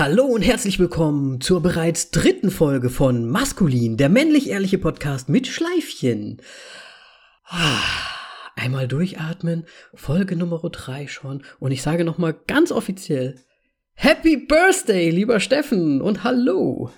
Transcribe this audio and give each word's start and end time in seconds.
Hallo 0.00 0.24
und 0.24 0.40
herzlich 0.40 0.78
willkommen 0.78 1.42
zur 1.42 1.60
bereits 1.60 2.10
dritten 2.10 2.50
Folge 2.50 2.88
von 2.88 3.28
Maskulin, 3.28 3.98
der 3.98 4.08
männlich-ehrliche 4.08 4.78
Podcast 4.78 5.28
mit 5.28 5.46
Schleifchen. 5.46 6.40
Ah, 7.44 7.82
Einmal 8.56 8.88
durchatmen, 8.88 9.66
Folge 9.92 10.36
Nummer 10.36 10.62
drei 10.70 11.06
schon. 11.06 11.44
Und 11.58 11.72
ich 11.72 11.82
sage 11.82 12.04
nochmal 12.04 12.34
ganz 12.46 12.72
offiziell, 12.72 13.44
Happy 13.92 14.38
Birthday, 14.38 15.10
lieber 15.10 15.38
Steffen 15.38 16.00
und 16.00 16.24
hallo. 16.24 16.90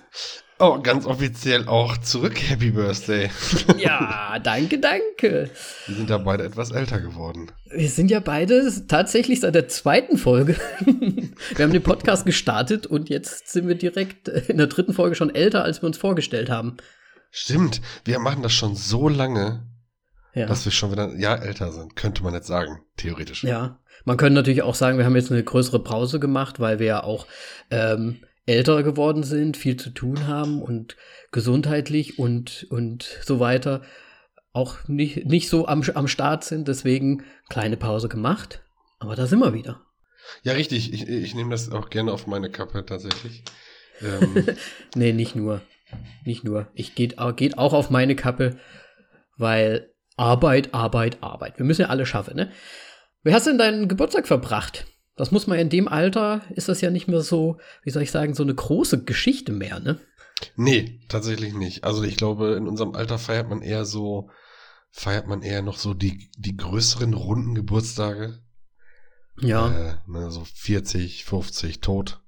Oh, 0.65 0.79
ganz 0.81 1.05
offiziell 1.05 1.67
auch 1.67 1.97
zurück, 1.97 2.39
Happy 2.39 2.71
Birthday. 2.71 3.29
ja, 3.77 4.39
danke, 4.41 4.79
danke. 4.79 5.49
Wir 5.87 5.95
sind 5.95 6.09
ja 6.09 6.17
beide 6.17 6.45
etwas 6.45 6.71
älter 6.71 7.01
geworden. 7.01 7.51
Wir 7.69 7.89
sind 7.89 8.09
ja 8.09 8.21
beide 8.21 8.71
tatsächlich 8.87 9.41
seit 9.41 9.55
der 9.55 9.67
zweiten 9.67 10.17
Folge. 10.17 10.55
wir 10.85 11.65
haben 11.65 11.73
den 11.73 11.83
Podcast 11.83 12.25
gestartet 12.25 12.87
und 12.87 13.09
jetzt 13.09 13.49
sind 13.49 13.67
wir 13.67 13.75
direkt 13.75 14.29
in 14.29 14.55
der 14.55 14.67
dritten 14.67 14.93
Folge 14.93 15.15
schon 15.15 15.35
älter, 15.35 15.65
als 15.65 15.83
wir 15.83 15.87
uns 15.87 15.97
vorgestellt 15.97 16.49
haben. 16.49 16.77
Stimmt, 17.29 17.81
wir 18.05 18.19
machen 18.19 18.41
das 18.41 18.53
schon 18.53 18.77
so 18.77 19.09
lange, 19.09 19.67
ja. 20.33 20.45
dass 20.45 20.63
wir 20.63 20.71
schon 20.71 20.93
wieder 20.93 21.09
ein 21.09 21.19
Jahr 21.19 21.41
älter 21.41 21.73
sind, 21.73 21.97
könnte 21.97 22.23
man 22.23 22.33
jetzt 22.33 22.47
sagen, 22.47 22.79
theoretisch. 22.95 23.43
Ja, 23.43 23.81
man 24.05 24.15
könnte 24.15 24.35
natürlich 24.35 24.61
auch 24.61 24.75
sagen, 24.75 24.97
wir 24.97 25.03
haben 25.03 25.17
jetzt 25.17 25.29
eine 25.29 25.43
größere 25.43 25.83
Pause 25.83 26.21
gemacht, 26.21 26.61
weil 26.61 26.79
wir 26.79 26.85
ja 26.85 27.03
auch 27.03 27.27
ähm, 27.69 28.21
älter 28.45 28.83
geworden 28.83 29.23
sind, 29.23 29.57
viel 29.57 29.77
zu 29.77 29.89
tun 29.89 30.27
haben 30.27 30.61
und 30.61 30.97
gesundheitlich 31.31 32.19
und, 32.19 32.67
und 32.69 33.19
so 33.23 33.39
weiter 33.39 33.81
auch 34.53 34.87
nicht, 34.87 35.25
nicht 35.25 35.49
so 35.49 35.67
am, 35.67 35.83
am 35.95 36.07
Start 36.07 36.43
sind. 36.43 36.67
Deswegen 36.67 37.23
kleine 37.49 37.75
Pause 37.75 38.07
gemacht. 38.07 38.61
Aber 38.99 39.15
da 39.15 39.25
sind 39.25 39.39
wir 39.39 39.53
wieder. 39.53 39.81
Ja, 40.43 40.53
richtig. 40.53 40.93
Ich, 40.93 41.07
ich 41.07 41.35
nehme 41.35 41.49
das 41.49 41.71
auch 41.71 41.89
gerne 41.89 42.13
auf 42.13 42.27
meine 42.27 42.49
Kappe 42.49 42.85
tatsächlich. 42.85 43.43
Ähm. 44.01 44.45
nee, 44.95 45.11
nicht 45.11 45.35
nur. 45.35 45.61
Nicht 46.23 46.43
nur. 46.43 46.67
Ich 46.73 46.95
geht, 46.95 47.17
geht 47.35 47.57
auch 47.57 47.73
auf 47.73 47.89
meine 47.89 48.15
Kappe, 48.15 48.57
weil 49.37 49.91
Arbeit, 50.15 50.73
Arbeit, 50.73 51.17
Arbeit. 51.21 51.57
Wir 51.57 51.65
müssen 51.65 51.81
ja 51.81 51.89
alle 51.89 52.05
schaffen, 52.05 52.35
ne? 52.35 52.51
Wie 53.23 53.33
hast 53.33 53.47
du 53.47 53.51
denn 53.51 53.59
deinen 53.59 53.87
Geburtstag 53.87 54.27
verbracht? 54.27 54.85
Das 55.15 55.31
muss 55.31 55.47
man 55.47 55.59
in 55.59 55.69
dem 55.69 55.87
Alter, 55.87 56.41
ist 56.51 56.69
das 56.69 56.81
ja 56.81 56.89
nicht 56.89 57.07
mehr 57.07 57.21
so, 57.21 57.57
wie 57.83 57.91
soll 57.91 58.01
ich 58.01 58.11
sagen, 58.11 58.33
so 58.33 58.43
eine 58.43 58.55
große 58.55 59.03
Geschichte 59.03 59.51
mehr, 59.51 59.79
ne? 59.79 59.99
Nee, 60.55 60.99
tatsächlich 61.07 61.53
nicht. 61.53 61.83
Also 61.83 62.03
ich 62.03 62.17
glaube, 62.17 62.53
in 62.53 62.67
unserem 62.67 62.95
Alter 62.95 63.19
feiert 63.19 63.49
man 63.49 63.61
eher 63.61 63.85
so, 63.85 64.29
feiert 64.89 65.27
man 65.27 65.41
eher 65.41 65.61
noch 65.61 65.77
so 65.77 65.93
die, 65.93 66.31
die 66.37 66.57
größeren 66.57 67.13
runden 67.13 67.53
Geburtstage. 67.53 68.39
Ja. 69.39 69.69
Äh, 69.69 69.95
ne, 70.07 70.31
so 70.31 70.43
40, 70.45 71.25
50, 71.25 71.79
tot. 71.79 72.21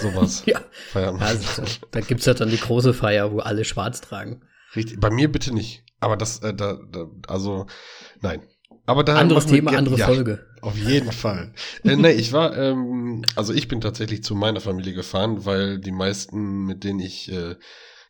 Sowas. 0.00 0.42
ja. 0.46 0.60
Feiert 0.90 1.14
man. 1.14 1.22
Also, 1.22 1.62
da 1.90 2.00
gibt's 2.00 2.26
ja 2.26 2.34
dann 2.34 2.50
die 2.50 2.58
große 2.58 2.94
Feier, 2.94 3.32
wo 3.32 3.40
alle 3.40 3.64
schwarz 3.64 4.00
tragen. 4.00 4.42
Richtig. 4.76 5.00
Bei 5.00 5.10
mir 5.10 5.30
bitte 5.30 5.52
nicht. 5.52 5.84
Aber 6.00 6.16
das, 6.16 6.40
äh, 6.40 6.54
da, 6.54 6.78
da, 6.90 7.08
also, 7.28 7.66
nein. 8.20 8.42
Aber 8.84 9.04
da 9.04 9.16
Anderes 9.16 9.46
Thema, 9.46 9.72
andere 9.76 9.96
ja, 9.96 10.06
Folge. 10.06 10.46
Auf 10.60 10.76
jeden 10.76 11.12
Fall. 11.12 11.52
äh, 11.84 11.96
nee, 11.96 12.12
ich 12.12 12.32
war, 12.32 12.56
ähm, 12.56 13.24
also 13.36 13.52
ich 13.52 13.68
bin 13.68 13.80
tatsächlich 13.80 14.24
zu 14.24 14.34
meiner 14.34 14.60
Familie 14.60 14.92
gefahren, 14.92 15.44
weil 15.44 15.78
die 15.78 15.92
meisten, 15.92 16.64
mit 16.64 16.84
denen 16.84 17.00
ich 17.00 17.30
äh, 17.30 17.56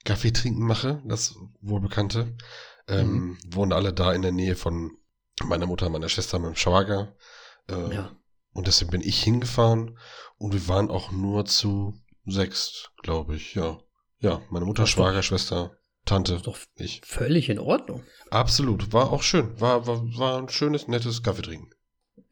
Kaffee 0.05 0.33
trinken 0.33 0.67
mache, 0.67 1.03
das 1.07 1.37
wohlbekannte, 1.61 2.35
ähm, 2.89 3.13
mhm. 3.13 3.39
wohnen 3.49 3.73
alle 3.73 3.93
da 3.93 4.13
in 4.13 4.23
der 4.23 4.33
Nähe 4.33 4.57
von 4.57 4.93
meiner 5.45 5.67
Mutter, 5.67 5.89
meiner 5.91 6.09
Schwester, 6.09 6.39
meinem 6.39 6.57
Schwager. 6.57 7.17
Äh, 7.69 7.95
ja. 7.95 8.17
Und 8.53 8.67
deswegen 8.67 8.91
bin 8.91 9.03
ich 9.03 9.23
hingefahren 9.23 9.99
und 10.37 10.53
wir 10.53 10.69
waren 10.69 10.91
auch 10.91 11.11
nur 11.11 11.45
zu 11.45 11.95
sechs, 12.27 12.91
glaube 13.03 13.37
ich, 13.37 13.55
ja. 13.55 13.79
Ja, 14.19 14.41
meine 14.51 14.67
Mutter, 14.67 14.87
Schwager, 14.87 15.23
Schwester, 15.23 15.77
Tante. 16.05 16.41
Doch 16.43 16.59
ich. 16.77 17.01
Völlig 17.05 17.49
in 17.49 17.59
Ordnung. 17.59 18.03
Absolut. 18.31 18.93
War 18.93 19.13
auch 19.13 19.23
schön. 19.23 19.61
War, 19.61 19.87
war, 19.87 20.03
war 20.17 20.39
ein 20.39 20.49
schönes, 20.49 20.89
nettes 20.89 21.23
Kaffee 21.23 21.43
trinken. 21.43 21.71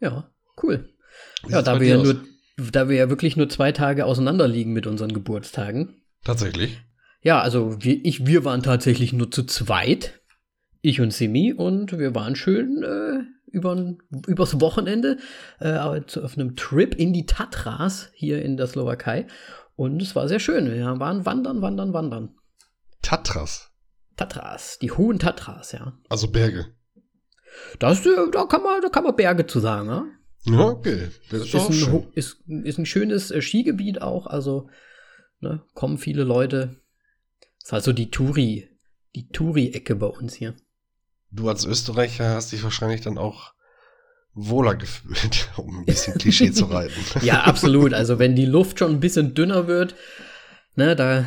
Ja, 0.01 0.31
cool. 0.63 0.93
Wie 1.47 1.53
ja, 1.53 1.63
da 1.63 1.81
wir 1.81 1.89
ja 1.89 2.03
nur, 2.03 2.21
da 2.73 2.89
wir 2.89 2.97
ja 2.97 3.09
wirklich 3.09 3.37
nur 3.37 3.49
zwei 3.49 3.73
Tage 3.73 4.07
auseinander 4.07 4.49
liegen 4.49 4.73
mit 4.73 4.87
unseren 4.87 5.13
Geburtstagen. 5.13 6.03
Tatsächlich? 6.25 6.81
Ja, 7.23 7.41
also 7.41 7.77
wir, 7.83 8.05
ich, 8.05 8.27
wir 8.27 8.45
waren 8.45 8.63
tatsächlich 8.63 9.13
nur 9.13 9.31
zu 9.31 9.45
zweit. 9.45 10.21
Ich 10.83 11.01
und 11.01 11.13
Simi 11.13 11.53
und 11.53 11.99
wir 11.99 12.15
waren 12.15 12.35
schön 12.37 12.83
äh, 12.83 13.25
über, 13.51 13.97
übers 14.27 14.61
Wochenende 14.61 15.19
äh, 15.61 15.77
auf 15.77 16.39
einem 16.39 16.57
Trip 16.57 16.95
in 16.95 17.13
die 17.13 17.27
Tatras 17.27 18.11
hier 18.15 18.43
in 18.43 18.57
der 18.57 18.67
Slowakei. 18.67 19.27
Und 19.77 20.01
es 20.01 20.17
war 20.17 20.29
sehr 20.29 20.41
schön. 20.41 20.71
Wir 20.71 20.85
waren 20.99 21.27
wandern, 21.27 21.61
wandern, 21.61 21.93
wandern. 21.93 22.35
Tatras. 23.03 23.71
Tatras, 24.17 24.79
die 24.81 24.91
hohen 24.91 25.19
Tatras, 25.19 25.73
ja. 25.73 25.99
Also 26.09 26.31
Berge. 26.31 26.75
Das, 27.79 28.05
äh, 28.05 28.11
da, 28.33 28.45
kann 28.45 28.63
man, 28.63 28.81
da 28.83 28.89
kann 28.89 29.05
man 29.05 29.17
Berge 29.17 29.47
zu 29.47 29.61
sagen, 29.61 29.89
ja. 29.89 30.05
Ja, 30.45 30.61
okay. 30.61 31.09
Das 31.31 31.41
ist, 31.43 31.55
ist, 31.55 31.67
ein, 31.67 31.73
schön. 31.73 32.07
ist, 32.15 32.43
ist 32.65 32.79
ein 32.79 32.87
schönes 32.87 33.31
äh, 33.31 33.43
Skigebiet 33.43 34.01
auch, 34.01 34.27
also 34.27 34.69
ne, 35.41 35.63
kommen 35.75 35.99
viele 35.99 36.25
Leute. 36.25 36.81
Das 37.59 37.69
ist 37.69 37.73
also 37.75 37.93
die 37.93 38.11
Touri, 38.11 38.69
die 39.15 39.29
Touri-Ecke 39.29 39.97
bei 39.97 40.07
uns 40.07 40.35
hier. 40.35 40.55
Du 41.31 41.49
als 41.49 41.65
Österreicher 41.65 42.35
hast 42.35 42.53
dich 42.53 42.63
wahrscheinlich 42.63 43.03
dann 43.03 43.19
auch 43.19 43.53
wohler 44.33 44.75
gefühlt, 44.75 45.49
um 45.57 45.81
ein 45.81 45.85
bisschen 45.85 46.17
Klischee 46.19 46.53
zu 46.53 46.67
reiten. 46.67 47.01
ja, 47.23 47.43
absolut. 47.43 47.93
Also 47.93 48.19
wenn 48.19 48.35
die 48.35 48.47
Luft 48.47 48.79
schon 48.79 48.93
ein 48.93 49.01
bisschen 49.01 49.35
dünner 49.35 49.67
wird, 49.67 49.95
ne, 50.75 50.97
da 50.97 51.27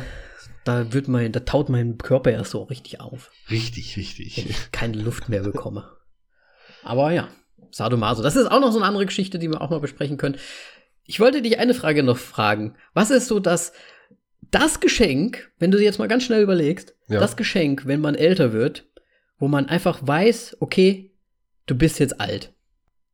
da 0.64 0.92
wird 0.92 1.08
mein, 1.08 1.32
da 1.32 1.40
taut 1.40 1.68
mein 1.68 1.98
Körper 1.98 2.30
erst 2.32 2.52
so 2.52 2.62
richtig 2.62 3.00
auf. 3.00 3.30
Richtig, 3.50 3.96
richtig. 3.96 4.36
Wenn 4.36 4.50
ich 4.50 4.72
keine 4.72 5.00
Luft 5.00 5.28
mehr 5.28 5.42
bekomme. 5.42 5.90
Aber 6.82 7.12
ja, 7.12 7.28
Sadomaso. 7.74 8.22
Das 8.22 8.36
ist 8.36 8.50
auch 8.50 8.60
noch 8.60 8.70
so 8.70 8.78
eine 8.78 8.86
andere 8.86 9.06
Geschichte, 9.06 9.38
die 9.38 9.50
wir 9.50 9.60
auch 9.60 9.70
mal 9.70 9.80
besprechen 9.80 10.16
können. 10.16 10.36
Ich 11.04 11.20
wollte 11.20 11.42
dich 11.42 11.58
eine 11.58 11.74
Frage 11.74 12.02
noch 12.02 12.16
fragen. 12.16 12.76
Was 12.94 13.10
ist 13.10 13.26
so 13.26 13.40
das, 13.40 13.72
das 14.50 14.80
Geschenk, 14.80 15.50
wenn 15.58 15.72
du 15.72 15.82
jetzt 15.82 15.98
mal 15.98 16.08
ganz 16.08 16.22
schnell 16.22 16.42
überlegst, 16.42 16.94
ja. 17.08 17.18
das 17.18 17.36
Geschenk, 17.36 17.86
wenn 17.86 18.00
man 18.00 18.14
älter 18.14 18.52
wird, 18.52 18.86
wo 19.38 19.48
man 19.48 19.66
einfach 19.66 19.98
weiß, 20.06 20.58
okay, 20.60 21.12
du 21.66 21.74
bist 21.74 21.98
jetzt 21.98 22.20
alt. 22.20 22.54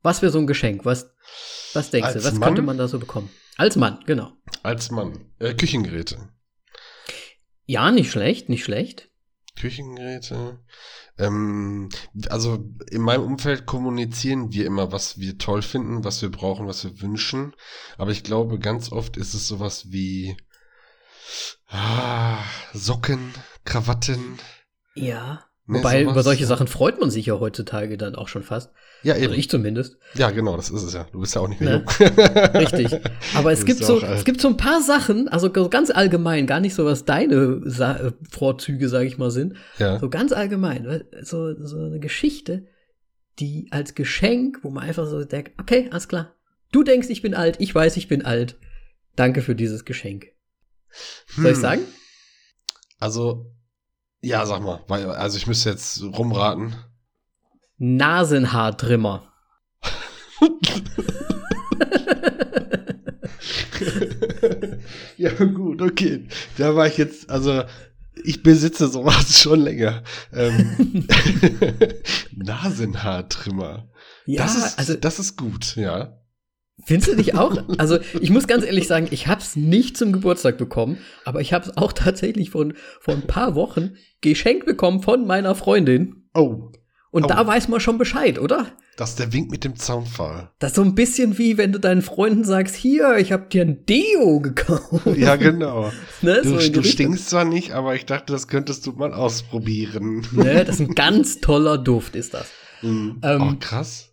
Was 0.02 0.20
wäre 0.20 0.30
so 0.30 0.38
ein 0.38 0.46
Geschenk? 0.46 0.84
Was, 0.84 1.14
was 1.72 1.90
denkst 1.90 2.08
Als 2.08 2.22
du? 2.22 2.28
Was 2.28 2.34
Mann? 2.34 2.48
könnte 2.48 2.62
man 2.62 2.76
da 2.76 2.86
so 2.86 2.98
bekommen? 2.98 3.30
Als 3.56 3.76
Mann, 3.76 4.00
genau. 4.06 4.32
Als 4.62 4.90
Mann. 4.90 5.32
Äh, 5.38 5.54
Küchengeräte. 5.54 6.18
Ja, 7.70 7.92
nicht 7.92 8.10
schlecht, 8.10 8.48
nicht 8.48 8.64
schlecht. 8.64 9.10
Küchengeräte. 9.54 10.58
Ähm, 11.19 11.88
also 12.28 12.58
in 12.91 13.00
meinem 13.00 13.22
Umfeld 13.22 13.64
kommunizieren 13.64 14.53
wir 14.53 14.66
immer, 14.66 14.91
was 14.91 15.19
wir 15.19 15.38
toll 15.38 15.62
finden, 15.62 16.03
was 16.03 16.20
wir 16.20 16.32
brauchen, 16.32 16.66
was 16.66 16.82
wir 16.82 17.00
wünschen. 17.00 17.54
Aber 17.97 18.10
ich 18.10 18.25
glaube, 18.25 18.59
ganz 18.59 18.91
oft 18.91 19.16
ist 19.16 19.34
es 19.34 19.47
sowas 19.47 19.92
wie 19.92 20.36
ah, 21.69 22.42
Socken, 22.72 23.32
Krawatten. 23.64 24.41
Ja. 24.97 25.44
Wobei, 25.66 26.00
sowas, 26.00 26.12
über 26.12 26.22
solche 26.22 26.47
Sachen 26.47 26.66
freut 26.66 26.98
man 26.98 27.10
sich 27.10 27.26
ja 27.26 27.38
heutzutage 27.38 27.97
dann 27.97 28.16
auch 28.16 28.28
schon 28.28 28.43
fast. 28.43 28.72
Ja, 29.03 29.15
eben. 29.15 29.26
Also 29.26 29.37
ich 29.37 29.48
zumindest. 29.48 29.98
Ja, 30.15 30.31
genau, 30.31 30.56
das 30.56 30.71
ist 30.71 30.82
es 30.82 30.93
ja. 30.93 31.06
Du 31.12 31.21
bist 31.21 31.34
ja 31.34 31.41
auch 31.41 31.48
nicht 31.48 31.60
mehr 31.60 31.78
ne? 31.78 31.84
jung. 31.98 32.09
Richtig. 32.54 33.00
Aber 33.34 33.53
es 33.53 33.65
gibt 33.65 33.84
so, 33.84 34.00
es 34.00 34.25
gibt 34.25 34.41
so 34.41 34.48
ein 34.48 34.56
paar 34.56 34.82
Sachen, 34.82 35.28
also 35.28 35.50
ganz 35.50 35.91
allgemein, 35.91 36.47
gar 36.47 36.60
nicht 36.60 36.75
so, 36.75 36.84
was 36.84 37.04
deine 37.04 37.60
Sa 37.65 37.97
äh, 37.97 38.12
Vorzüge, 38.31 38.88
sage 38.88 39.06
ich 39.06 39.19
mal, 39.19 39.31
sind. 39.31 39.54
Ja. 39.78 39.98
So 40.00 40.10
ganz 40.10 40.32
allgemein. 40.32 41.04
So, 41.22 41.54
so 41.65 41.78
eine 41.78 42.00
Geschichte, 42.00 42.66
die 43.38 43.69
als 43.71 43.94
Geschenk, 43.94 44.59
wo 44.62 44.71
man 44.71 44.84
einfach 44.84 45.06
so 45.06 45.25
denkt, 45.25 45.53
okay, 45.60 45.88
alles 45.91 46.09
klar. 46.09 46.34
Du 46.72 46.82
denkst, 46.82 47.09
ich 47.10 47.22
bin 47.22 47.34
alt, 47.34 47.56
ich 47.59 47.75
weiß, 47.75 47.97
ich 47.97 48.09
bin 48.09 48.25
alt. 48.25 48.56
Danke 49.16 49.42
für 49.42 49.54
dieses 49.54 49.84
Geschenk. 49.84 50.27
Soll 51.28 51.45
hm. 51.45 51.53
ich 51.53 51.59
sagen? 51.59 51.83
Also, 52.98 53.47
ja, 54.22 54.46
sag 54.46 54.62
mal. 54.62 54.82
Also 54.88 55.36
ich 55.36 55.46
müsste 55.46 55.68
jetzt 55.70 56.02
rumraten. 56.02 56.74
Nasenhaartrimmer. 57.78 59.32
ja, 65.16 65.32
gut, 65.32 65.82
okay. 65.82 66.28
Da 66.58 66.76
war 66.76 66.86
ich 66.86 66.98
jetzt, 66.98 67.30
also 67.30 67.64
ich 68.24 68.42
besitze 68.42 68.88
sowas 68.88 69.38
schon 69.42 69.60
länger. 69.60 70.02
Ähm, 70.32 71.06
Nasenhaartrimmer. 72.36 73.88
Ja, 74.26 74.42
das 74.42 74.56
ist, 74.56 74.78
also 74.78 74.94
das 74.94 75.18
ist 75.18 75.36
gut, 75.36 75.76
ja. 75.76 76.19
Findest 76.84 77.12
du 77.12 77.16
dich 77.16 77.34
auch? 77.34 77.62
Also, 77.78 77.98
ich 78.21 78.30
muss 78.30 78.47
ganz 78.47 78.65
ehrlich 78.65 78.86
sagen, 78.86 79.09
ich 79.10 79.27
habe 79.27 79.41
es 79.41 79.56
nicht 79.56 79.97
zum 79.97 80.12
Geburtstag 80.12 80.59
bekommen, 80.59 80.98
aber 81.24 81.41
ich 81.41 81.53
habe 81.53 81.66
es 81.66 81.77
auch 81.77 81.92
tatsächlich 81.92 82.50
vor, 82.50 82.66
vor 83.00 83.15
ein 83.15 83.27
paar 83.27 83.54
Wochen 83.54 83.92
geschenkt 84.21 84.66
bekommen 84.66 85.03
von 85.03 85.27
meiner 85.27 85.54
Freundin. 85.54 86.24
Oh. 86.34 86.71
Und 87.12 87.24
Oh. 87.24 87.27
da 87.28 87.44
weiß 87.47 87.68
man 87.68 87.80
schon 87.80 87.98
Bescheid, 87.98 88.38
oder? 88.38 88.66
Das 88.97 89.10
ist 89.10 89.18
der 89.18 89.32
Wink 89.32 89.50
mit 89.50 89.65
dem 89.65 89.77
Zaunpfahl. 89.77 90.50
Das 90.59 90.72
ist 90.72 90.77
so 90.77 90.82
ein 90.82 90.94
bisschen 90.94 91.38
wie, 91.38 91.56
wenn 91.59 91.72
du 91.72 91.80
deinen 91.80 92.03
Freunden 92.03 92.44
sagst, 92.44 92.77
hier, 92.77 93.16
ich 93.16 93.32
hab 93.32 93.50
dir 93.50 93.62
ein 93.62 93.84
Deo 93.86 94.41
gekauft. 94.41 95.06
Ja, 95.16 95.36
genau. 95.36 95.91
ne? 96.22 96.41
Du, 96.42 96.60
so 96.60 96.71
du 96.71 96.84
stinkst 96.84 97.30
zwar 97.30 97.44
nicht, 97.44 97.72
aber 97.72 97.94
ich 97.94 98.06
dachte, 98.06 98.32
das 98.32 98.47
könntest 98.47 98.86
du 98.86 98.92
mal 98.92 99.12
ausprobieren. 99.12 100.27
Ne? 100.32 100.65
Das 100.65 100.77
ist 100.77 100.88
ein 100.88 100.94
ganz 100.94 101.41
toller 101.41 101.78
Duft, 101.78 102.15
ist 102.16 102.34
das. 102.34 102.48
Mhm. 102.82 103.21
Ähm, 103.22 103.42
oh, 103.42 103.56
krass. 103.60 104.09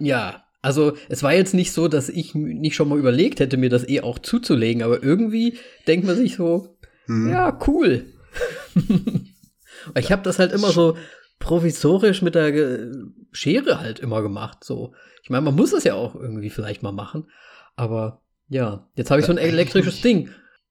Ja, 0.00 0.42
also 0.62 0.94
es 1.08 1.22
war 1.22 1.34
jetzt 1.34 1.54
nicht 1.54 1.72
so, 1.72 1.88
dass 1.88 2.08
ich 2.08 2.34
nicht 2.34 2.74
schon 2.74 2.88
mal 2.88 2.98
überlegt 2.98 3.40
hätte, 3.40 3.56
mir 3.56 3.70
das 3.70 3.88
eh 3.88 4.00
auch 4.00 4.18
zuzulegen, 4.18 4.82
aber 4.82 5.02
irgendwie 5.02 5.58
denkt 5.86 6.06
man 6.06 6.16
sich 6.16 6.36
so, 6.36 6.74
Mhm. 7.06 7.30
ja, 7.30 7.58
cool. 7.66 8.04
ich 9.96 10.12
habe 10.12 10.22
das 10.22 10.38
halt 10.38 10.52
immer 10.52 10.70
so 10.70 10.96
provisorisch 11.38 12.22
mit 12.22 12.34
der 12.34 12.90
Schere 13.32 13.80
halt 13.80 13.98
immer 13.98 14.22
gemacht. 14.22 14.62
So, 14.62 14.94
ich 15.22 15.30
meine, 15.30 15.42
man 15.42 15.54
muss 15.54 15.70
das 15.70 15.84
ja 15.84 15.94
auch 15.94 16.14
irgendwie 16.14 16.50
vielleicht 16.50 16.82
mal 16.82 16.92
machen, 16.92 17.30
aber 17.76 18.22
ja, 18.48 18.88
jetzt 18.94 19.10
habe 19.10 19.20
ich 19.20 19.26
so 19.26 19.32
ein 19.32 19.38
eigentlich 19.38 19.52
elektrisches. 19.52 20.00
Ding. 20.00 20.30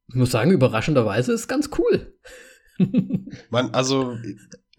Ich 0.09 0.15
muss 0.15 0.31
sagen, 0.31 0.51
überraschenderweise 0.51 1.33
ist 1.33 1.47
ganz 1.47 1.69
cool. 1.77 2.13
Man, 3.49 3.71
also 3.73 4.15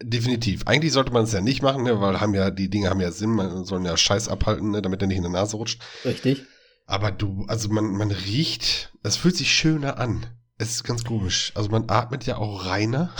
definitiv. 0.01 0.63
Eigentlich 0.65 0.93
sollte 0.93 1.11
man 1.11 1.23
es 1.23 1.33
ja 1.33 1.41
nicht 1.41 1.61
machen, 1.61 1.83
ne, 1.83 1.99
weil 2.01 2.19
haben 2.21 2.33
ja 2.33 2.51
die 2.51 2.69
Dinge 2.69 2.89
haben 2.89 2.99
ja 3.01 3.11
Sinn, 3.11 3.31
man 3.31 3.65
sollen 3.65 3.85
ja 3.85 3.97
Scheiß 3.97 4.29
abhalten, 4.29 4.71
ne, 4.71 4.81
damit 4.81 5.01
er 5.01 5.07
nicht 5.07 5.17
in 5.17 5.23
der 5.23 5.31
Nase 5.31 5.57
rutscht. 5.57 5.81
Richtig. 6.05 6.43
Aber 6.85 7.11
du, 7.11 7.45
also 7.47 7.69
man, 7.69 7.91
man 7.91 8.11
riecht, 8.11 8.91
es 9.03 9.17
fühlt 9.17 9.37
sich 9.37 9.51
schöner 9.53 9.99
an. 9.99 10.25
Es 10.57 10.71
ist 10.71 10.83
ganz 10.83 11.05
komisch. 11.05 11.51
Also 11.55 11.69
man 11.69 11.85
atmet 11.87 12.25
ja 12.25 12.37
auch 12.37 12.65
reiner, 12.65 13.13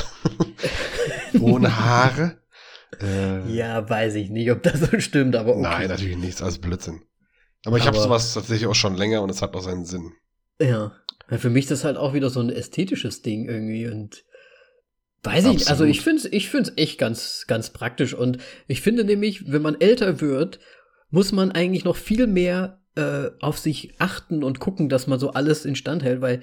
ohne 1.40 1.80
Haare. 1.80 2.40
Äh, 3.02 3.50
Ja, 3.54 3.88
weiß 3.88 4.16
ich 4.16 4.30
nicht, 4.30 4.52
ob 4.52 4.64
das 4.64 4.80
so 4.80 5.00
stimmt, 5.00 5.36
aber 5.36 5.52
okay. 5.52 5.62
Nein, 5.62 5.88
natürlich 5.88 6.18
nichts, 6.18 6.42
alles 6.42 6.58
Blödsinn. 6.58 7.02
Aber 7.66 7.78
ich 7.78 7.86
habe 7.86 8.00
sowas 8.00 8.34
tatsächlich 8.34 8.68
auch 8.68 8.76
schon 8.76 8.96
länger 8.96 9.22
und 9.22 9.30
es 9.30 9.42
hat 9.42 9.56
auch 9.56 9.62
seinen 9.62 9.86
Sinn. 9.86 10.14
Ja. 10.60 10.92
ja. 11.30 11.38
Für 11.38 11.50
mich 11.50 11.66
ist 11.66 11.72
das 11.72 11.84
halt 11.84 11.98
auch 11.98 12.14
wieder 12.14 12.30
so 12.30 12.40
ein 12.40 12.50
ästhetisches 12.50 13.22
Ding 13.22 13.48
irgendwie 13.48 13.88
und 13.88 14.24
weiß 15.24 15.46
ich. 15.46 15.70
Also 15.70 15.84
Absolut. 15.84 15.92
ich 15.92 16.02
finde 16.02 16.22
es 16.22 16.26
ich 16.32 16.50
find's 16.50 16.72
echt 16.76 16.98
ganz, 16.98 17.46
ganz 17.48 17.72
praktisch 17.72 18.14
und 18.14 18.38
ich 18.68 18.82
finde 18.82 19.04
nämlich, 19.04 19.52
wenn 19.52 19.62
man 19.62 19.80
älter 19.80 20.22
wird, 20.22 20.60
muss 21.10 21.32
man 21.32 21.52
eigentlich 21.52 21.86
noch 21.86 21.96
viel 21.96 22.28
mehr 22.28 22.80
äh, 22.96 23.32
auf 23.40 23.58
sich 23.58 23.96
achten 24.00 24.44
und 24.44 24.60
gucken, 24.60 24.90
dass 24.90 25.08
man 25.08 25.20
so 25.20 25.32
alles 25.32 25.66
instand 25.66 26.04
hält, 26.04 26.22
weil 26.22 26.42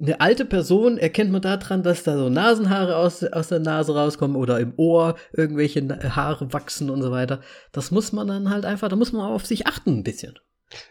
eine 0.00 0.20
alte 0.20 0.44
Person 0.44 0.98
erkennt 0.98 1.32
man 1.32 1.42
daran, 1.42 1.82
dass 1.82 2.04
da 2.04 2.16
so 2.16 2.28
Nasenhaare 2.28 2.96
aus, 2.96 3.24
aus 3.24 3.48
der 3.48 3.58
Nase 3.58 3.94
rauskommen 3.94 4.36
oder 4.36 4.60
im 4.60 4.74
Ohr 4.76 5.16
irgendwelche 5.32 5.82
Haare 6.14 6.52
wachsen 6.52 6.90
und 6.90 7.02
so 7.02 7.10
weiter. 7.10 7.40
Das 7.72 7.90
muss 7.90 8.12
man 8.12 8.28
dann 8.28 8.50
halt 8.50 8.64
einfach, 8.64 8.88
da 8.88 8.96
muss 8.96 9.12
man 9.12 9.26
auf 9.26 9.46
sich 9.46 9.66
achten 9.66 9.98
ein 9.98 10.02
bisschen. 10.04 10.38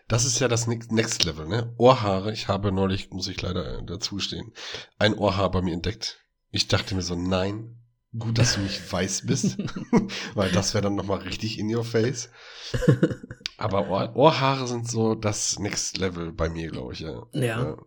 Das 0.07 0.25
ist 0.25 0.39
ja 0.39 0.47
das 0.47 0.68
Next 0.68 0.92
Next 0.92 1.24
Level, 1.24 1.47
ne? 1.47 1.74
Ohrhaare. 1.77 2.33
Ich 2.33 2.47
habe 2.47 2.71
neulich, 2.71 3.09
muss 3.12 3.27
ich 3.27 3.42
leider 3.42 3.80
äh, 3.80 3.83
dazu 3.86 4.19
stehen, 4.19 4.51
ein 5.00 5.13
Ohrhaar 5.13 5.51
bei 5.51 5.62
mir 5.62 5.74
entdeckt. 5.74 6.19
Ich 6.51 6.68
dachte 6.68 6.95
mir 6.95 7.01
so, 7.01 7.15
nein, 7.15 7.77
gut, 8.18 8.38
dass 8.38 8.56
du 8.56 8.62
nicht 8.62 8.92
weiß 8.92 9.25
bist, 9.25 9.57
weil 10.36 10.51
das 10.51 10.74
wäre 10.74 10.83
dann 10.83 10.95
nochmal 10.95 11.19
richtig 11.19 11.57
in 11.57 11.74
your 11.74 11.86
face. 11.86 12.30
Aber 13.57 13.89
Ohr 13.89 14.15
Ohrhaare 14.15 14.68
sind 14.68 14.89
so 14.89 15.15
das 15.15 15.59
Next 15.59 15.98
Level 15.98 16.31
bei 16.33 16.50
mir, 16.50 16.69
glaube 16.69 16.94
ich, 16.94 17.00
ja. 17.00 17.25
Ja. 17.33 17.77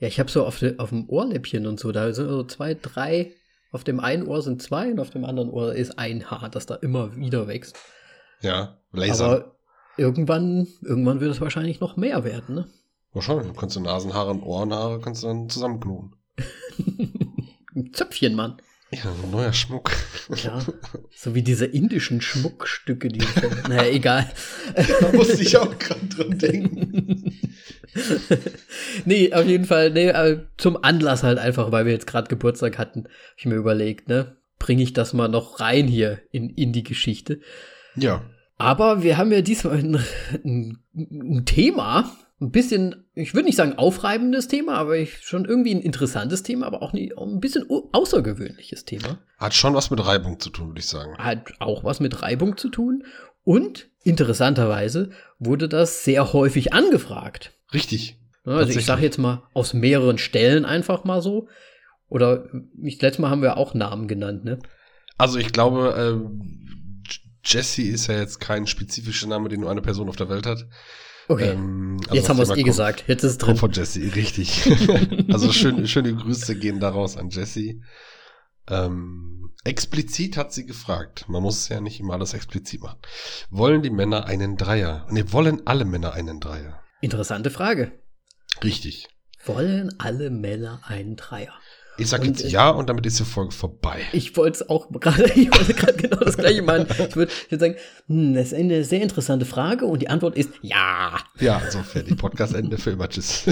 Ja, 0.00 0.06
ich 0.06 0.20
habe 0.20 0.30
so 0.30 0.46
auf, 0.46 0.60
de, 0.60 0.78
auf 0.78 0.90
dem 0.90 1.08
Ohrläppchen 1.08 1.66
und 1.66 1.80
so, 1.80 1.90
da 1.90 2.12
sind 2.12 2.28
so 2.28 2.44
zwei, 2.44 2.74
drei, 2.74 3.32
auf 3.72 3.82
dem 3.82 3.98
einen 3.98 4.28
Ohr 4.28 4.42
sind 4.42 4.62
zwei 4.62 4.92
und 4.92 5.00
auf 5.00 5.10
dem 5.10 5.24
anderen 5.24 5.50
Ohr 5.50 5.74
ist 5.74 5.98
ein 5.98 6.30
Haar, 6.30 6.48
das 6.50 6.66
da 6.66 6.76
immer 6.76 7.16
wieder 7.16 7.48
wächst. 7.48 7.76
Ja, 8.40 8.78
Laser. 8.92 9.24
Aber 9.24 9.56
irgendwann, 9.96 10.68
irgendwann 10.82 11.20
wird 11.20 11.32
es 11.32 11.40
wahrscheinlich 11.40 11.80
noch 11.80 11.96
mehr 11.96 12.22
werden, 12.22 12.54
ne? 12.54 12.68
Wahrscheinlich. 13.12 13.48
Du 13.48 13.54
kannst 13.54 13.74
du 13.74 13.80
Nasenhaare 13.80 14.30
und 14.30 14.42
Ohrenhaare 14.42 15.00
kannst 15.00 15.24
du 15.24 15.26
dann 15.26 15.48
zusammenknoten. 15.48 16.14
Ein 17.78 17.92
Zöpfchen, 17.92 18.34
Mann. 18.34 18.60
Ja, 18.90 19.02
so 19.02 19.24
ein 19.24 19.30
neuer 19.30 19.52
Schmuck. 19.52 19.92
Ja. 20.42 20.64
so 21.14 21.34
wie 21.34 21.42
diese 21.42 21.66
indischen 21.66 22.20
Schmuckstücke, 22.20 23.08
die. 23.08 23.20
naja, 23.68 23.90
egal. 23.90 24.30
da 25.00 25.12
musste 25.12 25.42
ich 25.42 25.56
auch 25.56 25.78
gerade 25.78 26.06
dran 26.06 26.38
denken. 26.38 27.38
nee, 29.04 29.32
auf 29.32 29.46
jeden 29.46 29.64
Fall, 29.66 29.90
nee, 29.90 30.08
äh, 30.08 30.40
zum 30.56 30.82
Anlass 30.82 31.22
halt 31.22 31.38
einfach, 31.38 31.70
weil 31.70 31.84
wir 31.84 31.92
jetzt 31.92 32.06
gerade 32.06 32.28
Geburtstag 32.28 32.78
hatten, 32.78 33.04
habe 33.04 33.12
ich 33.36 33.46
mir 33.46 33.56
überlegt, 33.56 34.08
ne? 34.08 34.36
Bringe 34.58 34.82
ich 34.82 34.92
das 34.92 35.12
mal 35.12 35.28
noch 35.28 35.60
rein 35.60 35.86
hier 35.86 36.20
in, 36.32 36.50
in 36.50 36.72
die 36.72 36.82
Geschichte. 36.82 37.40
Ja. 37.94 38.22
Aber 38.56 39.02
wir 39.02 39.18
haben 39.18 39.30
ja 39.30 39.40
diesmal 39.40 39.78
ein, 39.78 40.04
ein, 40.44 40.78
ein 40.94 41.44
Thema, 41.44 42.10
ein 42.40 42.50
bisschen, 42.52 43.04
ich 43.14 43.34
würde 43.34 43.46
nicht 43.46 43.56
sagen 43.56 43.74
aufreibendes 43.78 44.46
Thema, 44.46 44.74
aber 44.76 44.96
ich, 44.96 45.18
schon 45.22 45.44
irgendwie 45.44 45.74
ein 45.74 45.80
interessantes 45.80 46.44
Thema, 46.44 46.66
aber 46.66 46.82
auch, 46.82 46.92
nie, 46.92 47.12
auch 47.14 47.26
ein 47.26 47.40
bisschen 47.40 47.68
au- 47.68 47.88
außergewöhnliches 47.92 48.84
Thema. 48.84 49.18
Hat 49.38 49.54
schon 49.54 49.74
was 49.74 49.90
mit 49.90 50.04
Reibung 50.06 50.38
zu 50.38 50.50
tun, 50.50 50.68
würde 50.68 50.80
ich 50.80 50.86
sagen. 50.86 51.16
Hat 51.18 51.52
auch 51.58 51.82
was 51.82 51.98
mit 51.98 52.22
Reibung 52.22 52.56
zu 52.56 52.68
tun. 52.68 53.04
Und 53.42 53.88
interessanterweise 54.04 55.10
wurde 55.38 55.68
das 55.68 56.04
sehr 56.04 56.32
häufig 56.32 56.72
angefragt. 56.72 57.52
Richtig. 57.74 58.18
Also 58.44 58.78
ich 58.78 58.86
sage 58.86 59.02
jetzt 59.02 59.18
mal 59.18 59.42
aus 59.52 59.74
mehreren 59.74 60.18
Stellen 60.18 60.64
einfach 60.64 61.04
mal 61.04 61.20
so. 61.20 61.48
Oder 62.08 62.48
ich, 62.82 63.00
letztes 63.02 63.18
Mal 63.20 63.30
haben 63.30 63.42
wir 63.42 63.56
auch 63.56 63.74
Namen 63.74 64.08
genannt, 64.08 64.44
ne? 64.44 64.58
Also 65.18 65.38
ich 65.38 65.52
glaube, 65.52 65.94
ähm, 65.98 67.02
Jesse 67.44 67.82
ist 67.82 68.06
ja 68.06 68.18
jetzt 68.18 68.38
kein 68.38 68.66
spezifischer 68.66 69.26
Name, 69.26 69.48
den 69.48 69.60
nur 69.60 69.70
eine 69.70 69.82
Person 69.82 70.08
auf 70.08 70.16
der 70.16 70.28
Welt 70.28 70.46
hat. 70.46 70.66
Okay. 71.28 71.50
Ähm, 71.50 71.96
also 72.04 72.14
jetzt 72.14 72.28
haben 72.28 72.36
wir 72.38 72.42
es 72.44 72.50
eh 72.50 72.54
kommt- 72.54 72.64
gesagt. 72.64 73.04
Jetzt 73.06 73.22
ist 73.22 73.32
es 73.32 73.38
drin. 73.38 73.56
von 73.56 73.70
Jesse, 73.72 74.00
richtig. 74.14 74.70
also 75.32 75.52
schön, 75.52 75.86
schöne 75.86 76.14
Grüße 76.14 76.56
gehen 76.56 76.80
daraus 76.80 77.16
an 77.16 77.28
Jesse. 77.30 77.80
Ähm, 78.68 79.50
explizit 79.64 80.36
hat 80.36 80.52
sie 80.52 80.66
gefragt. 80.66 81.26
Man 81.28 81.42
muss 81.42 81.68
ja 81.68 81.80
nicht 81.80 82.00
immer 82.00 82.14
alles 82.14 82.34
explizit 82.34 82.82
machen. 82.82 82.98
Wollen 83.50 83.82
die 83.82 83.90
Männer 83.90 84.26
einen 84.26 84.56
Dreier? 84.56 85.06
Ne, 85.10 85.32
wollen 85.32 85.66
alle 85.66 85.84
Männer 85.84 86.12
einen 86.14 86.40
Dreier? 86.40 86.80
Interessante 87.00 87.50
Frage. 87.50 87.92
Richtig. 88.62 89.08
Wollen 89.44 89.94
alle 89.98 90.30
Männer 90.30 90.80
einen 90.86 91.16
Dreier? 91.16 91.52
Ich 91.98 92.08
sag 92.08 92.20
Und 92.20 92.26
jetzt 92.28 92.44
ich- 92.44 92.52
ja 92.52 92.70
und 92.70 92.88
damit 92.88 93.04
ist 93.06 93.18
die 93.18 93.24
Folge 93.24 93.52
vorbei. 93.52 93.98
Ich 94.12 94.36
wollte 94.36 94.62
es 94.62 94.68
auch 94.70 94.88
gerade, 95.00 95.24
ich 95.34 95.50
wollte 95.52 95.74
gerade 95.74 95.94
genau 95.94 96.16
das 96.18 96.36
gleiche 96.36 96.62
meinen. 96.62 96.86
Ich 96.88 97.16
würde 97.16 97.32
würd 97.50 97.60
sagen, 97.60 97.74
hm, 98.06 98.34
das 98.34 98.46
ist 98.52 98.54
eine 98.54 98.84
sehr 98.84 99.02
interessante 99.02 99.44
Frage 99.44 99.84
und 99.84 100.00
die 100.00 100.08
Antwort 100.08 100.36
ist 100.36 100.50
ja. 100.62 101.18
Ja, 101.40 101.60
so 101.70 101.80
fertig. 101.82 102.16
Podcast 102.16 102.54
Ende 102.54 102.78
für 102.78 102.90
immer. 102.90 103.08
Tschüss. 103.08 103.44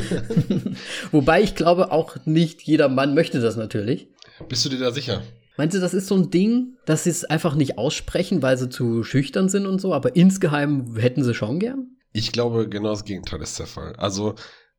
Wobei 1.12 1.42
ich 1.42 1.54
glaube 1.54 1.90
auch 1.92 2.16
nicht 2.24 2.62
jeder 2.62 2.88
Mann 2.88 3.14
möchte 3.14 3.40
das 3.40 3.56
natürlich. 3.56 4.08
Bist 4.48 4.64
du 4.64 4.68
dir 4.68 4.78
da 4.78 4.90
sicher? 4.92 5.22
Meinst 5.56 5.74
du, 5.74 5.80
das 5.80 5.94
ist 5.94 6.06
so 6.08 6.14
ein 6.16 6.30
Ding, 6.30 6.76
dass 6.84 7.04
sie 7.04 7.10
es 7.10 7.24
einfach 7.24 7.54
nicht 7.54 7.78
aussprechen, 7.78 8.42
weil 8.42 8.58
sie 8.58 8.68
zu 8.68 9.02
schüchtern 9.04 9.48
sind 9.48 9.66
und 9.66 9.80
so, 9.80 9.94
aber 9.94 10.14
insgeheim 10.14 10.96
hätten 10.96 11.24
sie 11.24 11.32
schon 11.34 11.58
gern? 11.58 11.96
Ich 12.12 12.32
glaube, 12.32 12.68
genau 12.68 12.90
das 12.90 13.04
Gegenteil 13.04 13.40
ist 13.40 13.58
der 13.58 13.66
Fall. 13.66 13.94
Also 13.96 14.34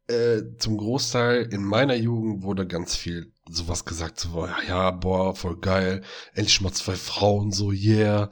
äh, 0.07 0.41
zum 0.57 0.77
Großteil 0.77 1.47
in 1.51 1.63
meiner 1.63 1.95
Jugend 1.95 2.43
wurde 2.43 2.65
ganz 2.65 2.95
viel 2.95 3.33
sowas 3.49 3.85
gesagt, 3.85 4.19
so 4.19 4.47
ja, 4.67 4.91
boah, 4.91 5.35
voll 5.35 5.57
geil, 5.59 6.03
endlich 6.33 6.61
mal 6.61 6.73
zwei 6.73 6.95
Frauen, 6.95 7.51
so 7.51 7.71
yeah. 7.71 8.29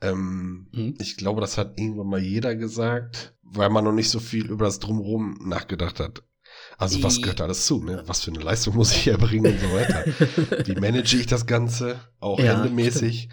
Ähm, 0.00 0.68
Mhm. 0.72 0.94
Ich 1.00 1.16
glaube, 1.16 1.40
das 1.40 1.58
hat 1.58 1.78
irgendwann 1.78 2.06
mal 2.08 2.20
jeder 2.20 2.54
gesagt, 2.54 3.34
weil 3.42 3.70
man 3.70 3.84
noch 3.84 3.92
nicht 3.92 4.10
so 4.10 4.20
viel 4.20 4.46
über 4.46 4.66
das 4.66 4.78
Drumherum 4.78 5.38
nachgedacht 5.44 6.00
hat. 6.00 6.22
Also 6.76 7.02
was 7.02 7.20
gehört 7.20 7.40
da 7.40 7.44
alles 7.44 7.66
zu? 7.66 7.82
Ne? 7.82 8.02
Was 8.06 8.22
für 8.22 8.30
eine 8.30 8.40
Leistung 8.42 8.76
muss 8.76 8.92
ich 8.92 9.08
erbringen 9.08 9.52
und 9.52 9.60
so 9.60 9.72
weiter. 9.72 10.04
Wie 10.66 10.74
manage 10.80 11.16
ich 11.16 11.26
das 11.26 11.46
Ganze? 11.46 12.00
Auch 12.20 12.38
Ja, 12.38 12.54
endemäßig. 12.62 13.28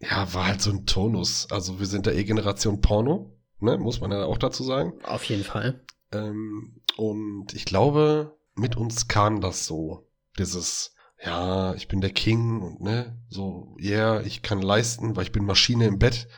Ja, 0.00 0.32
war 0.34 0.48
halt 0.48 0.60
so 0.60 0.70
ein 0.70 0.86
Tonus. 0.86 1.46
Also 1.50 1.78
wir 1.78 1.86
sind 1.86 2.06
da 2.06 2.10
eh 2.10 2.24
Generation 2.24 2.80
Porno, 2.80 3.36
ne? 3.60 3.78
muss 3.78 4.00
man 4.00 4.10
ja 4.10 4.24
auch 4.24 4.38
dazu 4.38 4.64
sagen. 4.64 4.92
Auf 5.04 5.24
jeden 5.24 5.44
Fall. 5.44 5.84
Ähm, 6.12 6.80
und 6.96 7.52
ich 7.54 7.64
glaube, 7.64 8.36
mit 8.54 8.76
uns 8.76 9.08
kam 9.08 9.40
das 9.40 9.66
so. 9.66 10.06
Dieses, 10.38 10.94
ja, 11.24 11.74
ich 11.74 11.88
bin 11.88 12.00
der 12.00 12.10
King 12.10 12.60
und 12.60 12.80
ne, 12.80 13.18
so, 13.28 13.76
yeah, 13.80 14.20
ich 14.22 14.42
kann 14.42 14.62
leisten, 14.62 15.16
weil 15.16 15.24
ich 15.24 15.32
bin 15.32 15.44
Maschine 15.44 15.86
im 15.86 15.98
Bett. 15.98 16.28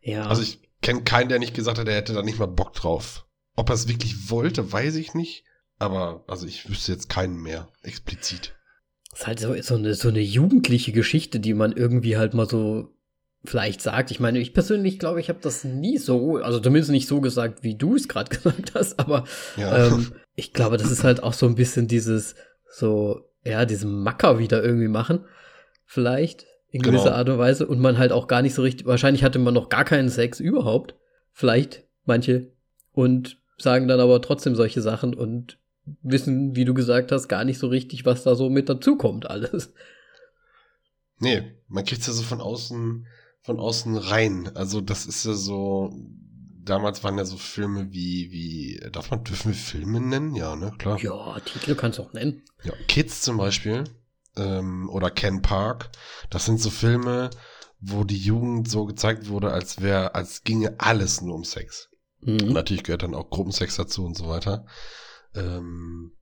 Ja. 0.00 0.26
Also 0.26 0.42
ich 0.42 0.60
kenne 0.82 1.02
keinen, 1.02 1.28
der 1.28 1.38
nicht 1.38 1.54
gesagt 1.54 1.78
hat, 1.78 1.88
er 1.88 1.96
hätte 1.96 2.14
da 2.14 2.22
nicht 2.22 2.38
mal 2.38 2.46
Bock 2.46 2.72
drauf. 2.74 3.26
Ob 3.56 3.70
er 3.70 3.74
es 3.74 3.88
wirklich 3.88 4.30
wollte, 4.30 4.72
weiß 4.72 4.96
ich 4.96 5.14
nicht. 5.14 5.44
Aber, 5.78 6.24
also 6.26 6.46
ich 6.46 6.68
wüsste 6.68 6.92
jetzt 6.92 7.08
keinen 7.08 7.40
mehr, 7.40 7.68
explizit. 7.82 8.54
Das 9.10 9.20
ist 9.20 9.26
halt 9.26 9.40
so, 9.40 9.62
so, 9.62 9.74
eine, 9.74 9.94
so 9.94 10.08
eine 10.08 10.20
jugendliche 10.20 10.92
Geschichte, 10.92 11.40
die 11.40 11.54
man 11.54 11.72
irgendwie 11.72 12.16
halt 12.16 12.34
mal 12.34 12.48
so 12.48 12.94
vielleicht 13.48 13.80
sagt. 13.80 14.10
Ich 14.10 14.20
meine, 14.20 14.38
ich 14.38 14.52
persönlich 14.54 14.98
glaube, 14.98 15.20
ich 15.20 15.28
habe 15.28 15.38
das 15.42 15.64
nie 15.64 15.98
so, 15.98 16.36
also 16.36 16.60
zumindest 16.60 16.90
nicht 16.90 17.08
so 17.08 17.20
gesagt, 17.20 17.62
wie 17.62 17.74
du 17.76 17.94
es 17.96 18.08
gerade 18.08 18.30
gesagt 18.36 18.74
hast, 18.74 18.98
aber 18.98 19.24
Ja. 19.56 19.86
ähm, 19.88 20.12
ich 20.34 20.52
glaube, 20.52 20.76
das 20.76 20.90
ist 20.90 21.02
halt 21.04 21.22
auch 21.22 21.32
so 21.32 21.46
ein 21.46 21.54
bisschen 21.54 21.88
dieses, 21.88 22.34
so, 22.70 23.22
ja, 23.44 23.64
diesen 23.64 24.02
Macker 24.02 24.38
wieder 24.38 24.62
irgendwie 24.62 24.88
machen. 24.88 25.24
Vielleicht. 25.84 26.46
In 26.70 26.82
gewisser 26.82 27.04
Genau. 27.04 27.16
Art 27.16 27.28
und 27.30 27.38
Weise. 27.38 27.66
Und 27.66 27.80
man 27.80 27.96
halt 27.96 28.12
auch 28.12 28.26
gar 28.28 28.42
nicht 28.42 28.54
so 28.54 28.60
richtig, 28.62 28.86
wahrscheinlich 28.86 29.24
hatte 29.24 29.38
man 29.38 29.54
noch 29.54 29.70
gar 29.70 29.84
keinen 29.86 30.10
Sex 30.10 30.38
überhaupt. 30.38 30.94
Vielleicht 31.32 31.84
manche. 32.04 32.52
Und 32.92 33.38
sagen 33.56 33.88
dann 33.88 33.98
aber 34.00 34.20
trotzdem 34.20 34.54
solche 34.54 34.82
Sachen 34.82 35.14
und 35.14 35.58
wissen, 36.02 36.54
wie 36.54 36.66
du 36.66 36.74
gesagt 36.74 37.10
hast, 37.10 37.28
gar 37.28 37.44
nicht 37.44 37.58
so 37.58 37.68
richtig, 37.68 38.04
was 38.04 38.22
da 38.22 38.34
so 38.34 38.50
mit 38.50 38.68
dazukommt 38.68 39.28
alles. 39.30 39.72
Nee, 41.18 41.42
man 41.68 41.84
kriegt's 41.84 42.06
ja 42.06 42.12
so 42.12 42.22
von 42.22 42.40
außen, 42.40 43.06
von 43.42 43.58
außen 43.58 43.96
rein. 43.96 44.50
Also 44.54 44.80
das 44.80 45.06
ist 45.06 45.24
ja 45.24 45.32
so, 45.32 45.92
damals 46.62 47.02
waren 47.04 47.18
ja 47.18 47.24
so 47.24 47.36
Filme 47.36 47.92
wie, 47.92 48.30
wie, 48.30 48.80
darf 48.92 49.10
man, 49.10 49.24
dürfen 49.24 49.52
wir 49.52 49.58
Filme 49.58 50.00
nennen? 50.00 50.34
Ja, 50.34 50.56
ne, 50.56 50.72
klar. 50.78 51.00
Ja, 51.00 51.38
Titel 51.40 51.74
kannst 51.74 51.98
du 51.98 52.02
auch 52.02 52.12
nennen. 52.12 52.42
Ja, 52.64 52.72
Kids 52.86 53.22
zum 53.22 53.36
Beispiel 53.36 53.84
ähm, 54.36 54.88
oder 54.90 55.10
Ken 55.10 55.42
Park, 55.42 55.90
das 56.30 56.44
sind 56.44 56.60
so 56.60 56.70
Filme, 56.70 57.30
wo 57.80 58.04
die 58.04 58.18
Jugend 58.18 58.68
so 58.68 58.86
gezeigt 58.86 59.28
wurde, 59.28 59.52
als 59.52 59.80
wäre, 59.80 60.14
als 60.14 60.42
ginge 60.42 60.74
alles 60.78 61.20
nur 61.20 61.34
um 61.34 61.44
Sex. 61.44 61.88
Mhm. 62.20 62.52
natürlich 62.52 62.82
gehört 62.82 63.04
dann 63.04 63.14
auch 63.14 63.30
Gruppensex 63.30 63.76
dazu 63.76 64.04
und 64.04 64.16
so 64.16 64.28
weiter. 64.28 64.66
Ähm, 65.34 66.12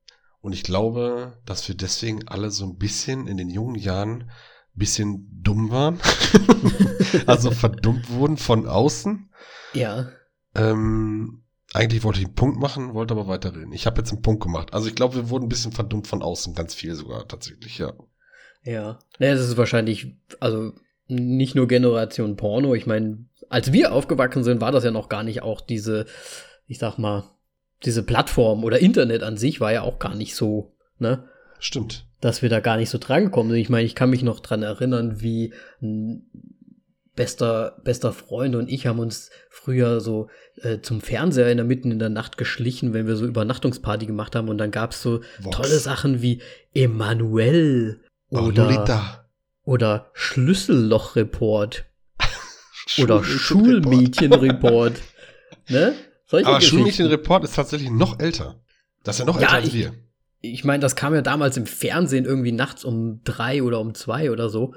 und 0.41 0.53
ich 0.53 0.63
glaube, 0.63 1.39
dass 1.47 1.67
wir 1.69 1.75
deswegen 1.75 2.29
alle 2.29 2.51
so 2.51 2.67
ein 2.67 2.77
bisschen 2.77 3.27
in 3.27 3.37
den 3.37 3.51
jungen 3.51 3.77
Jahren 3.77 4.31
bisschen 4.77 5.29
dumm 5.43 5.71
waren. 5.71 5.99
also 7.27 7.51
verdummt 7.51 8.11
wurden 8.11 8.37
von 8.37 8.67
außen. 8.67 9.31
Ja. 9.73 10.09
Ähm, 10.55 11.43
eigentlich 11.73 12.05
wollte 12.05 12.21
ich 12.21 12.27
einen 12.27 12.35
Punkt 12.35 12.59
machen, 12.59 12.95
wollte 12.95 13.13
aber 13.13 13.27
weiterreden. 13.27 13.73
Ich 13.73 13.87
habe 13.87 13.99
jetzt 13.99 14.13
einen 14.13 14.23
Punkt 14.23 14.43
gemacht. 14.43 14.73
Also 14.73 14.89
ich 14.89 14.95
glaube, 14.95 15.17
wir 15.17 15.31
wurden 15.31 15.47
ein 15.47 15.51
bisschen 15.51 15.73
verdummt 15.73 16.07
von 16.07 16.23
außen, 16.23 16.55
ganz 16.55 16.75
viel 16.75 16.95
sogar 16.95 17.27
tatsächlich, 17.29 17.79
ja. 17.79 17.93
Ja. 18.63 18.99
Naja, 19.19 19.35
das 19.35 19.49
ist 19.49 19.57
wahrscheinlich, 19.57 20.17
also 20.41 20.73
nicht 21.09 21.55
nur 21.55 21.69
Generation 21.69 22.37
Porno. 22.37 22.75
Ich 22.75 22.87
meine, 22.87 23.27
als 23.49 23.73
wir 23.73 23.93
aufgewachsen 23.93 24.43
sind, 24.43 24.61
war 24.61 24.73
das 24.73 24.85
ja 24.85 24.91
noch 24.91 25.09
gar 25.09 25.23
nicht 25.23 25.43
auch 25.43 25.61
diese, 25.61 26.07
ich 26.67 26.79
sag 26.79 26.99
mal, 26.99 27.25
diese 27.85 28.03
Plattform 28.03 28.65
oder 28.65 28.81
Internet 28.81 29.23
an 29.23 29.37
sich 29.37 29.61
war 29.61 29.73
ja 29.73 29.83
auch 29.83 29.99
gar 29.99 30.15
nicht 30.15 30.35
so, 30.35 30.75
ne? 30.99 31.29
Stimmt. 31.59 32.07
Dass 32.21 32.41
wir 32.43 32.49
da 32.49 32.61
gar 32.61 32.77
nicht 32.77 32.91
so 32.91 32.99
drankommen. 32.99 33.55
Ich 33.57 33.69
meine, 33.69 33.85
ich 33.85 33.95
kann 33.95 34.11
mich 34.11 34.23
noch 34.23 34.41
dran 34.41 34.63
erinnern, 34.63 35.21
wie 35.21 35.53
ein 35.83 36.27
bester, 37.15 37.77
bester 37.83 38.13
Freund 38.13 38.55
und 38.55 38.69
ich 38.71 38.87
haben 38.87 38.99
uns 38.99 39.31
früher 39.49 40.01
so 40.01 40.29
äh, 40.63 40.81
zum 40.81 41.01
Fernseher 41.01 41.51
in 41.51 41.57
der 41.57 41.65
Mitten 41.67 41.91
in 41.91 41.99
der 41.99 42.11
Nacht 42.11 42.37
geschlichen, 42.37 42.93
wenn 42.93 43.07
wir 43.07 43.17
so 43.17 43.25
Übernachtungsparty 43.27 44.05
gemacht 44.07 44.37
haben 44.37 44.49
und 44.49 44.59
dann 44.59 44.71
gab's 44.71 45.01
so 45.01 45.21
Vox. 45.41 45.57
tolle 45.57 45.79
Sachen 45.79 46.21
wie 46.23 46.43
Emanuel 46.75 48.01
Oh, 48.31 48.41
oder 48.41 48.65
Lolita. 48.65 49.29
oder 49.65 50.11
Schlüsselloch-Report 50.15 51.85
oder 52.99 53.23
Schulmädchenreport. 53.25 54.99
Schulmädchen-Report. 54.99 55.01
ne? 55.69 55.95
Solche 56.27 56.49
Aber. 56.49 56.61
Schulmädchenreport 56.61 57.45
ist 57.45 57.55
tatsächlich 57.55 57.91
noch 57.91 58.19
älter. 58.19 58.61
Das 59.05 59.17
ist 59.17 59.21
ja 59.21 59.25
noch 59.27 59.37
Ja, 59.41 59.43
älter 59.49 59.55
als 59.65 59.73
wir. 59.73 59.95
Ich 60.41 60.65
meine, 60.65 60.81
das 60.81 60.97
kam 60.97 61.15
ja 61.15 61.23
damals 61.23 61.57
im 61.57 61.67
Fernsehen 61.67 62.25
irgendwie 62.25 62.53
nachts 62.53 62.85
um 62.85 63.23
drei 63.25 63.63
oder 63.63 63.81
um 63.81 63.95
zwei 63.95 64.31
oder 64.31 64.49
so. 64.49 64.75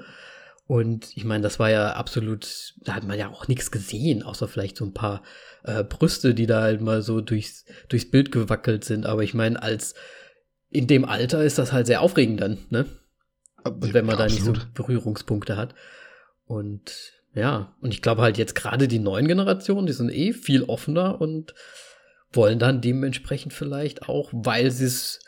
Und 0.66 1.16
ich 1.16 1.24
meine, 1.24 1.42
das 1.42 1.58
war 1.58 1.70
ja 1.70 1.94
absolut, 1.94 2.74
da 2.82 2.94
hat 2.94 3.04
man 3.04 3.18
ja 3.18 3.28
auch 3.28 3.48
nichts 3.48 3.70
gesehen, 3.72 4.22
außer 4.22 4.46
vielleicht 4.46 4.76
so 4.76 4.84
ein 4.84 4.94
paar 4.94 5.22
äh, 5.64 5.82
Brüste, 5.82 6.32
die 6.32 6.46
da 6.46 6.62
halt 6.62 6.80
mal 6.80 7.02
so 7.02 7.20
durchs, 7.20 7.64
durchs 7.88 8.08
Bild 8.08 8.30
gewackelt 8.30 8.84
sind. 8.84 9.04
Aber 9.04 9.24
ich 9.24 9.34
meine, 9.34 9.60
als 9.60 9.94
in 10.68 10.86
dem 10.86 11.04
Alter 11.04 11.42
ist 11.42 11.58
das 11.58 11.72
halt 11.72 11.86
sehr 11.86 12.00
aufregend 12.00 12.40
dann, 12.40 12.58
ne? 12.70 12.86
Und 13.64 13.92
wenn 13.92 14.06
man 14.06 14.16
da 14.16 14.26
nicht 14.26 14.44
so. 14.44 14.54
Berührungspunkte 14.72 15.56
hat. 15.56 15.74
Und 16.44 17.14
ja, 17.34 17.76
und 17.80 17.92
ich 17.92 18.02
glaube 18.02 18.22
halt 18.22 18.38
jetzt 18.38 18.54
gerade 18.54 18.88
die 18.88 18.98
neuen 18.98 19.28
Generationen, 19.28 19.86
die 19.86 19.92
sind 19.92 20.10
eh 20.10 20.32
viel 20.32 20.62
offener 20.64 21.20
und 21.20 21.54
wollen 22.32 22.58
dann 22.58 22.80
dementsprechend 22.80 23.52
vielleicht 23.52 24.08
auch, 24.08 24.30
weil 24.32 24.70
sie 24.70 24.86
es 24.86 25.20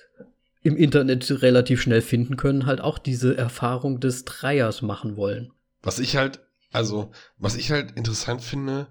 im 0.62 0.76
Internet 0.76 1.42
relativ 1.42 1.83
schnell 1.83 2.02
finden 2.02 2.37
können, 2.37 2.66
halt 2.66 2.81
auch 2.81 2.99
diese 2.99 3.37
Erfahrung 3.37 4.00
des 4.00 4.25
Dreiers 4.25 4.83
machen 4.83 5.16
wollen. 5.16 5.52
Was 5.83 5.99
ich 5.99 6.16
halt, 6.16 6.40
also, 6.71 7.11
was 7.38 7.57
ich 7.57 7.71
halt 7.71 7.92
interessant 7.92 8.42
finde, 8.42 8.87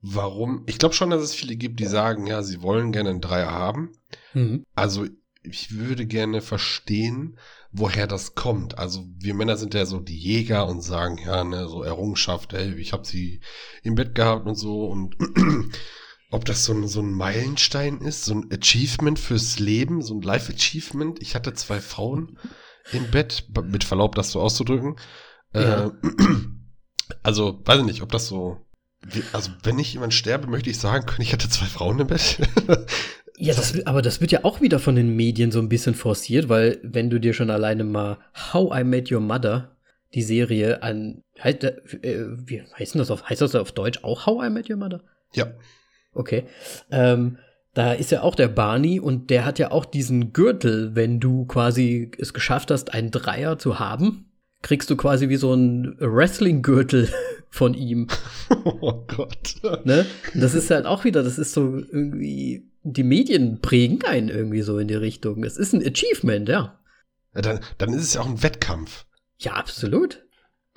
warum, 0.00 0.62
ich 0.66 0.78
glaube 0.78 0.94
schon, 0.94 1.10
dass 1.10 1.22
es 1.22 1.34
viele 1.34 1.56
gibt, 1.56 1.80
die 1.80 1.86
sagen, 1.86 2.26
ja, 2.26 2.42
sie 2.42 2.62
wollen 2.62 2.92
gerne 2.92 3.10
einen 3.10 3.20
Dreier 3.20 3.50
haben. 3.50 3.92
Mhm. 4.32 4.64
Also, 4.74 5.06
ich 5.42 5.76
würde 5.76 6.06
gerne 6.06 6.40
verstehen, 6.40 7.38
woher 7.72 8.06
das 8.06 8.34
kommt. 8.34 8.78
Also, 8.78 9.04
wir 9.18 9.34
Männer 9.34 9.56
sind 9.56 9.74
ja 9.74 9.86
so 9.86 9.98
die 9.98 10.18
Jäger 10.18 10.68
und 10.68 10.82
sagen, 10.82 11.18
ja, 11.24 11.42
ne, 11.42 11.68
so 11.68 11.82
Errungenschaft, 11.82 12.52
ey, 12.52 12.74
ich 12.74 12.92
habe 12.92 13.06
sie 13.06 13.40
im 13.82 13.96
Bett 13.96 14.14
gehabt 14.14 14.46
und 14.46 14.54
so 14.54 14.86
und 14.86 15.16
ob 16.30 16.44
das 16.44 16.64
so 16.64 16.74
ein, 16.74 16.86
so 16.86 17.00
ein 17.00 17.12
Meilenstein 17.12 18.00
ist, 18.00 18.24
so 18.24 18.34
ein 18.34 18.50
Achievement 18.52 19.18
fürs 19.18 19.58
Leben, 19.58 20.02
so 20.02 20.14
ein 20.14 20.22
Life-Achievement. 20.22 21.20
Ich 21.22 21.34
hatte 21.34 21.54
zwei 21.54 21.80
Frauen 21.80 22.38
im 22.92 23.10
Bett, 23.10 23.46
mit 23.64 23.84
Verlaub, 23.84 24.14
das 24.14 24.32
so 24.32 24.40
auszudrücken. 24.40 24.96
Ja. 25.54 25.86
Äh, 25.86 25.90
also, 27.22 27.60
weiß 27.64 27.80
ich 27.80 27.86
nicht, 27.86 28.02
ob 28.02 28.12
das 28.12 28.28
so. 28.28 28.58
Also, 29.32 29.52
wenn 29.62 29.78
ich 29.78 29.94
jemand 29.94 30.12
sterbe, 30.12 30.48
möchte 30.48 30.70
ich 30.70 30.78
sagen 30.78 31.06
können, 31.06 31.22
ich 31.22 31.32
hatte 31.32 31.48
zwei 31.48 31.66
Frauen 31.66 32.00
im 32.00 32.06
Bett. 32.06 32.38
Ja, 33.40 33.54
das, 33.54 33.86
aber 33.86 34.02
das 34.02 34.20
wird 34.20 34.32
ja 34.32 34.42
auch 34.42 34.60
wieder 34.60 34.80
von 34.80 34.96
den 34.96 35.14
Medien 35.14 35.52
so 35.52 35.60
ein 35.60 35.68
bisschen 35.68 35.94
forciert, 35.94 36.48
weil 36.48 36.80
wenn 36.82 37.08
du 37.08 37.20
dir 37.20 37.34
schon 37.34 37.50
alleine 37.50 37.84
mal 37.84 38.18
How 38.52 38.80
I 38.80 38.82
Met 38.82 39.12
Your 39.12 39.20
Mother, 39.20 39.76
die 40.12 40.22
Serie 40.22 40.82
an, 40.82 41.22
heißt, 41.40 41.62
äh, 41.62 42.26
wie 42.30 42.64
heißt 42.76 42.96
das 42.96 43.12
auf, 43.12 43.30
heißt 43.30 43.40
das 43.40 43.54
auf 43.54 43.70
Deutsch 43.70 44.02
auch 44.02 44.26
How 44.26 44.44
I 44.44 44.50
Met 44.50 44.68
Your 44.68 44.76
Mother? 44.76 45.02
ja. 45.34 45.46
Okay. 46.18 46.46
Ähm, 46.90 47.38
da 47.74 47.92
ist 47.92 48.10
ja 48.10 48.22
auch 48.22 48.34
der 48.34 48.48
Barney 48.48 48.98
und 48.98 49.30
der 49.30 49.44
hat 49.44 49.60
ja 49.60 49.70
auch 49.70 49.84
diesen 49.84 50.32
Gürtel, 50.32 50.96
wenn 50.96 51.20
du 51.20 51.46
quasi 51.46 52.10
es 52.18 52.34
geschafft 52.34 52.72
hast, 52.72 52.92
einen 52.92 53.12
Dreier 53.12 53.56
zu 53.56 53.78
haben, 53.78 54.32
kriegst 54.62 54.90
du 54.90 54.96
quasi 54.96 55.28
wie 55.28 55.36
so 55.36 55.52
einen 55.52 55.96
Wrestling-Gürtel 56.00 57.08
von 57.50 57.74
ihm. 57.74 58.08
Oh 58.64 59.04
Gott. 59.06 59.56
Ne? 59.84 60.06
Das 60.34 60.54
ist 60.54 60.70
halt 60.70 60.86
auch 60.86 61.04
wieder, 61.04 61.22
das 61.22 61.38
ist 61.38 61.52
so 61.52 61.76
irgendwie, 61.76 62.66
die 62.82 63.02
Medien 63.02 63.60
prägen 63.60 64.02
einen 64.04 64.28
irgendwie 64.28 64.62
so 64.62 64.78
in 64.78 64.88
die 64.88 64.94
Richtung. 64.94 65.44
Es 65.44 65.56
ist 65.56 65.74
ein 65.74 65.86
Achievement, 65.86 66.48
ja. 66.48 66.80
Ja, 67.34 67.42
dann, 67.42 67.60
dann 67.76 67.92
ist 67.92 68.02
es 68.02 68.14
ja 68.14 68.22
auch 68.22 68.28
ein 68.28 68.42
Wettkampf. 68.42 69.04
Ja, 69.38 69.52
absolut. 69.52 70.24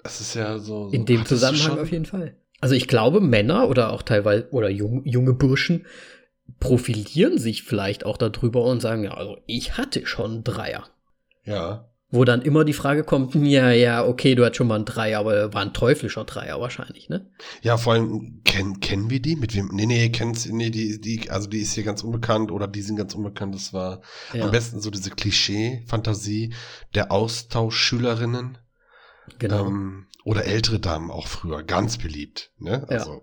Das 0.03 0.19
ist 0.19 0.35
ja 0.35 0.59
so. 0.59 0.89
so 0.89 0.93
In 0.93 1.05
dem 1.05 1.25
Zusammenhang 1.25 1.79
auf 1.79 1.91
jeden 1.91 2.05
Fall. 2.05 2.35
Also 2.61 2.75
ich 2.75 2.87
glaube, 2.87 3.19
Männer 3.19 3.67
oder 3.67 3.91
auch 3.91 4.03
teilweise 4.03 4.47
oder 4.51 4.69
jung, 4.69 5.03
junge 5.05 5.33
Burschen 5.33 5.85
profilieren 6.59 7.37
sich 7.37 7.63
vielleicht 7.63 8.05
auch 8.05 8.17
darüber 8.17 8.63
und 8.65 8.81
sagen, 8.81 9.03
ja, 9.03 9.13
also 9.15 9.37
ich 9.47 9.77
hatte 9.77 10.05
schon 10.05 10.43
Dreier. 10.43 10.87
Ja. 11.43 11.87
Wo 12.13 12.25
dann 12.25 12.41
immer 12.41 12.65
die 12.65 12.73
Frage 12.73 13.05
kommt, 13.05 13.33
ja, 13.35 13.71
ja, 13.71 14.05
okay, 14.05 14.35
du 14.35 14.43
hattest 14.43 14.57
schon 14.57 14.67
mal 14.67 14.75
einen 14.75 14.83
Dreier, 14.85 15.19
aber 15.19 15.53
war 15.53 15.61
ein 15.61 15.73
teuflischer 15.73 16.25
Dreier 16.25 16.59
wahrscheinlich, 16.59 17.07
ne? 17.07 17.31
Ja, 17.61 17.77
vor 17.77 17.93
allem, 17.93 18.41
kennen, 18.43 18.81
kennen 18.81 19.09
wir 19.09 19.21
die? 19.21 19.37
Mit 19.37 19.55
wem? 19.55 19.69
Nee, 19.71 19.85
nee, 19.85 20.09
kennst, 20.09 20.51
nee, 20.51 20.69
die, 20.69 20.99
die, 20.99 21.29
also 21.29 21.47
die 21.47 21.59
ist 21.61 21.73
hier 21.73 21.85
ganz 21.85 22.03
unbekannt 22.03 22.51
oder 22.51 22.67
die 22.67 22.81
sind 22.81 22.97
ganz 22.97 23.15
unbekannt. 23.15 23.55
Das 23.55 23.71
war 23.71 24.01
Ja, 24.33 24.43
am 24.43 24.51
besten 24.51 24.81
so 24.81 24.91
diese 24.91 25.09
Klischee-Fantasie 25.11 26.53
der 26.95 27.13
Austauschschülerinnen. 27.13 28.57
genau. 29.39 29.67
Ähm, 29.67 30.07
oder 30.23 30.45
ältere 30.45 30.79
Damen 30.79 31.11
auch 31.11 31.27
früher, 31.27 31.63
ganz 31.63 31.97
beliebt. 31.97 32.51
Ne? 32.59 32.85
Ja. 32.89 32.97
Also, 32.97 33.21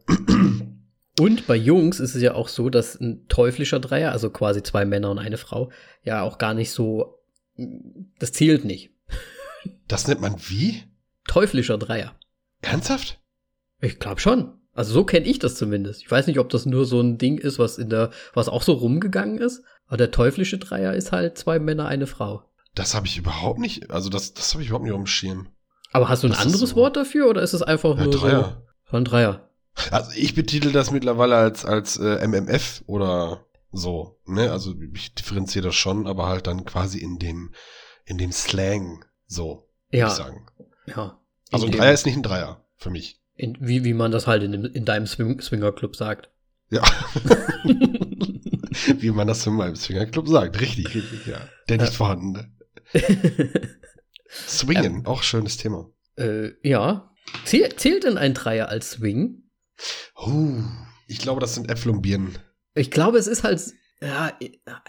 Und 1.18 1.46
bei 1.46 1.56
Jungs 1.56 2.00
ist 2.00 2.14
es 2.14 2.22
ja 2.22 2.34
auch 2.34 2.48
so, 2.48 2.70
dass 2.70 2.98
ein 3.00 3.26
teuflischer 3.28 3.80
Dreier, 3.80 4.12
also 4.12 4.30
quasi 4.30 4.62
zwei 4.62 4.84
Männer 4.84 5.10
und 5.10 5.18
eine 5.18 5.36
Frau, 5.36 5.70
ja 6.04 6.22
auch 6.22 6.38
gar 6.38 6.54
nicht 6.54 6.70
so, 6.70 7.18
das 8.18 8.32
zählt 8.32 8.64
nicht. 8.64 8.90
das 9.88 10.06
nennt 10.06 10.20
man 10.20 10.36
wie? 10.48 10.82
Teuflischer 11.26 11.76
Dreier. 11.78 12.14
Ernsthaft? 12.62 13.20
Ich 13.80 13.98
glaube 13.98 14.20
schon. 14.20 14.54
Also 14.72 14.92
so 14.92 15.04
kenne 15.04 15.26
ich 15.26 15.40
das 15.40 15.56
zumindest. 15.56 16.02
Ich 16.02 16.10
weiß 16.10 16.28
nicht, 16.28 16.38
ob 16.38 16.50
das 16.50 16.64
nur 16.64 16.84
so 16.84 17.00
ein 17.00 17.18
Ding 17.18 17.38
ist, 17.38 17.58
was 17.58 17.78
in 17.78 17.90
der, 17.90 18.10
was 18.32 18.48
auch 18.48 18.62
so 18.62 18.72
rumgegangen 18.74 19.38
ist. 19.38 19.64
Aber 19.88 19.96
der 19.96 20.12
teuflische 20.12 20.58
Dreier 20.58 20.94
ist 20.94 21.10
halt 21.10 21.36
zwei 21.36 21.58
Männer, 21.58 21.88
eine 21.88 22.06
Frau. 22.06 22.44
Das 22.76 22.94
habe 22.94 23.08
ich 23.08 23.18
überhaupt 23.18 23.58
nicht, 23.58 23.90
also 23.90 24.08
das, 24.08 24.34
das 24.34 24.52
habe 24.52 24.62
ich 24.62 24.68
überhaupt 24.68 24.84
nicht 24.84 24.94
auf 24.94 25.00
dem 25.00 25.06
Schirm. 25.06 25.48
Aber 25.92 26.08
hast 26.08 26.22
du 26.22 26.28
ein 26.28 26.32
Das 26.32 26.40
anderes 26.40 26.70
so. 26.70 26.76
Wort 26.76 26.96
dafür 26.96 27.28
oder 27.28 27.42
ist 27.42 27.52
es 27.54 27.62
einfach 27.62 27.96
Ja, 27.96 28.04
nur 28.04 28.12
Dreier. 28.12 28.62
so 28.90 28.96
ein 28.96 29.04
Dreier? 29.04 29.48
Also 29.90 30.10
ich 30.16 30.34
betitel 30.34 30.72
das 30.72 30.90
mittlerweile 30.90 31.36
als, 31.36 31.64
als 31.64 31.96
äh, 31.98 32.26
MMF 32.26 32.82
oder 32.86 33.44
so. 33.70 34.18
Ne? 34.26 34.50
Also 34.50 34.74
ich 34.94 35.14
differenziere 35.14 35.66
das 35.66 35.74
schon, 35.76 36.06
aber 36.06 36.26
halt 36.26 36.46
dann 36.46 36.64
quasi 36.64 36.98
in 36.98 37.18
dem, 37.18 37.52
in 38.04 38.18
dem 38.18 38.32
Slang 38.32 39.04
so, 39.26 39.68
würde 39.90 39.98
Ja, 39.98 40.06
ich 40.08 40.12
sagen. 40.14 40.46
ja. 40.86 41.18
Also 41.52 41.66
In 41.66 41.72
ein 41.72 41.78
Dreier 41.78 41.92
ist 41.92 42.06
nicht 42.06 42.16
ein 42.16 42.22
Dreier 42.22 42.64
für 42.76 42.90
mich. 42.90 43.20
In, 43.36 43.56
wie, 43.60 43.84
wie 43.84 43.94
man 43.94 44.10
das 44.10 44.26
halt 44.26 44.42
in, 44.42 44.52
dem, 44.52 44.64
in 44.64 44.84
deinem 44.84 45.06
Swing, 45.06 45.40
Swingerclub 45.40 45.94
sagt. 45.96 46.28
Ja. 46.70 46.82
Wie 48.98 49.10
man 49.10 49.26
das 49.26 49.46
in 49.46 49.54
meinem 49.54 49.74
Swingerclub 49.76 50.28
sagt. 50.28 50.60
Richtig, 50.60 50.94
richtig, 50.94 51.26
ja. 51.26 51.38
Der 51.68 51.78
nicht 51.78 51.94
vorhandene. 51.94 52.52
Swingen, 54.28 55.06
auch 55.06 55.22
schönes 55.22 55.56
Thema. 55.56 55.90
Äh, 56.16 56.50
ja. 56.62 57.10
Zähl, 57.44 57.74
zählt 57.76 58.04
denn 58.04 58.18
ein 58.18 58.34
Dreier 58.34 58.68
als 58.68 58.92
Swing? 58.92 59.42
Uh, 60.16 60.62
ich 61.06 61.18
glaube, 61.18 61.40
das 61.40 61.54
sind 61.54 61.70
Äpfel 61.70 61.92
und 61.92 62.02
Birnen. 62.02 62.38
Ich 62.74 62.90
glaube, 62.90 63.18
es 63.18 63.26
ist 63.26 63.44
halt, 63.44 63.62
ja, 64.00 64.32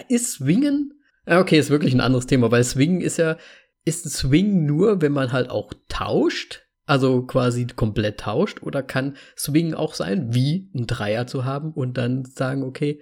ist 0.08 0.34
Swingen? 0.34 0.94
Ja, 1.28 1.40
okay, 1.40 1.60
ist 1.60 1.70
wirklich 1.70 1.94
ein 1.94 2.02
anderes 2.02 2.28
Thema, 2.28 2.52
weil 2.52 2.64
Swingen 2.64 3.02
ist 3.02 3.18
ja, 3.18 3.38
ist 3.86 4.10
Swing 4.10 4.66
nur, 4.66 5.02
wenn 5.02 5.12
man 5.12 5.32
halt 5.32 5.50
auch 5.50 5.74
tauscht? 5.88 6.62
Also 6.86 7.22
quasi 7.24 7.68
komplett 7.68 8.20
tauscht? 8.20 8.64
Oder 8.64 8.82
kann 8.82 9.16
Swing 9.38 9.74
auch 9.74 9.94
sein, 9.94 10.34
wie 10.34 10.72
ein 10.74 10.88
Dreier 10.88 11.28
zu 11.28 11.46
haben 11.46 11.72
und 11.72 11.98
dann 11.98 12.26
sagen, 12.26 12.64
okay, 12.64 13.02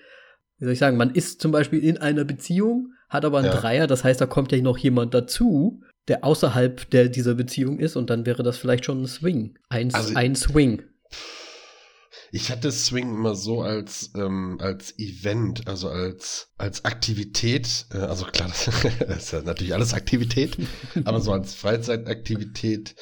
wie 0.57 0.65
soll 0.65 0.73
ich 0.73 0.79
sagen, 0.79 0.97
man 0.97 1.11
ist 1.11 1.39
zum 1.41 1.51
Beispiel 1.51 1.83
in 1.83 1.97
einer 1.97 2.25
Beziehung, 2.25 2.93
hat 3.09 3.23
aber 3.23 3.37
einen 3.37 3.47
Ja. 3.47 3.55
Dreier, 3.55 3.87
das 3.87 4.03
heißt, 4.03 4.19
da 4.19 4.25
kommt 4.25 4.51
ja 4.51 4.61
noch 4.61 4.77
jemand 4.77 5.13
dazu, 5.13 5.81
der 6.07 6.23
außerhalb 6.23 6.89
der, 6.89 7.09
dieser 7.09 7.35
Beziehung 7.35 7.79
ist 7.79 7.95
und 7.95 8.09
dann 8.09 8.25
wäre 8.25 8.43
das 8.43 8.57
vielleicht 8.57 8.85
schon 8.85 9.03
ein 9.03 9.07
Swing. 9.07 9.57
Ein, 9.69 9.93
Also- 9.93 10.15
ein 10.15 10.35
Swing. 10.35 10.83
Ich 12.31 12.51
hatte 12.51 12.71
Swing 12.73 13.09
immer 13.15 13.35
so 13.35 13.61
als, 13.61 14.11
ähm, 14.15 14.57
als 14.59 14.97
Event, 14.99 15.67
also 15.67 15.87
als, 15.89 16.49
als 16.57 16.83
Aktivität, 16.83 17.85
äh, 17.93 17.99
also 17.99 18.25
klar, 18.25 18.49
das, 18.99 19.17
ist 19.17 19.31
ja 19.31 19.41
natürlich 19.41 19.73
alles 19.73 19.93
Aktivität, 19.93 20.57
aber 21.05 21.21
so 21.21 21.31
als 21.31 21.53
Freizeitaktivität 21.55 22.95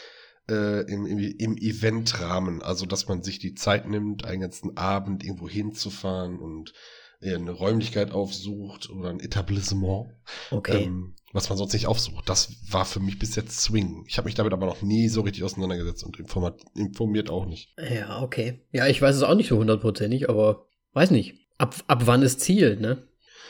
äh, 0.47 0.81
im, 0.91 1.07
im, 1.07 1.17
im 1.17 1.57
Eventrahmen, 1.57 2.61
also 2.61 2.85
dass 2.85 3.07
man 3.07 3.23
sich 3.23 3.39
die 3.39 3.55
Zeit 3.55 3.87
nimmt, 3.87 4.25
einen 4.25 4.41
ganzen 4.41 4.77
Abend 4.77 5.23
irgendwo 5.23 5.49
hinzufahren 5.49 6.37
und 6.37 6.73
äh, 7.19 7.33
eine 7.33 7.51
Räumlichkeit 7.51 8.11
aufsucht 8.11 8.89
oder 8.91 9.09
ein 9.09 9.19
Etablissement, 9.19 10.07
Okay. 10.51 10.83
ähm, 10.83 11.15
was 11.35 11.49
man 11.49 11.57
sonst 11.57 11.73
nicht 11.73 11.85
aufsucht. 11.87 12.27
Das 12.29 12.49
war 12.71 12.85
für 12.85 12.99
mich 12.99 13.19
bis 13.19 13.35
jetzt 13.35 13.59
Swing. 13.61 14.05
Ich 14.07 14.17
habe 14.17 14.25
mich 14.25 14.35
damit 14.35 14.53
aber 14.53 14.65
noch 14.65 14.81
nie 14.81 15.09
so 15.09 15.21
richtig 15.21 15.43
auseinandergesetzt 15.43 16.03
und 16.03 16.17
informat, 16.19 16.61
informiert 16.75 17.29
auch 17.29 17.45
nicht. 17.45 17.75
Ja, 17.77 18.21
okay. 18.21 18.61
Ja, 18.71 18.87
ich 18.87 19.01
weiß 19.01 19.15
es 19.15 19.23
auch 19.23 19.35
nicht 19.35 19.49
so 19.49 19.57
hundertprozentig, 19.57 20.29
aber 20.29 20.65
weiß 20.93 21.11
nicht. 21.11 21.35
Ab, 21.57 21.75
ab 21.87 22.03
wann 22.05 22.21
ist 22.21 22.39
Ziel, 22.41 22.77
ne? 22.77 23.07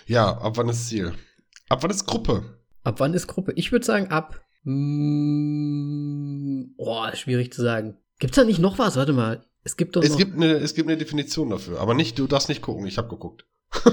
Ja, 0.08 0.38
ab 0.40 0.58
wann 0.58 0.68
ist 0.70 0.88
Ziel? 0.90 1.14
Ab 1.70 1.84
wann 1.84 1.92
ist 1.92 2.06
Gruppe? 2.06 2.60
Ab 2.84 3.00
wann 3.00 3.14
ist 3.14 3.28
Gruppe? 3.28 3.54
Ich 3.56 3.72
würde 3.72 3.86
sagen, 3.86 4.08
ab. 4.08 4.42
Mm, 5.36 6.74
oh, 6.78 7.06
schwierig 7.14 7.54
zu 7.54 7.62
sagen. 7.62 7.98
Gibt's 8.20 8.36
da 8.36 8.44
nicht 8.44 8.60
noch 8.60 8.78
was? 8.80 8.96
Warte 8.96 9.14
mal. 9.14 9.44
Es 9.64 9.78
gibt 9.78 9.96
doch 9.96 10.04
Es 10.04 10.12
noch. 10.12 10.18
gibt, 10.18 10.36
eine, 10.36 10.54
es 10.54 10.76
gibt 10.76 10.88
eine 10.90 10.98
Definition 10.98 11.50
dafür, 11.50 11.80
aber 11.80 11.94
nicht, 11.96 12.18
du 12.20 12.28
darfst 12.28 12.50
nicht 12.50 12.62
gucken, 12.62 12.86
ich 12.86 12.98
habe 12.98 13.10
geguckt. 13.10 13.46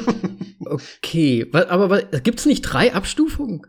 okay. 0.67 1.47
Aber 1.53 1.89
wa- 1.91 2.19
gibt's 2.19 2.45
nicht 2.47 2.63
drei 2.63 2.93
Abstufungen? 2.95 3.67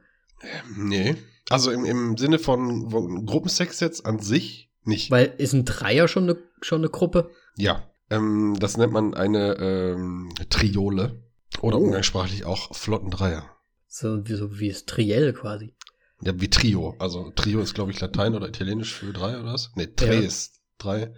Nee. 0.75 1.15
Also 1.50 1.71
im, 1.71 1.85
im 1.85 2.17
Sinne 2.17 2.39
von 2.39 2.89
von 2.91 3.25
Gruppensex 3.25 3.79
jetzt 3.79 4.05
an 4.05 4.19
sich 4.19 4.69
nicht. 4.83 5.12
Weil 5.12 5.33
ist 5.38 5.53
ein 5.53 5.65
Dreier 5.65 6.07
schon 6.07 6.23
eine 6.23 6.38
schon 6.62 6.81
eine 6.81 6.89
Gruppe? 6.89 7.29
ja. 7.55 7.83
Ähm, 8.09 8.57
das 8.59 8.75
nennt 8.77 8.91
man 8.93 9.13
eine 9.13 9.55
ähm, 9.57 10.29
Triole. 10.50 11.23
Oder 11.62 11.77
Oh. 11.77 11.83
umgangssprachlich 11.85 12.43
auch 12.45 12.75
flotten 12.75 13.09
Dreier. 13.09 13.45
So 13.88 14.27
wie, 14.27 14.35
so 14.35 14.59
wie 14.59 14.69
es 14.69 14.85
Triell 14.85 15.33
quasi. 15.33 15.73
Ja, 16.21 16.33
wie 16.39 16.50
Trio. 16.50 16.95
Also 17.00 17.31
Trio 17.35 17.62
ist, 17.62 17.73
glaube 17.73 17.91
ich, 17.91 18.00
Latein 18.01 18.35
oder 18.35 18.47
Italienisch 18.50 18.93
für 18.93 19.13
drei 19.13 19.39
oder 19.39 19.53
was? 19.53 19.71
Nee, 19.75 19.88
tre 19.88 20.15
Ja. 20.15 20.19
ist 20.21 20.59
drei. 20.77 21.13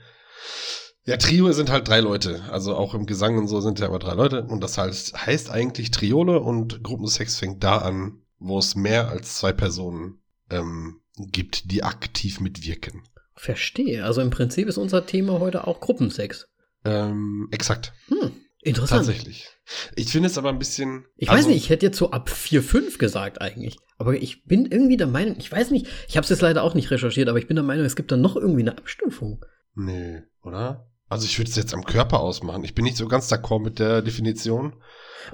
Ja, 1.06 1.18
Trio 1.18 1.52
sind 1.54 1.70
halt 1.72 1.88
drei 1.88 2.00
Leute. 2.02 2.44
Also 2.52 2.76
auch 2.76 2.94
im 2.94 3.08
Gesang 3.08 3.38
und 3.38 3.48
so 3.48 3.62
sind 3.62 3.80
ja 3.80 3.88
immer 3.88 4.00
drei 4.00 4.14
Leute. 4.14 4.44
Und 4.44 4.62
das 4.62 4.78
heißt, 4.78 5.26
heißt 5.26 5.50
eigentlich 5.50 5.92
Triole 5.92 6.40
und 6.40 6.84
Gruppensex 6.84 7.38
fängt 7.40 7.64
da 7.64 7.80
an, 7.80 8.22
wo 8.40 8.60
es 8.60 8.76
mehr 8.76 9.10
als 9.10 9.38
zwei 9.38 9.54
Personen 9.54 10.20
ähm, 10.50 11.02
gibt, 11.18 11.72
die 11.72 11.84
aktiv 11.84 12.40
mitwirken. 12.40 13.04
Verstehe. 13.36 14.06
Also 14.06 14.22
im 14.22 14.30
Prinzip 14.30 14.68
ist 14.68 14.78
unser 14.78 15.06
Thema 15.06 15.40
heute 15.40 15.68
auch 15.68 15.80
Gruppensex. 15.80 16.48
Ähm, 16.86 17.48
exakt. 17.52 17.94
Hm, 18.08 18.32
interessant. 18.62 19.06
Tatsächlich. 19.06 19.50
Ich 19.96 20.10
finde 20.10 20.28
es 20.28 20.38
aber 20.38 20.50
ein 20.50 20.60
bisschen. 20.60 21.06
Ich 21.16 21.30
also, 21.30 21.42
weiß 21.42 21.48
nicht, 21.48 21.64
ich 21.64 21.70
hätte 21.70 21.86
jetzt 21.86 21.98
so 21.98 22.12
ab 22.12 22.30
4, 22.30 22.62
5 22.62 22.98
gesagt 22.98 23.42
eigentlich. 23.42 23.78
Aber 23.98 24.14
ich 24.16 24.46
bin 24.46 24.66
irgendwie 24.66 24.98
der 24.98 25.08
Meinung, 25.08 25.36
ich 25.38 25.52
weiß 25.52 25.72
nicht, 25.72 25.88
ich 26.08 26.18
habe 26.18 26.24
es 26.24 26.30
jetzt 26.30 26.42
leider 26.42 26.64
auch 26.64 26.76
nicht 26.76 26.92
recherchiert, 26.92 27.30
aber 27.30 27.40
ich 27.40 27.48
bin 27.48 27.56
der 27.56 27.64
Meinung, 27.64 27.86
es 27.86 27.96
gibt 27.96 28.12
da 28.12 28.18
noch 28.18 28.36
irgendwie 28.36 28.62
eine 28.62 28.78
Abstufung. 28.78 29.44
Nee, 29.74 30.24
oder? 30.42 30.92
Also 31.16 31.28
ich 31.28 31.40
würde 31.40 31.50
es 31.50 31.56
jetzt 31.56 31.74
am 31.74 31.86
Körper 31.86 32.20
ausmachen. 32.20 32.66
Ich 32.66 32.76
bin 32.76 32.84
nicht 32.84 32.98
so 32.98 33.08
ganz 33.08 33.32
d'accord 33.32 33.64
mit 33.64 33.80
der 33.80 34.02
Definition. 34.02 34.74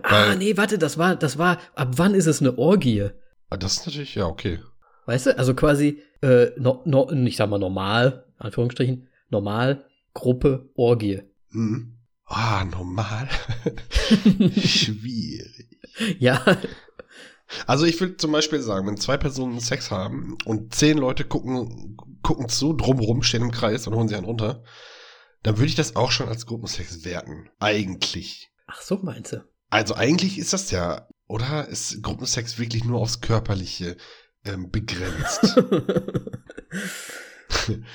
ah, 0.03 0.35
nee, 0.35 0.55
warte, 0.55 0.77
das 0.77 0.99
war, 0.99 1.15
das 1.15 1.39
war, 1.39 1.57
ab 1.73 1.93
wann 1.95 2.13
ist 2.13 2.27
es 2.27 2.39
eine 2.39 2.55
Orgie? 2.59 3.09
Aber 3.49 3.57
das 3.57 3.77
ist 3.77 3.87
natürlich, 3.87 4.13
ja, 4.13 4.27
okay. 4.27 4.59
Weißt 5.07 5.25
du, 5.25 5.37
also 5.39 5.55
quasi, 5.55 6.03
äh, 6.21 6.51
no, 6.57 6.83
no, 6.85 7.09
ich 7.11 7.35
sag 7.35 7.49
mal 7.49 7.57
normal, 7.57 8.25
Anführungsstrichen, 8.37 9.07
normal, 9.31 9.83
Gruppe, 10.13 10.69
Orgie. 10.75 11.23
Hm. 11.49 11.97
Ah, 12.27 12.63
normal. 12.63 13.27
Schwierig. 14.63 15.79
ja, 16.19 16.45
Also 17.65 17.85
ich 17.85 17.99
würde 17.99 18.17
zum 18.17 18.31
Beispiel 18.31 18.61
sagen, 18.61 18.85
wenn 18.85 18.97
zwei 18.97 19.17
Personen 19.17 19.59
Sex 19.59 19.89
haben 19.89 20.37
und 20.45 20.75
zehn 20.75 20.99
Leute 20.99 21.23
gucken, 21.23 21.97
gucken 22.21 22.49
zu, 22.49 22.73
drumrum, 22.73 23.23
stehen 23.23 23.41
im 23.41 23.51
Kreis 23.51 23.87
und 23.87 23.95
holen 23.95 24.07
sie 24.07 24.15
einen 24.15 24.25
runter, 24.25 24.63
dann 25.43 25.57
würde 25.57 25.67
ich 25.67 25.75
das 25.75 25.95
auch 25.95 26.11
schon 26.11 26.27
als 26.29 26.45
Gruppensex 26.45 27.03
werten. 27.05 27.49
Eigentlich. 27.59 28.51
ach 28.67 28.81
so 28.81 28.99
meinst 29.01 29.33
du. 29.33 29.43
Also 29.69 29.95
eigentlich 29.95 30.37
ist 30.37 30.53
das 30.53 30.69
ja, 30.71 31.07
oder? 31.27 31.67
Ist 31.67 32.01
Gruppensex 32.03 32.59
wirklich 32.59 32.83
nur 32.83 32.99
aufs 32.99 33.21
Körperliche 33.21 33.95
ähm, 34.45 34.69
begrenzt? 34.69 35.55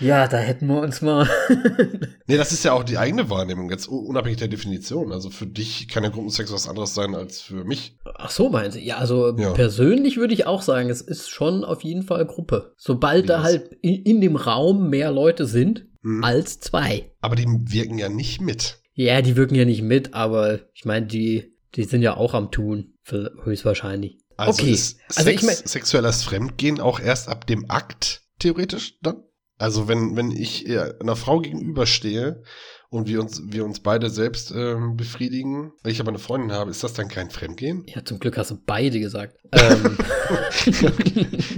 ja, 0.00 0.26
da 0.28 0.37
hätten 0.38 0.66
wir 0.68 0.80
uns 0.80 1.00
mal. 1.02 1.28
nee, 2.26 2.37
das 2.37 2.52
ist 2.52 2.64
ja 2.64 2.72
auch 2.72 2.85
die 2.85 2.98
eigene 2.98 3.30
Wahrnehmung, 3.30 3.70
jetzt 3.70 3.88
unabhängig 3.88 4.38
der 4.38 4.48
Definition. 4.48 5.12
Also 5.12 5.30
für 5.30 5.46
dich 5.46 5.88
kann 5.88 6.04
ja 6.04 6.11
Gruppensex 6.11 6.52
was 6.52 6.68
anderes 6.68 6.94
sein 6.94 7.14
als 7.14 7.40
für 7.40 7.64
mich. 7.64 7.98
Ach 8.16 8.30
so, 8.30 8.48
meinen 8.48 8.70
Sie? 8.70 8.85
Ja, 8.85 8.96
also 8.98 9.37
Ja. 9.37 9.52
persönlich 9.52 10.16
würde 10.16 10.35
ich 10.35 10.46
auch 10.46 10.62
sagen, 10.62 10.88
es 10.90 11.00
ist 11.00 11.28
schon 11.28 11.64
auf 11.64 11.82
jeden 11.85 12.02
Fall 12.02 12.26
Gruppe. 12.26 12.72
Sobald 12.76 13.24
Wie 13.24 13.28
da 13.28 13.37
das? 13.38 13.44
halt 13.44 13.72
in, 13.82 14.02
in 14.02 14.20
dem 14.20 14.37
Raum 14.37 14.88
mehr 14.90 15.11
Leute 15.11 15.46
sind 15.46 15.87
Hm. 16.07 16.23
als 16.23 16.61
zwei. 16.61 17.11
Aber 17.21 17.35
die 17.35 17.47
wirken 17.49 17.99
ja 17.99 18.09
nicht 18.09 18.40
mit. 18.40 18.79
Ja, 18.95 19.21
die 19.23 19.35
wirken 19.35 19.57
ja 19.57 19.64
nicht 19.64 19.83
mit, 19.83 20.14
aber 20.14 20.61
ich 20.73 20.85
meine, 20.85 21.07
die, 21.07 21.53
die 21.75 21.83
sind 21.83 22.01
ja 22.01 22.16
auch 22.16 22.33
am 22.33 22.53
Tun, 22.53 22.95
höchstwahrscheinlich. 23.42 24.19
Also 24.37 24.62
okay, 24.62 24.71
ist 24.71 24.99
Sex, 25.09 25.16
also 25.16 25.31
ich 25.31 25.42
mein- 25.42 25.57
sexuelles 25.57 26.23
Fremdgehen 26.23 26.81
auch 26.81 27.01
erst 27.01 27.29
ab 27.29 27.49
dem 27.49 27.69
Akt, 27.69 28.23
theoretisch 28.38 28.99
dann? 29.03 29.16
Also 29.59 29.88
wenn, 29.88 30.14
wenn 30.16 30.31
ich 30.31 30.66
einer 31.01 31.16
Frau 31.16 31.40
gegenüberstehe 31.40 32.42
und 32.88 33.09
wir 33.09 33.21
uns, 33.21 33.42
wir 33.47 33.64
uns 33.64 33.81
beide 33.81 34.09
selbst 34.09 34.53
ähm, 34.55 34.97
befriedigen, 34.97 35.73
weil 35.83 35.90
ich 35.92 35.99
aber 36.01 36.11
eine 36.11 36.19
Freundin 36.19 36.53
habe, 36.53 36.71
ist 36.71 36.85
das 36.85 36.92
dann 36.92 37.09
kein 37.09 37.31
Fremdgehen? 37.31 37.85
Ja, 37.88 38.05
zum 38.05 38.21
Glück 38.21 38.37
hast 38.37 38.53
du 38.53 38.59
beide 38.64 39.01
gesagt. 39.01 39.38
ähm, 39.53 39.99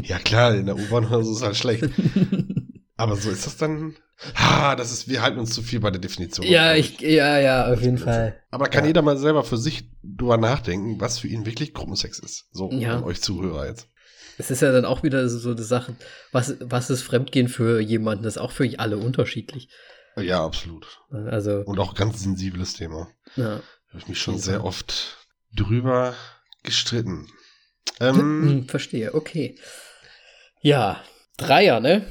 ja 0.04 0.18
klar, 0.20 0.54
in 0.54 0.66
der 0.66 0.76
U-Bahn 0.76 1.04
oder 1.06 1.22
so 1.22 1.32
ist 1.32 1.42
halt 1.42 1.56
schlecht. 1.56 1.84
Aber 2.98 3.16
so 3.16 3.30
ist 3.30 3.46
das 3.46 3.56
dann. 3.56 3.96
Ah, 4.34 4.74
das 4.76 4.92
ist, 4.92 5.08
wir 5.08 5.22
halten 5.22 5.38
uns 5.38 5.54
zu 5.54 5.62
viel 5.62 5.78
bei 5.80 5.90
der 5.92 6.00
Definition. 6.00 6.44
ja, 6.46 6.74
ich, 6.74 7.00
ja, 7.00 7.38
ja, 7.38 7.72
auf 7.72 7.80
jeden 7.80 7.98
Fall. 7.98 8.38
Aber 8.50 8.66
kann 8.68 8.82
Ja. 8.82 8.88
jeder 8.88 9.00
mal 9.02 9.16
selber 9.16 9.44
für 9.44 9.56
sich 9.56 9.88
drüber 10.02 10.36
nachdenken, 10.36 11.00
was 11.00 11.20
für 11.20 11.28
ihn 11.28 11.46
wirklich 11.46 11.72
Gruppensex 11.72 12.18
ist. 12.18 12.48
So, 12.52 12.70
Ja. 12.72 13.02
euch 13.04 13.22
Zuhörer 13.22 13.66
jetzt. 13.68 13.88
Es 14.36 14.50
ist 14.50 14.60
ja 14.62 14.72
dann 14.72 14.84
auch 14.84 15.02
wieder 15.04 15.28
so 15.28 15.50
eine 15.52 15.62
Sache, 15.62 15.94
was, 16.32 16.56
was 16.60 16.90
ist 16.90 17.02
Fremdgehen 17.02 17.48
für 17.48 17.80
jemanden? 17.80 18.24
Das 18.24 18.34
ist 18.36 18.42
auch 18.42 18.50
für 18.52 18.68
alle 18.78 18.96
unterschiedlich. 18.98 19.68
Ja, 20.16 20.44
absolut. 20.44 21.00
Also, 21.10 21.62
Und 21.64 21.78
auch 21.78 21.94
ganz 21.94 22.20
sensibles 22.22 22.74
Thema. 22.74 23.08
ja. 23.36 23.60
habe 23.90 23.98
ich 24.00 24.08
mich 24.08 24.18
schon 24.20 24.38
sehr 24.38 24.64
oft 24.64 25.16
drüber 25.54 26.14
gestritten. 26.64 27.28
Hm, 28.00 28.48
Ähm, 28.48 28.68
verstehe, 28.68 29.14
okay. 29.14 29.56
Ja, 30.60 31.00
Dreier, 31.36 31.78
ne? 31.80 32.04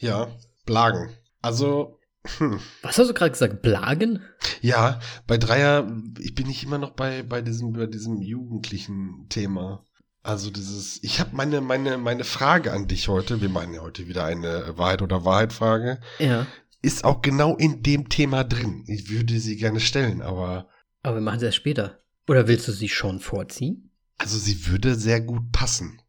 Ja, 0.00 0.28
Blagen. 0.66 1.10
Also, 1.42 1.98
hm, 2.38 2.60
Was 2.82 2.98
hast 2.98 3.08
du 3.08 3.14
gerade 3.14 3.30
gesagt? 3.32 3.62
Blagen? 3.62 4.20
ja, 4.60 5.00
bei 5.26 5.38
Dreier, 5.38 5.90
ich 6.18 6.34
bin 6.34 6.46
nicht 6.48 6.62
immer 6.64 6.78
noch 6.78 6.90
bei, 6.92 7.22
bei 7.22 7.40
diesem, 7.42 7.72
bei 7.72 7.86
diesem 7.86 8.20
jugendlichen 8.20 9.26
Thema. 9.28 9.84
Also 10.22 10.50
dieses, 10.50 11.02
ich 11.02 11.18
habe 11.18 11.30
meine, 11.34 11.60
meine, 11.62 11.96
meine 11.96 12.24
Frage 12.24 12.72
an 12.72 12.86
dich 12.88 13.08
heute, 13.08 13.40
wir 13.40 13.48
meinen 13.48 13.72
ja 13.72 13.80
heute 13.80 14.06
wieder 14.06 14.24
eine 14.26 14.76
Wahrheit 14.76 15.00
oder 15.00 15.24
Wahrheit-Frage, 15.24 15.98
Ja. 16.18 16.46
ist 16.82 17.04
auch 17.04 17.22
genau 17.22 17.56
in 17.56 17.82
dem 17.82 18.10
Thema 18.10 18.44
drin. 18.44 18.84
Ich 18.86 19.08
würde 19.08 19.38
sie 19.40 19.56
gerne 19.56 19.80
stellen, 19.80 20.20
aber 20.20 20.68
Aber 21.02 21.16
wir 21.16 21.22
machen 21.22 21.40
das 21.40 21.54
später. 21.54 21.98
Oder 22.28 22.46
willst 22.48 22.68
du 22.68 22.72
sie 22.72 22.88
schon 22.90 23.18
vorziehen? 23.20 23.86
also 24.18 24.36
sie 24.36 24.66
würde 24.66 24.94
sehr 24.96 25.22
gut 25.22 25.50
passen. 25.52 25.99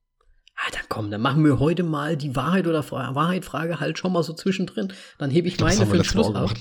Ah, 0.64 0.70
dann 0.72 0.84
komm, 0.90 1.10
dann 1.10 1.22
machen 1.22 1.44
wir 1.44 1.60
heute 1.60 1.82
mal 1.84 2.16
die 2.18 2.36
Wahrheit 2.36 2.68
oder 2.68 2.84
Fra 2.84 3.16
Wahrheit-Frage 3.16 3.80
halt 3.80 3.98
schon 3.98 4.14
mal 4.14 4.22
so 4.24 4.34
zwischendrin. 4.34 4.94
Dann 5.18 5.32
hebe 5.32 5.48
ich, 5.48 5.58
das 5.58 5.78
meine 5.78 5.90
für 5.90 5.98
den 5.98 6.04
Schluss 6.06 6.34
ab. 6.36 6.54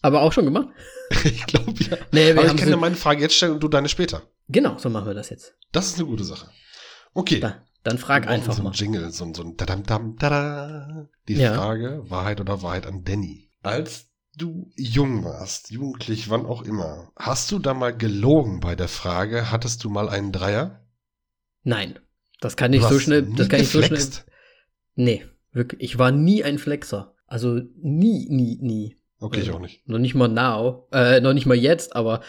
Aber 0.00 0.22
auch 0.22 0.32
schon 0.32 0.44
gemacht? 0.46 0.68
ich 1.24 1.44
glaube 1.46 1.72
ja. 1.84 1.96
Nee, 2.12 2.34
wir 2.34 2.38
Aber 2.42 2.46
ich 2.46 2.56
kann 2.56 2.68
ja 2.70 2.76
meine 2.76 2.96
Frage 2.96 3.20
jetzt 3.20 3.34
stellen 3.34 3.52
und 3.52 3.60
du 3.62 3.68
deine 3.68 3.88
später. 3.88 4.22
Genau, 4.48 4.78
so 4.78 4.88
machen 4.90 5.06
wir 5.06 5.14
das 5.14 5.28
jetzt. 5.30 5.54
Das 5.70 5.86
ist 5.88 5.98
eine 5.98 6.06
gute 6.06 6.24
Sache. 6.24 6.48
Okay, 7.14 7.40
Da. 7.40 7.62
Dann 7.84 7.98
frag 7.98 8.28
einfach 8.28 8.52
so 8.52 8.62
mal. 8.62 8.70
ein 8.70 8.74
Jingle, 8.74 9.10
so, 9.10 9.24
ein- 9.24 9.34
so 9.34 9.42
ein 9.42 9.56
Dadam 9.56 9.82
Dam 9.82 10.16
Dada. 10.16 11.08
Die 11.28 11.34
Ja. 11.34 11.54
Frage, 11.54 12.04
Wahrheit 12.08 12.40
oder 12.40 12.62
Wahrheit 12.62 12.86
an 12.86 13.02
Danny. 13.02 13.50
Als 13.64 14.06
du 14.36 14.70
jung 14.76 15.24
warst, 15.24 15.70
jugendlich, 15.70 16.30
wann 16.30 16.46
auch 16.46 16.62
immer, 16.62 17.10
hast 17.16 17.50
du 17.50 17.58
da 17.58 17.74
mal 17.74 17.94
gelogen 17.96 18.60
bei 18.60 18.76
der 18.76 18.86
Frage, 18.88 19.50
hattest 19.50 19.82
du 19.82 19.90
mal 19.90 20.08
einen 20.08 20.30
Dreier? 20.30 20.84
Nein, 21.64 21.98
das 22.42 22.56
kann 22.56 22.72
ich 22.74 22.82
so 22.82 22.98
schnell, 22.98 23.22
das 23.36 23.48
kann 23.48 23.60
ich 23.60 23.68
so 23.68 23.78
schnell. 23.82 23.98
geflext? 23.98 24.26
Nee, 24.94 25.24
wirklich. 25.52 25.80
Ich 25.82 25.98
war 25.98 26.10
nie 26.10 26.44
ein 26.44 26.58
Flexer. 26.58 27.14
Also 27.26 27.60
nie, 27.80 28.28
nie, 28.28 28.58
nie. 28.60 28.96
Okay, 29.18 29.40
ich 29.40 29.46
Ja. 29.46 29.54
auch 29.54 29.60
nicht. 29.60 29.88
Noch 29.88 29.98
nicht 29.98 30.14
mal 30.14 30.28
now, 30.28 30.88
äh, 30.92 31.20
noch 31.20 31.32
nicht 31.32 31.46
mal 31.46 31.56
jetzt, 31.56 31.96
aber 31.96 32.22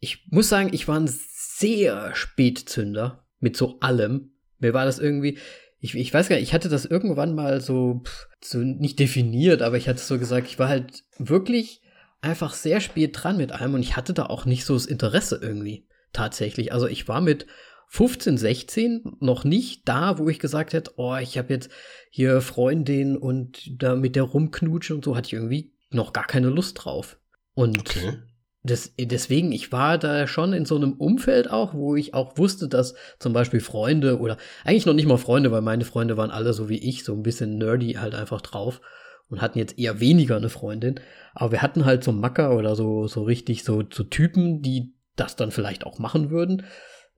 ich 0.00 0.26
muss 0.30 0.48
sagen, 0.48 0.70
ich 0.72 0.88
war 0.88 0.98
ein 0.98 1.08
sehr 1.10 2.14
Spätzünder 2.14 3.26
mit 3.40 3.56
so 3.56 3.78
allem. 3.80 4.32
Mir 4.58 4.72
war 4.72 4.84
das 4.86 4.98
irgendwie, 4.98 5.38
ich, 5.80 5.94
ich 5.94 6.14
weiß 6.14 6.28
gar 6.28 6.36
nicht, 6.36 6.44
ich 6.44 6.54
hatte 6.54 6.68
das 6.68 6.84
irgendwann 6.86 7.34
mal 7.34 7.60
so, 7.60 8.02
pff, 8.04 8.28
so 8.42 8.58
nicht 8.58 8.98
definiert, 8.98 9.60
aber 9.60 9.76
ich 9.76 9.88
hatte 9.88 10.00
so 10.00 10.18
gesagt, 10.18 10.46
ich 10.46 10.58
war 10.58 10.68
halt 10.68 11.04
wirklich 11.18 11.82
einfach 12.20 12.54
sehr 12.54 12.80
spät 12.80 13.10
dran 13.14 13.36
mit 13.36 13.52
allem 13.52 13.74
und 13.74 13.82
ich 13.82 13.96
hatte 13.96 14.14
da 14.14 14.26
auch 14.26 14.46
nicht 14.46 14.64
so 14.64 14.74
das 14.74 14.86
Interesse 14.86 15.38
irgendwie 15.42 15.86
tatsächlich. 16.12 16.72
Also 16.72 16.86
ich 16.86 17.06
war 17.08 17.20
mit 17.20 17.46
15, 17.94 18.38
16 18.38 19.02
noch 19.20 19.44
nicht 19.44 19.88
da, 19.88 20.18
wo 20.18 20.28
ich 20.28 20.40
gesagt 20.40 20.72
hätte, 20.72 20.94
oh, 20.96 21.14
ich 21.14 21.38
habe 21.38 21.54
jetzt 21.54 21.70
hier 22.10 22.40
Freundin 22.40 23.16
und 23.16 23.80
da 23.80 23.94
mit 23.94 24.16
der 24.16 24.24
rumknutschen 24.24 24.96
und 24.96 25.04
so, 25.04 25.14
hatte 25.14 25.28
ich 25.28 25.32
irgendwie 25.34 25.72
noch 25.90 26.12
gar 26.12 26.26
keine 26.26 26.48
Lust 26.48 26.84
drauf. 26.84 27.20
Und 27.54 27.78
Okay. 27.78 28.18
das, 28.64 28.94
deswegen, 28.98 29.52
ich 29.52 29.70
war 29.70 29.96
da 29.96 30.26
schon 30.26 30.54
in 30.54 30.64
so 30.64 30.74
einem 30.74 30.94
Umfeld 30.94 31.48
auch, 31.48 31.72
wo 31.72 31.94
ich 31.94 32.14
auch 32.14 32.36
wusste, 32.36 32.66
dass 32.66 32.96
zum 33.20 33.32
Beispiel 33.32 33.60
Freunde 33.60 34.18
oder 34.18 34.38
eigentlich 34.64 34.86
noch 34.86 34.94
nicht 34.94 35.06
mal 35.06 35.16
Freunde, 35.16 35.52
weil 35.52 35.62
meine 35.62 35.84
Freunde 35.84 36.16
waren 36.16 36.32
alle 36.32 36.52
so 36.52 36.68
wie 36.68 36.78
ich, 36.78 37.04
so 37.04 37.12
ein 37.14 37.22
bisschen 37.22 37.58
nerdy 37.58 37.92
halt 37.92 38.16
einfach 38.16 38.40
drauf 38.40 38.80
und 39.28 39.40
hatten 39.40 39.60
jetzt 39.60 39.78
eher 39.78 40.00
weniger 40.00 40.34
eine 40.36 40.48
Freundin. 40.48 40.98
Aber 41.32 41.52
wir 41.52 41.62
hatten 41.62 41.84
halt 41.84 42.02
so 42.02 42.10
Macker 42.10 42.56
oder 42.56 42.74
so, 42.74 43.06
so 43.06 43.22
richtig 43.22 43.62
so, 43.62 43.84
so 43.88 44.02
Typen, 44.02 44.62
die 44.62 44.94
das 45.14 45.36
dann 45.36 45.52
vielleicht 45.52 45.86
auch 45.86 46.00
machen 46.00 46.30
würden, 46.30 46.64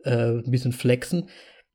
äh, 0.05 0.39
ein 0.39 0.51
bisschen 0.51 0.73
flexen. 0.73 1.29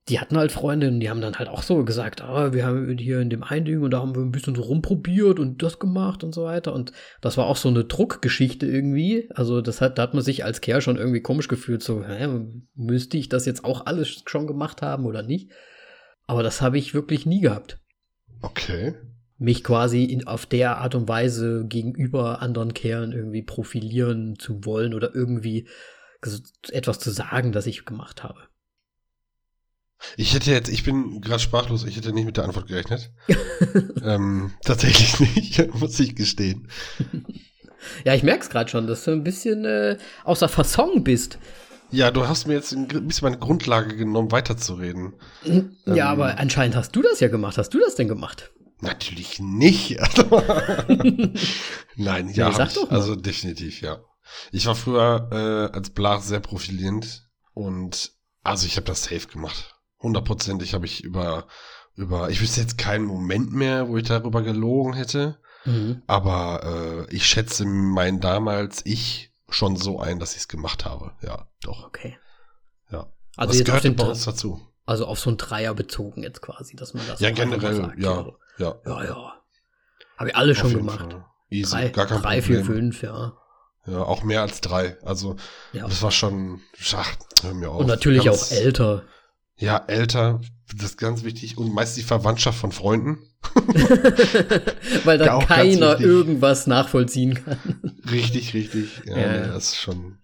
Die 0.10 0.20
hatten 0.20 0.36
halt 0.36 0.52
Freundinnen, 0.52 1.00
die 1.00 1.12
haben 1.12 1.22
dann 1.22 1.36
halt 1.36 1.48
auch 1.48 1.62
so 1.62 1.86
gesagt, 1.86 2.22
ah, 2.22 2.54
wir 2.54 2.66
haben 2.66 2.98
hier 2.98 3.20
in 3.20 3.30
dem 3.30 3.44
einen 3.44 3.66
Ding 3.66 3.82
und 3.84 3.92
da 3.92 4.00
haben 4.00 4.16
wir 4.16 4.24
ein 4.24 4.32
bisschen 4.32 4.56
so 4.56 4.64
rumprobiert 4.64 5.40
und 5.40 5.62
das 5.62 5.78
gemacht 5.78 6.24
und 6.24 6.34
so 6.34 6.44
weiter. 6.44 6.74
Und 6.74 6.92
das 7.22 7.38
war 7.38 7.46
auch 7.46 7.56
so 7.56 7.70
eine 7.70 7.84
Druckgeschichte 7.84 8.66
irgendwie. 8.66 9.30
Also 9.36 9.62
das 9.62 9.80
hat, 9.80 10.00
da 10.00 10.02
hat 10.04 10.16
man 10.16 10.24
sich 10.24 10.44
als 10.44 10.60
Kerl 10.60 10.82
schon 10.82 10.98
irgendwie 10.98 11.22
komisch 11.22 11.48
gefühlt, 11.48 11.84
so, 11.84 12.04
hä, 12.04 12.28
müsste 12.74 13.18
ich 13.18 13.30
das 13.30 13.46
jetzt 13.46 13.64
auch 13.64 13.86
alles 13.86 14.24
schon 14.26 14.48
gemacht 14.48 14.82
haben 14.82 15.06
oder 15.06 15.22
nicht? 15.22 15.52
Aber 16.26 16.42
das 16.42 16.62
habe 16.62 16.80
ich 16.80 16.96
wirklich 16.96 17.28
nie 17.28 17.42
gehabt. 17.42 17.80
Okay. 18.42 18.96
Mich 19.38 19.64
quasi 19.64 20.04
in, 20.04 20.28
auf 20.28 20.46
der 20.46 20.78
Art 20.78 20.96
und 20.96 21.08
Weise 21.08 21.66
gegenüber 21.68 22.42
anderen 22.42 22.74
Kerlen 22.74 23.12
irgendwie 23.12 23.44
profilieren 23.44 24.38
zu 24.40 24.66
wollen 24.66 24.94
oder 24.94 25.14
irgendwie 25.14 25.68
etwas 26.72 27.00
zu 27.00 27.12
sagen, 27.12 27.52
das 27.52 27.66
ich 27.68 27.86
gemacht 27.86 28.24
habe. 28.24 28.48
Ich 30.18 30.34
hätte 30.34 30.52
jetzt, 30.52 30.70
ich 30.70 30.84
bin 30.84 31.22
gerade 31.22 31.40
sprachlos, 31.42 31.84
ich 31.86 31.96
hätte 31.96 32.12
nicht 32.12 32.26
mit 32.26 32.38
der 32.38 32.46
Antwort 32.46 32.68
gerechnet. 32.68 33.12
ähm, 34.04 34.52
tatsächlich 34.64 35.20
nicht, 35.20 35.74
muss 35.80 36.00
ich 36.00 36.16
gestehen. 36.16 36.68
Ja, 38.06 38.14
ich 38.14 38.22
merke 38.22 38.44
es 38.44 38.50
gerade 38.52 38.70
schon, 38.70 38.86
dass 38.86 39.06
du 39.06 39.12
ein 39.12 39.24
bisschen 39.24 39.66
äh, 39.66 39.98
außer 40.24 40.48
Fasson 40.48 41.04
bist. 41.04 41.40
Ja, 41.90 42.12
du 42.12 42.28
hast 42.28 42.46
mir 42.46 42.54
jetzt 42.54 42.74
ein 42.74 42.88
bisschen 42.88 43.26
meine 43.26 43.40
Grundlage 43.40 43.96
genommen, 43.96 44.32
weiterzureden. 44.32 45.14
Ja, 45.44 45.64
Ähm. 45.88 46.00
aber 46.02 46.38
anscheinend 46.38 46.76
hast 46.76 46.96
du 46.96 47.02
das 47.02 47.20
ja 47.22 47.28
gemacht. 47.28 47.58
Hast 47.58 47.74
du 47.74 47.80
das 47.80 47.96
denn 47.96 48.08
gemacht? 48.08 48.52
Natürlich 48.82 49.40
nicht. 49.40 49.98
Nein, 51.96 52.30
ja, 52.30 52.50
Nee, 52.50 52.64
ich. 52.70 52.92
also 52.92 53.16
definitiv, 53.16 53.82
ja. 53.82 54.00
Ich 54.52 54.66
war 54.66 54.76
früher 54.76 55.30
äh, 55.32 55.76
als 55.76 55.90
Blach 55.92 56.22
sehr 56.22 56.40
profilierend 56.40 57.28
und 57.54 58.12
also 58.44 58.66
ich 58.66 58.76
habe 58.78 58.86
das 58.88 59.04
safe 59.04 59.28
gemacht. 59.28 59.76
Hundertprozentig 60.02 60.74
habe 60.74 60.86
ich 60.86 61.04
über 61.04 61.48
über 61.96 62.30
ich 62.30 62.42
wüsste 62.42 62.62
jetzt 62.62 62.78
keinen 62.78 63.06
Moment 63.06 63.52
mehr, 63.52 63.88
wo 63.90 63.98
ich 63.98 64.08
darüber 64.08 64.42
gelogen 64.42 64.94
hätte, 64.94 65.38
Mhm. 65.66 66.02
aber 66.08 67.06
äh, 67.10 67.16
ich 67.16 67.26
schätze 67.28 67.66
mein 67.66 68.20
damals 68.20 68.84
ich 68.86 69.32
schon 69.50 69.76
so 69.76 70.00
ein, 70.00 70.18
dass 70.20 70.32
ich 70.32 70.40
es 70.40 70.48
gemacht 70.48 70.86
habe. 70.86 71.12
Ja, 71.22 71.48
doch. 71.62 71.86
Okay. 71.86 72.18
Ja. 72.90 73.12
Also 73.36 73.52
das 73.52 73.58
jetzt 73.60 73.70
auf 73.70 73.82
bei 73.96 74.04
Dre- 74.06 74.10
uns 74.10 74.26
dazu. 74.26 74.68
Also 74.86 75.06
auf 75.06 75.20
so 75.20 75.30
einen 75.30 75.38
Dreier 75.38 75.74
bezogen 75.76 76.24
jetzt 76.24 76.42
quasi, 76.42 76.76
dass 76.76 76.94
man 76.96 77.06
das 77.08 77.20
Ja, 77.20 77.30
generell, 77.32 77.76
sagt, 77.76 78.00
ja, 78.00 78.16
so. 78.16 78.38
ja. 78.58 78.76
Ja, 78.86 79.04
ja. 79.04 79.34
Habe 80.18 80.30
ich 80.30 80.36
alle 80.36 80.54
Auf 80.54 80.58
schon 80.58 80.74
gemacht. 80.74 81.12
Fall. 81.12 81.26
Easy, 81.50 81.72
Drei, 81.72 81.90
gar 81.90 82.08
kein 82.08 82.22
drei 82.22 82.42
vier, 82.42 82.62
Problem. 82.62 82.76
fünf, 82.92 83.04
ja. 83.04 83.34
Ja, 83.88 84.00
auch 84.04 84.24
mehr 84.24 84.42
als 84.42 84.62
drei. 84.62 84.98
Also 85.04 85.36
ja. 85.74 85.88
das 85.88 86.02
war 86.04 86.12
schon, 86.12 86.62
ach, 86.94 87.14
hör 87.42 87.54
mir 87.54 87.70
auf. 87.72 87.80
Und 87.82 87.88
natürlich 87.88 88.26
Ganz- 88.26 88.52
auch 88.52 88.56
älter. 88.56 89.04
Ja, 89.58 89.84
älter, 89.88 90.42
das 90.76 90.92
ist 90.92 90.98
ganz 90.98 91.24
wichtig. 91.24 91.58
Und 91.58 91.74
meist 91.74 91.98
die 91.98 92.04
Verwandtschaft 92.04 92.58
von 92.60 92.72
Freunden. 92.72 93.20
Weil 95.04 95.20
Ja, 95.20 95.26
da 95.26 95.38
ganz 95.38 95.48
keiner 95.48 96.00
irgendwas 96.00 96.68
nachvollziehen 96.68 97.44
kann. 97.44 97.58
Richtig, 98.10 98.54
richtig. 98.54 99.02
Ja, 99.06 99.18
Ja. 99.18 99.32
Nee, 99.42 99.48
das 99.48 99.70
ist 99.70 99.78
schon. 99.78 100.18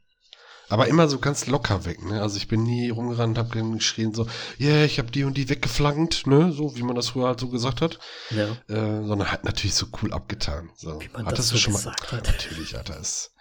Aber 0.69 0.87
immer 0.87 1.07
so 1.07 1.19
ganz 1.19 1.47
locker 1.47 1.85
weg, 1.85 2.03
ne? 2.03 2.21
Also 2.21 2.35
ich 2.35 2.49
bin 2.49 2.63
nie 2.63 2.89
rumgerannt, 2.89 3.37
hab 3.37 3.51
geschrien 3.53 4.13
so, 4.13 4.27
ja, 4.57 4.67
yeah, 4.71 4.83
ich 4.85 4.99
hab 4.99 5.11
die 5.13 5.23
und 5.23 5.37
die 5.37 5.47
weggeflankt, 5.47 6.27
ne? 6.27 6.51
So 6.51 6.75
wie 6.75 6.83
man 6.83 6.95
das 6.95 7.07
früher 7.09 7.27
halt 7.27 7.39
so 7.39 7.47
gesagt 7.47 7.79
hat. 7.79 7.99
Ja. 8.31 8.47
Äh, 8.67 9.05
sondern 9.07 9.31
halt 9.31 9.45
natürlich 9.45 9.75
so 9.75 9.85
cool 10.01 10.11
abgetan. 10.13 10.69
So. 10.75 10.99
Wie 10.99 11.07
man 11.13 11.25
Hattest 11.25 11.39
das 11.39 11.49
du 11.51 11.55
so 11.55 11.59
schon 11.61 11.73
mal? 11.73 11.77
gesagt 11.79 12.11
hat. 12.11 12.27
Natürlich, 12.27 12.75
Alter, 12.77 12.99
ist. 12.99 13.31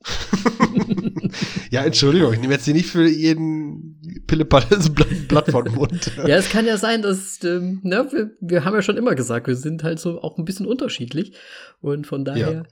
ja, 1.70 1.82
Entschuldigung, 1.84 2.32
ich 2.32 2.40
nehme 2.40 2.54
jetzt 2.54 2.64
hier 2.64 2.74
nicht 2.74 2.88
für 2.88 3.06
jeden 3.08 4.00
Pillepalle 4.26 4.66
Blatt, 4.94 5.28
Blatt 5.28 5.50
vor 5.50 5.64
den 5.64 5.74
Mund. 5.74 6.10
Ja, 6.18 6.36
es 6.36 6.48
kann 6.48 6.66
ja 6.66 6.76
sein, 6.76 7.02
dass, 7.02 7.42
ähm, 7.44 7.80
ne, 7.82 8.08
wir, 8.12 8.30
wir 8.40 8.64
haben 8.64 8.74
ja 8.74 8.82
schon 8.82 8.96
immer 8.96 9.14
gesagt, 9.14 9.46
wir 9.46 9.56
sind 9.56 9.82
halt 9.82 9.98
so 10.00 10.20
auch 10.22 10.38
ein 10.38 10.44
bisschen 10.44 10.66
unterschiedlich. 10.66 11.34
Und 11.80 12.06
von 12.06 12.24
daher 12.24 12.52
Ja. 12.52 12.62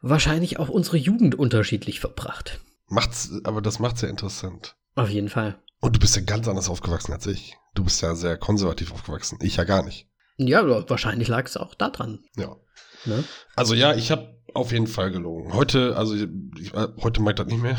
wahrscheinlich 0.00 0.58
auch 0.58 0.68
unsere 0.68 0.96
Jugend 0.96 1.34
unterschiedlich 1.34 2.00
verbracht. 2.00 2.60
Macht's, 2.88 3.30
aber 3.44 3.62
das 3.62 3.78
macht's 3.78 4.02
ja 4.02 4.08
interessant. 4.08 4.76
Auf 4.94 5.08
jeden 5.08 5.28
Fall. 5.28 5.58
Und 5.80 5.96
du 5.96 6.00
bist 6.00 6.14
ja 6.16 6.22
ganz 6.22 6.46
anders 6.48 6.68
aufgewachsen 6.68 7.12
als 7.12 7.26
ich. 7.26 7.54
Du 7.74 7.84
bist 7.84 8.02
ja 8.02 8.14
sehr 8.14 8.36
konservativ 8.36 8.92
aufgewachsen. 8.92 9.38
Ich 9.42 9.56
ja 9.56 9.64
gar 9.64 9.82
nicht. 9.84 10.06
Ja, 10.36 10.88
wahrscheinlich 10.88 11.28
lag 11.28 11.46
es 11.46 11.56
auch 11.56 11.74
daran. 11.74 12.20
Ja. 12.36 12.56
Ne? 13.04 13.24
Also 13.56 13.74
ja, 13.74 13.94
ich 13.94 14.10
habe 14.10 14.36
auf 14.54 14.72
jeden 14.72 14.86
Fall 14.86 15.10
gelogen. 15.10 15.52
Heute, 15.52 15.96
also 15.96 16.14
ich, 16.14 16.28
heute 16.74 17.22
mag 17.22 17.32
ich 17.32 17.44
das 17.44 17.52
nicht 17.52 17.62
mehr. 17.62 17.76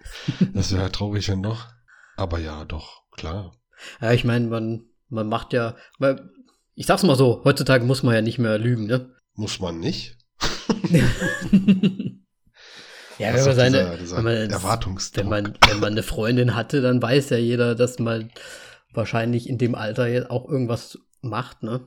das 0.54 0.72
wäre 0.72 0.90
traurig, 0.92 1.28
wenn 1.28 1.42
doch. 1.42 1.66
Aber 2.16 2.38
ja, 2.38 2.64
doch, 2.64 3.02
klar. 3.12 3.52
Ja, 4.00 4.12
ich 4.12 4.24
meine, 4.24 4.46
man, 4.46 4.84
man 5.08 5.28
macht 5.28 5.52
ja, 5.52 5.76
weil, 5.98 6.30
ich 6.74 6.86
sag's 6.86 7.02
mal 7.02 7.16
so, 7.16 7.42
heutzutage 7.44 7.84
muss 7.84 8.02
man 8.02 8.14
ja 8.14 8.22
nicht 8.22 8.38
mehr 8.38 8.58
lügen, 8.58 8.86
ne? 8.86 9.10
Muss 9.34 9.60
man 9.60 9.80
nicht. 9.80 10.16
ja, 13.18 13.34
wenn 13.34 13.44
man 13.44 13.56
seine, 13.56 13.78
dieser, 13.78 13.96
dieser 13.98 14.16
wenn 14.18 14.24
man, 14.24 14.50
Erwartungsdruck. 14.50 15.24
wenn 15.24 15.30
man, 15.30 15.58
wenn 15.68 15.80
man 15.80 15.92
eine 15.92 16.02
Freundin 16.02 16.54
hatte, 16.54 16.80
dann 16.80 17.02
weiß 17.02 17.30
ja 17.30 17.38
jeder, 17.38 17.74
dass 17.74 17.98
man 17.98 18.30
wahrscheinlich 18.92 19.48
in 19.48 19.58
dem 19.58 19.74
Alter 19.74 20.06
jetzt 20.06 20.30
auch 20.30 20.48
irgendwas 20.48 20.98
macht, 21.20 21.62
ne? 21.62 21.80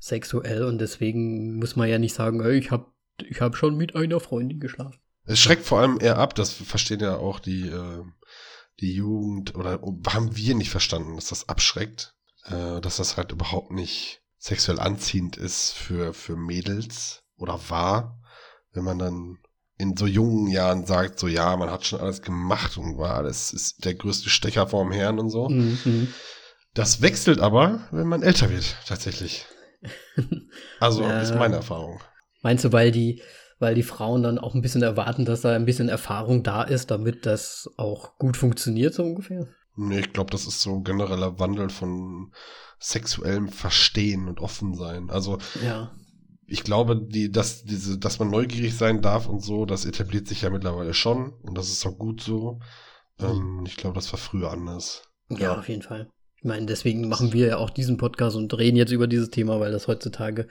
Sexuell 0.00 0.64
und 0.64 0.78
deswegen 0.78 1.56
muss 1.56 1.76
man 1.76 1.88
ja 1.88 1.98
nicht 1.98 2.14
sagen, 2.14 2.40
ey, 2.40 2.58
ich 2.58 2.70
hab, 2.70 2.92
ich 3.18 3.40
hab 3.40 3.56
schon 3.56 3.76
mit 3.76 3.96
einer 3.96 4.20
Freundin 4.20 4.60
geschlafen. 4.60 4.98
Es 5.24 5.40
schreckt 5.40 5.64
vor 5.64 5.80
allem 5.80 5.98
eher 6.00 6.18
ab, 6.18 6.34
das 6.34 6.52
verstehen 6.52 7.00
ja 7.00 7.16
auch 7.16 7.40
die, 7.40 7.68
äh, 7.68 8.02
die 8.80 8.94
Jugend 8.94 9.54
oder 9.54 9.80
haben 10.08 10.36
wir 10.36 10.54
nicht 10.54 10.70
verstanden, 10.70 11.16
dass 11.16 11.28
das 11.28 11.48
abschreckt, 11.48 12.14
äh, 12.44 12.80
dass 12.80 12.96
das 12.96 13.16
halt 13.16 13.32
überhaupt 13.32 13.72
nicht 13.72 14.22
sexuell 14.38 14.78
anziehend 14.78 15.36
ist 15.36 15.72
für, 15.72 16.14
für 16.14 16.36
Mädels 16.36 17.22
oder 17.36 17.60
war, 17.68 18.20
wenn 18.72 18.84
man 18.84 18.98
dann 18.98 19.38
in 19.76 19.96
so 19.96 20.06
jungen 20.06 20.48
Jahren 20.48 20.86
sagt, 20.86 21.18
so 21.18 21.28
ja, 21.28 21.56
man 21.56 21.70
hat 21.70 21.86
schon 21.86 22.00
alles 22.00 22.22
gemacht 22.22 22.76
und 22.78 22.98
war, 22.98 23.22
das 23.22 23.52
ist 23.52 23.84
der 23.84 23.94
größte 23.94 24.28
Stecher 24.28 24.66
vorm 24.66 24.92
Herrn 24.92 25.18
und 25.18 25.30
so. 25.30 25.48
Mhm. 25.48 26.08
Das 26.74 27.00
wechselt 27.00 27.40
aber, 27.40 27.86
wenn 27.90 28.08
man 28.08 28.22
älter 28.22 28.50
wird, 28.50 28.76
tatsächlich. 28.86 29.46
Also 30.80 31.02
Ja. 31.02 31.20
ist 31.20 31.34
meine 31.34 31.56
Erfahrung. 31.56 32.00
Meinst 32.42 32.64
du, 32.64 32.72
weil 32.72 32.90
die, 32.92 33.22
weil 33.58 33.74
die 33.74 33.82
Frauen 33.82 34.22
dann 34.22 34.38
auch 34.38 34.54
ein 34.54 34.62
bisschen 34.62 34.82
erwarten, 34.82 35.24
dass 35.24 35.40
da 35.40 35.54
ein 35.54 35.64
bisschen 35.64 35.88
Erfahrung 35.88 36.42
da 36.42 36.62
ist, 36.62 36.90
damit 36.90 37.26
das 37.26 37.68
auch 37.76 38.16
gut 38.18 38.36
funktioniert, 38.36 38.94
so 38.94 39.02
ungefähr? 39.02 39.46
Nee, 39.76 40.00
ich 40.00 40.12
glaube, 40.12 40.30
das 40.30 40.46
ist 40.46 40.60
so 40.60 40.80
genereller 40.80 41.38
Wandel 41.38 41.68
von 41.70 42.32
sexuellem 42.80 43.48
Verstehen 43.48 44.28
und 44.28 44.40
Offensein. 44.40 45.10
Also 45.10 45.38
Ja. 45.62 45.94
ich 46.46 46.64
glaube, 46.64 47.00
die, 47.00 47.30
dass, 47.30 47.64
diese, 47.64 47.98
dass 47.98 48.18
man 48.18 48.30
neugierig 48.30 48.76
sein 48.76 49.02
darf 49.02 49.28
und 49.28 49.40
so, 49.40 49.66
das 49.66 49.84
etabliert 49.84 50.26
sich 50.28 50.42
ja 50.42 50.50
mittlerweile 50.50 50.94
schon 50.94 51.32
und 51.42 51.56
das 51.56 51.68
ist 51.70 51.84
auch 51.86 51.98
gut 51.98 52.20
so. 52.22 52.60
Ähm, 53.20 53.64
ich 53.66 53.76
glaube, 53.76 53.94
das 53.96 54.12
war 54.12 54.18
früher 54.18 54.50
anders. 54.50 55.02
Ja, 55.28 55.38
Ja. 55.38 55.58
auf 55.58 55.68
jeden 55.68 55.82
Fall. 55.82 56.08
Ich 56.38 56.44
meine, 56.44 56.66
deswegen 56.66 57.08
machen 57.08 57.32
wir 57.32 57.48
ja 57.48 57.56
auch 57.56 57.70
diesen 57.70 57.96
Podcast 57.96 58.36
und 58.36 58.56
reden 58.56 58.76
jetzt 58.76 58.92
über 58.92 59.08
dieses 59.08 59.30
Thema, 59.30 59.58
weil 59.58 59.72
das 59.72 59.88
heutzutage 59.88 60.46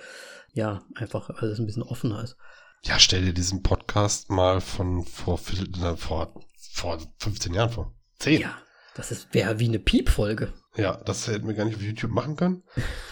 ja 0.54 0.82
einfach 0.96 1.30
alles 1.30 1.60
ein 1.60 1.66
bisschen 1.66 1.84
offener 1.84 2.22
ist. 2.24 2.36
Ja, 2.84 3.00
stell 3.00 3.24
dir 3.24 3.34
diesen 3.34 3.64
Podcast 3.64 4.30
mal 4.30 4.60
von 4.60 5.06
vor, 5.06 5.38
vor, 5.38 6.34
vor 6.74 6.98
15 7.20 7.54
Jahren 7.54 7.70
vor. 7.70 7.96
10. 8.20 8.42
Ja, 8.42 8.58
das 8.96 9.28
wäre 9.32 9.60
wie 9.60 9.68
eine 9.70 9.80
Piep-Folge. 9.80 10.54
Ja, 10.76 10.98
das 11.06 11.28
hätten 11.28 11.48
wir 11.48 11.56
gar 11.56 11.66
nicht 11.66 11.78
auf 11.78 11.82
YouTube 11.82 12.12
machen 12.12 12.36
können. 12.36 12.64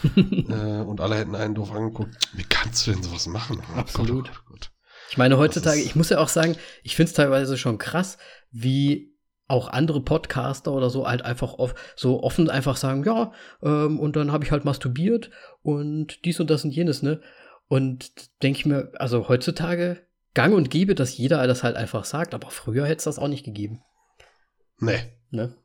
äh, 0.15 0.81
und 0.81 0.99
alle 0.99 1.15
hätten 1.15 1.35
einen 1.35 1.55
doof 1.55 1.71
angeguckt. 1.71 2.15
Wie 2.33 2.43
kannst 2.43 2.85
du 2.85 2.91
denn 2.91 3.03
sowas 3.03 3.27
machen? 3.27 3.61
Oh 3.73 3.79
Absolut. 3.79 4.27
Gott, 4.27 4.41
oh 4.43 4.49
Gott, 4.51 4.71
oh 4.71 4.85
Ich 5.11 5.17
meine, 5.17 5.37
heutzutage, 5.37 5.79
ich 5.79 5.95
muss 5.95 6.09
ja 6.09 6.19
auch 6.19 6.27
sagen, 6.27 6.57
ich 6.83 6.95
finde 6.95 7.09
es 7.09 7.15
teilweise 7.15 7.57
schon 7.57 7.77
krass, 7.77 8.17
wie 8.51 9.14
auch 9.47 9.67
andere 9.67 10.01
Podcaster 10.01 10.71
oder 10.71 10.89
so 10.89 11.07
halt 11.07 11.23
einfach 11.23 11.53
off, 11.53 11.75
so 11.95 12.23
offen 12.23 12.49
einfach 12.49 12.77
sagen, 12.77 13.03
ja, 13.03 13.31
ähm, 13.61 13.99
und 13.99 14.15
dann 14.15 14.31
habe 14.31 14.43
ich 14.43 14.51
halt 14.51 14.65
masturbiert 14.65 15.29
und 15.61 16.25
dies 16.25 16.39
und 16.39 16.49
das 16.49 16.63
und 16.63 16.71
jenes, 16.71 17.03
ne? 17.03 17.21
Und 17.67 18.11
denke 18.43 18.59
ich 18.59 18.65
mir, 18.65 18.91
also 18.95 19.27
heutzutage 19.27 20.05
gang 20.33 20.53
und 20.53 20.69
gäbe, 20.69 20.95
dass 20.95 21.17
jeder 21.17 21.45
das 21.47 21.63
halt 21.63 21.75
einfach 21.75 22.05
sagt, 22.05 22.33
aber 22.33 22.49
früher 22.51 22.85
hätte 22.85 22.97
es 22.97 23.03
das 23.05 23.19
auch 23.19 23.27
nicht 23.27 23.45
gegeben. 23.45 23.81
Nee. 24.79 24.99
Ne? 25.31 25.55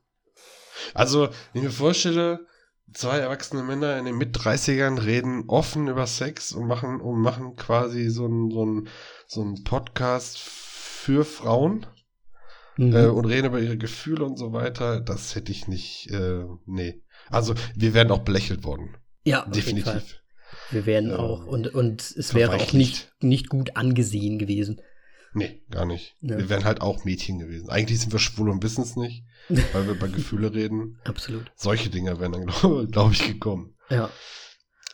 Also, 0.93 1.29
wenn 1.53 1.61
ich 1.61 1.63
mir 1.63 1.69
vorstelle, 1.71 2.47
zwei 2.93 3.19
erwachsene 3.19 3.63
Männer 3.63 3.97
in 3.97 4.05
den 4.05 4.17
Mit-30ern 4.17 5.03
reden 5.03 5.45
offen 5.47 5.87
über 5.87 6.07
Sex 6.07 6.53
und 6.53 6.67
machen, 6.67 7.01
und 7.01 7.21
machen 7.21 7.55
quasi 7.55 8.09
so 8.09 8.25
einen 8.25 8.49
so 8.49 8.65
ein, 8.65 8.87
so 9.27 9.43
ein 9.43 9.63
Podcast 9.63 10.39
für 10.39 11.25
Frauen 11.25 11.85
mhm. 12.89 12.95
äh, 12.95 13.05
und 13.07 13.25
reden 13.25 13.47
über 13.47 13.59
ihre 13.59 13.77
Gefühle 13.77 14.25
und 14.25 14.37
so 14.37 14.53
weiter, 14.53 14.99
das 14.99 15.35
hätte 15.35 15.51
ich 15.51 15.67
nicht, 15.67 16.09
äh, 16.11 16.45
nee. 16.65 17.01
Also, 17.29 17.53
wir 17.75 17.93
wären 17.93 18.11
auch 18.11 18.19
belächelt 18.19 18.63
worden. 18.63 18.97
Ja, 19.23 19.45
definitiv. 19.45 20.21
Wir 20.69 20.85
wären 20.85 21.11
äh, 21.11 21.13
auch, 21.13 21.45
und, 21.45 21.73
und 21.73 22.01
es 22.01 22.33
wäre 22.33 22.55
auch 22.55 22.73
nicht, 22.73 23.11
nicht 23.21 23.49
gut 23.49 23.75
angesehen 23.75 24.39
gewesen. 24.39 24.81
Nee, 25.33 25.61
gar 25.69 25.85
nicht. 25.85 26.15
Ja. 26.21 26.37
Wir 26.37 26.49
wären 26.49 26.65
halt 26.65 26.81
auch 26.81 27.05
Mädchen 27.05 27.39
gewesen. 27.39 27.69
Eigentlich 27.69 28.01
sind 28.01 28.11
wir 28.11 28.19
schwul 28.19 28.49
und 28.49 28.63
wissen 28.63 28.83
es 28.83 28.95
nicht, 28.95 29.23
weil 29.49 29.85
wir 29.85 29.93
über 29.93 30.07
Gefühle 30.07 30.53
reden. 30.53 30.99
Absolut. 31.05 31.51
Solche 31.55 31.89
Dinge 31.89 32.19
wären 32.19 32.33
dann, 32.33 32.45
glaube 32.61 32.87
glaub 32.87 33.11
ich, 33.11 33.25
gekommen. 33.25 33.75
Ja. 33.89 34.09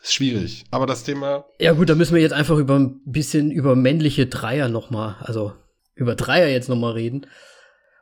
Ist 0.02 0.14
schwierig. 0.14 0.64
Aber 0.70 0.86
das 0.86 1.02
Thema. 1.02 1.44
Ja, 1.58 1.72
gut, 1.72 1.88
da 1.88 1.96
müssen 1.96 2.14
wir 2.14 2.22
jetzt 2.22 2.32
einfach 2.32 2.56
über 2.58 2.78
ein 2.78 3.00
bisschen 3.04 3.50
über 3.50 3.74
männliche 3.74 4.26
Dreier 4.26 4.68
nochmal, 4.68 5.16
also 5.20 5.54
über 5.94 6.14
Dreier 6.14 6.48
jetzt 6.48 6.68
nochmal 6.68 6.92
reden. 6.92 7.26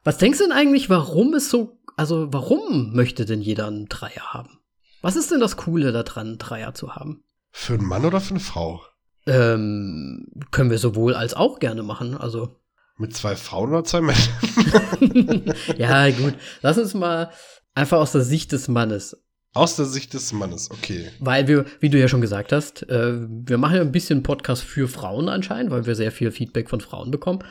Was 0.06 0.18
denkst 0.18 0.38
du 0.38 0.44
denn 0.44 0.52
eigentlich, 0.52 0.88
warum 0.88 1.34
es 1.34 1.50
so, 1.50 1.80
also 1.96 2.28
warum 2.30 2.94
möchte 2.94 3.24
denn 3.24 3.40
jeder 3.40 3.66
einen 3.66 3.88
Dreier 3.88 4.32
haben? 4.32 4.60
Was 5.02 5.16
ist 5.16 5.32
denn 5.32 5.40
das 5.40 5.56
Coole 5.56 5.90
daran, 5.90 6.28
einen 6.28 6.38
Dreier 6.38 6.74
zu 6.74 6.94
haben? 6.94 7.24
Für 7.50 7.74
einen 7.74 7.86
Mann 7.86 8.04
oder 8.04 8.20
für 8.20 8.30
eine 8.30 8.38
Frau? 8.38 8.82
Ähm, 9.26 10.28
können 10.52 10.70
wir 10.70 10.78
sowohl 10.78 11.16
als 11.16 11.34
auch 11.34 11.58
gerne 11.58 11.82
machen, 11.82 12.16
also. 12.16 12.60
Mit 12.98 13.16
zwei 13.16 13.34
Frauen 13.34 13.70
oder 13.70 13.82
zwei 13.82 14.00
Männern? 14.00 15.52
ja, 15.76 16.08
gut. 16.10 16.34
Lass 16.62 16.78
uns 16.78 16.94
mal 16.94 17.32
einfach 17.74 17.98
aus 17.98 18.12
der 18.12 18.22
Sicht 18.22 18.52
des 18.52 18.68
Mannes. 18.68 19.20
Aus 19.54 19.74
der 19.74 19.86
Sicht 19.86 20.14
des 20.14 20.32
Mannes, 20.32 20.70
okay. 20.70 21.10
Weil 21.18 21.48
wir, 21.48 21.64
wie 21.80 21.88
du 21.88 21.98
ja 21.98 22.06
schon 22.06 22.20
gesagt 22.20 22.52
hast, 22.52 22.88
äh, 22.90 23.26
wir 23.28 23.58
machen 23.58 23.74
ja 23.74 23.80
ein 23.80 23.90
bisschen 23.90 24.22
Podcast 24.22 24.62
für 24.62 24.86
Frauen 24.86 25.28
anscheinend, 25.28 25.72
weil 25.72 25.86
wir 25.86 25.96
sehr 25.96 26.12
viel 26.12 26.30
Feedback 26.30 26.70
von 26.70 26.80
Frauen 26.80 27.10
bekommen. 27.10 27.42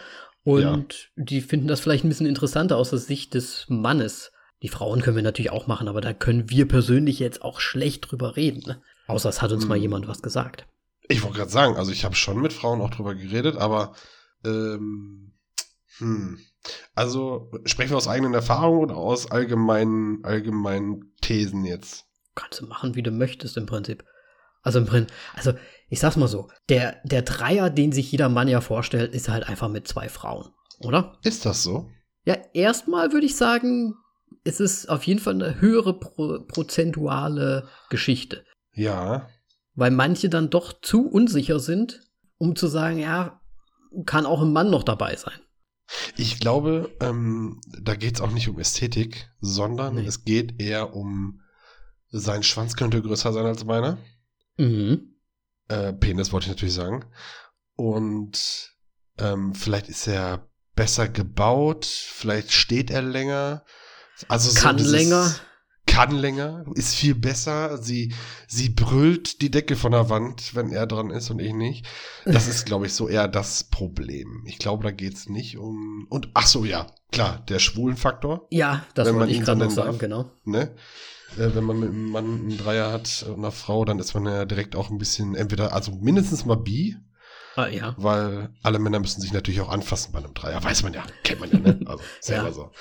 Und 0.45 0.93
ja. 0.93 1.23
die 1.23 1.41
finden 1.41 1.67
das 1.67 1.81
vielleicht 1.81 2.05
ein 2.05 2.09
bisschen 2.09 2.27
interessanter 2.27 2.77
aus 2.77 2.91
der 2.91 2.99
Sicht 2.99 3.33
des 3.33 3.65
Mannes. 3.67 4.31
Die 4.61 4.69
Frauen 4.69 5.01
können 5.01 5.17
wir 5.17 5.23
natürlich 5.23 5.51
auch 5.51 5.67
machen, 5.67 5.87
aber 5.87 5.99
da 5.99 6.13
können 6.13 6.49
wir 6.49 6.67
persönlich 6.67 7.19
jetzt 7.19 7.41
auch 7.41 7.59
schlecht 7.59 8.09
drüber 8.09 8.37
reden. 8.37 8.63
Ne? 8.65 8.81
Außer 9.07 9.27
es 9.27 9.41
hat 9.41 9.51
uns 9.51 9.63
hm. 9.63 9.69
mal 9.69 9.77
jemand 9.77 10.07
was 10.07 10.21
gesagt. 10.21 10.65
Ich 11.07 11.23
wollte 11.23 11.39
gerade 11.39 11.51
sagen, 11.51 11.75
also 11.75 11.91
ich 11.91 12.05
habe 12.05 12.15
schon 12.15 12.41
mit 12.41 12.53
Frauen 12.53 12.79
auch 12.79 12.91
drüber 12.91 13.15
geredet, 13.15 13.57
aber 13.57 13.95
ähm, 14.43 15.33
hm. 15.97 16.39
Also 16.93 17.51
sprechen 17.65 17.91
wir 17.91 17.97
aus 17.97 18.07
eigenen 18.07 18.33
Erfahrungen 18.33 18.79
oder 18.79 18.97
aus 18.97 19.29
allgemeinen, 19.29 20.23
allgemeinen 20.23 21.13
Thesen 21.21 21.65
jetzt? 21.65 22.05
Kannst 22.33 22.61
du 22.61 22.67
machen, 22.67 22.95
wie 22.95 23.03
du 23.03 23.11
möchtest 23.11 23.57
im 23.57 23.65
Prinzip. 23.65 24.03
Also 24.65 24.79
im 24.79 24.87
Prinzip, 24.87 25.15
also 25.35 25.53
ich 25.89 25.99
sag's 25.99 26.17
mal 26.17 26.27
so, 26.27 26.49
der, 26.69 26.97
der 27.03 27.21
Dreier, 27.21 27.69
den 27.69 27.91
sich 27.91 28.11
jeder 28.11 28.29
Mann 28.29 28.47
ja 28.47 28.59
vorstellt, 28.61 29.13
ist 29.13 29.29
halt 29.29 29.47
einfach 29.47 29.69
mit 29.69 29.87
zwei 29.87 30.09
Frauen, 30.09 30.49
oder? 30.79 31.17
Ist 31.23 31.45
das 31.45 31.61
so? 31.61 31.89
Ja, 32.25 32.35
erstmal 32.53 33.13
würde 33.13 33.27
ich 33.27 33.37
sagen, 33.37 33.93
es 34.43 34.59
ist 34.59 34.89
auf 34.89 35.03
jeden 35.03 35.19
Fall 35.19 35.35
eine 35.35 35.61
höhere 35.61 35.99
pro 35.99 36.39
prozentuale 36.47 37.69
Geschichte. 37.91 38.43
Ja. 38.73 39.29
Weil 39.75 39.91
manche 39.91 40.29
dann 40.29 40.49
doch 40.49 40.73
zu 40.81 41.07
unsicher 41.07 41.59
sind, 41.59 42.01
um 42.37 42.55
zu 42.55 42.67
sagen, 42.67 42.97
ja, 42.97 43.39
kann 44.07 44.25
auch 44.25 44.41
ein 44.41 44.51
Mann 44.51 44.71
noch 44.71 44.83
dabei 44.83 45.15
sein. 45.15 45.39
Ich 46.17 46.39
glaube, 46.39 46.91
ähm, 46.99 47.61
da 47.79 47.95
geht 47.95 48.15
es 48.15 48.21
auch 48.21 48.31
nicht 48.31 48.49
um 48.49 48.57
Ästhetik, 48.59 49.29
sondern 49.41 49.95
nee. 49.95 50.05
es 50.05 50.25
geht 50.25 50.59
eher 50.59 50.95
um, 50.95 51.41
sein 52.09 52.41
Schwanz 52.41 52.75
könnte 52.75 53.03
größer 53.03 53.31
sein 53.31 53.45
als 53.45 53.63
meiner. 53.63 53.99
Mhm. 54.57 55.15
Äh, 55.67 55.93
Penis 55.93 56.31
wollte 56.31 56.45
ich 56.45 56.51
natürlich 56.51 56.75
sagen. 56.75 57.05
Und 57.75 58.73
ähm, 59.17 59.53
vielleicht 59.53 59.89
ist 59.89 60.07
er 60.07 60.49
besser 60.75 61.07
gebaut, 61.07 61.85
vielleicht 61.85 62.51
steht 62.51 62.91
er 62.91 63.01
länger. 63.01 63.63
Also 64.27 64.53
kann 64.59 64.77
so 64.79 64.91
länger 64.91 65.33
kann 65.85 66.11
länger, 66.11 66.65
ist 66.73 66.95
viel 66.95 67.15
besser. 67.15 67.77
Sie, 67.77 68.13
sie 68.47 68.69
brüllt 68.69 69.41
die 69.41 69.51
Decke 69.51 69.75
von 69.75 69.91
der 69.91 70.09
Wand, 70.09 70.55
wenn 70.55 70.71
er 70.71 70.87
dran 70.87 71.09
ist 71.09 71.29
und 71.29 71.39
ich 71.39 71.53
nicht. 71.53 71.87
Das 72.25 72.47
ist, 72.47 72.65
glaube 72.65 72.87
ich, 72.87 72.93
so 72.93 73.07
eher 73.07 73.27
das 73.27 73.65
Problem. 73.65 74.43
Ich 74.45 74.57
glaube, 74.57 74.83
da 74.83 74.91
geht's 74.91 75.29
nicht 75.29 75.57
um. 75.57 76.07
Und 76.09 76.29
ach 76.33 76.47
so, 76.47 76.65
ja, 76.65 76.87
klar, 77.11 77.43
der 77.47 77.59
Schwulenfaktor. 77.59 78.47
Ja, 78.49 78.85
das 78.95 79.13
wollte 79.13 79.31
ich 79.31 79.41
gerade 79.41 79.59
noch 79.59 79.71
sagen, 79.71 79.91
darf, 79.91 79.99
genau. 79.99 80.31
Ne? 80.43 80.75
Äh, 81.37 81.55
wenn 81.55 81.63
man 81.63 81.79
mit 81.79 81.89
einem 81.89 82.09
Mann 82.09 82.25
einen 82.25 82.57
Dreier 82.57 82.91
hat 82.91 83.25
und 83.27 83.39
einer 83.39 83.51
Frau, 83.51 83.85
dann 83.85 83.99
ist 83.99 84.13
man 84.13 84.25
ja 84.25 84.45
direkt 84.45 84.75
auch 84.75 84.89
ein 84.89 84.97
bisschen 84.97 85.35
entweder, 85.35 85.73
also 85.73 85.91
mindestens 85.91 86.45
mal 86.45 86.55
bi. 86.55 86.95
Ah, 87.55 87.67
ja. 87.67 87.95
Weil 87.97 88.49
alle 88.63 88.79
Männer 88.79 88.99
müssen 88.99 89.21
sich 89.21 89.31
natürlich 89.31 89.61
auch 89.61 89.69
anfassen 89.69 90.11
bei 90.11 90.19
einem 90.19 90.33
Dreier. 90.33 90.63
Weiß 90.63 90.83
man 90.83 90.93
ja, 90.93 91.05
kennt 91.23 91.39
man 91.39 91.51
ja, 91.51 91.59
ne? 91.59 91.79
Also 91.85 92.03
selber 92.19 92.47
ja. 92.47 92.53
so. 92.53 92.71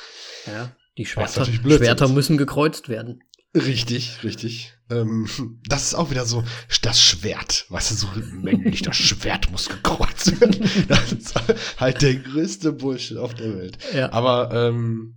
Ja. 0.46 0.72
Die 0.96 1.06
Schwerter, 1.06 1.44
Schwerter 1.44 2.08
müssen 2.08 2.36
gekreuzt 2.36 2.88
werden. 2.88 3.22
Richtig, 3.54 4.24
richtig. 4.24 4.74
Ähm, 4.90 5.28
das 5.68 5.84
ist 5.84 5.94
auch 5.94 6.10
wieder 6.10 6.24
so, 6.24 6.42
das 6.82 7.00
Schwert, 7.00 7.66
weißt 7.68 7.92
du, 7.92 7.94
so 7.94 8.08
männlich, 8.32 8.82
das 8.82 8.96
Schwert 8.96 9.50
muss 9.50 9.68
gekreuzt 9.68 10.40
werden. 10.40 10.68
Das 10.88 11.12
ist 11.12 11.34
halt 11.78 12.02
der 12.02 12.16
größte 12.16 12.72
Bullshit 12.72 13.16
auf 13.16 13.34
der 13.34 13.56
Welt. 13.56 13.78
Ja. 13.94 14.12
Aber 14.12 14.52
ähm, 14.52 15.16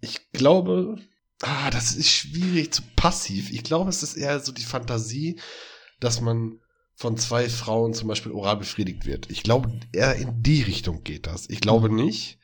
ich 0.00 0.30
glaube, 0.32 0.96
ah, 1.42 1.70
das 1.70 1.94
ist 1.94 2.10
schwierig 2.10 2.72
zu 2.72 2.82
passiv. 2.96 3.50
Ich 3.50 3.64
glaube, 3.64 3.90
es 3.90 4.02
ist 4.02 4.16
eher 4.16 4.40
so 4.40 4.52
die 4.52 4.62
Fantasie, 4.62 5.40
dass 6.00 6.20
man 6.20 6.60
von 6.94 7.16
zwei 7.16 7.48
Frauen 7.48 7.94
zum 7.94 8.08
Beispiel 8.08 8.32
oral 8.32 8.56
befriedigt 8.56 9.06
wird. 9.06 9.30
Ich 9.30 9.42
glaube, 9.42 9.78
eher 9.92 10.16
in 10.16 10.42
die 10.42 10.62
Richtung 10.62 11.04
geht 11.04 11.26
das. 11.26 11.48
Ich 11.48 11.60
glaube 11.60 11.92
nicht, 11.92 12.38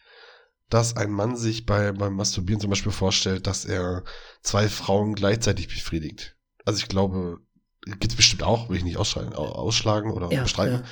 dass 0.71 0.97
ein 0.97 1.11
Mann 1.11 1.37
sich 1.37 1.67
bei, 1.67 1.93
beim 1.93 2.15
Masturbieren 2.15 2.61
zum 2.61 2.71
Beispiel 2.71 2.93
vorstellt, 2.93 3.47
dass 3.47 3.65
er 3.65 4.05
zwei 4.43 4.69
Frauen 4.69 5.15
gleichzeitig 5.15 5.69
befriedigt. 5.69 6.37
Also 6.65 6.79
ich 6.79 6.89
glaube, 6.89 7.39
gibt's 7.85 8.15
bestimmt 8.15 8.45
auch, 8.45 8.69
will 8.69 8.79
ich 8.79 8.85
nicht 8.85 8.97
ausschlagen 8.97 10.11
oder 10.13 10.33
ja, 10.33 10.43
bestreiten. 10.43 10.81
Ja. 10.81 10.85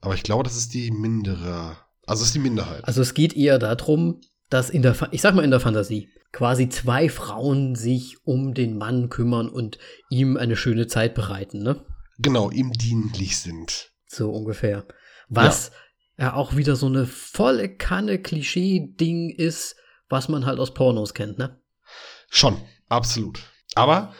Aber 0.00 0.14
ich 0.14 0.22
glaube, 0.22 0.44
das 0.44 0.56
ist 0.56 0.74
die 0.74 0.90
mindere, 0.90 1.76
also 2.06 2.24
ist 2.24 2.34
die 2.34 2.40
Minderheit. 2.40 2.84
Also 2.84 3.02
es 3.02 3.14
geht 3.14 3.34
eher 3.34 3.58
darum, 3.58 4.20
dass 4.50 4.68
in 4.68 4.82
der, 4.82 4.96
ich 5.12 5.22
sag 5.22 5.34
mal 5.34 5.44
in 5.44 5.50
der 5.50 5.60
Fantasie, 5.60 6.08
quasi 6.32 6.68
zwei 6.68 7.08
Frauen 7.08 7.74
sich 7.74 8.18
um 8.24 8.54
den 8.54 8.78
Mann 8.78 9.08
kümmern 9.08 9.48
und 9.48 9.78
ihm 10.10 10.36
eine 10.36 10.56
schöne 10.56 10.86
Zeit 10.86 11.14
bereiten, 11.14 11.62
ne? 11.62 11.84
Genau, 12.18 12.50
ihm 12.50 12.72
dienlich 12.72 13.38
sind. 13.38 13.92
So 14.06 14.30
ungefähr. 14.30 14.86
Was 15.28 15.68
ja 15.68 15.76
ja 16.18 16.34
auch 16.34 16.56
wieder 16.56 16.76
so 16.76 16.86
eine 16.86 17.06
volle 17.06 17.68
Kanne 17.68 18.18
Klischee-Ding 18.18 19.30
ist, 19.30 19.76
was 20.08 20.28
man 20.28 20.46
halt 20.46 20.58
aus 20.58 20.74
Pornos 20.74 21.14
kennt, 21.14 21.38
ne? 21.38 21.60
Schon, 22.30 22.56
absolut. 22.88 23.40
Aber 23.74 24.14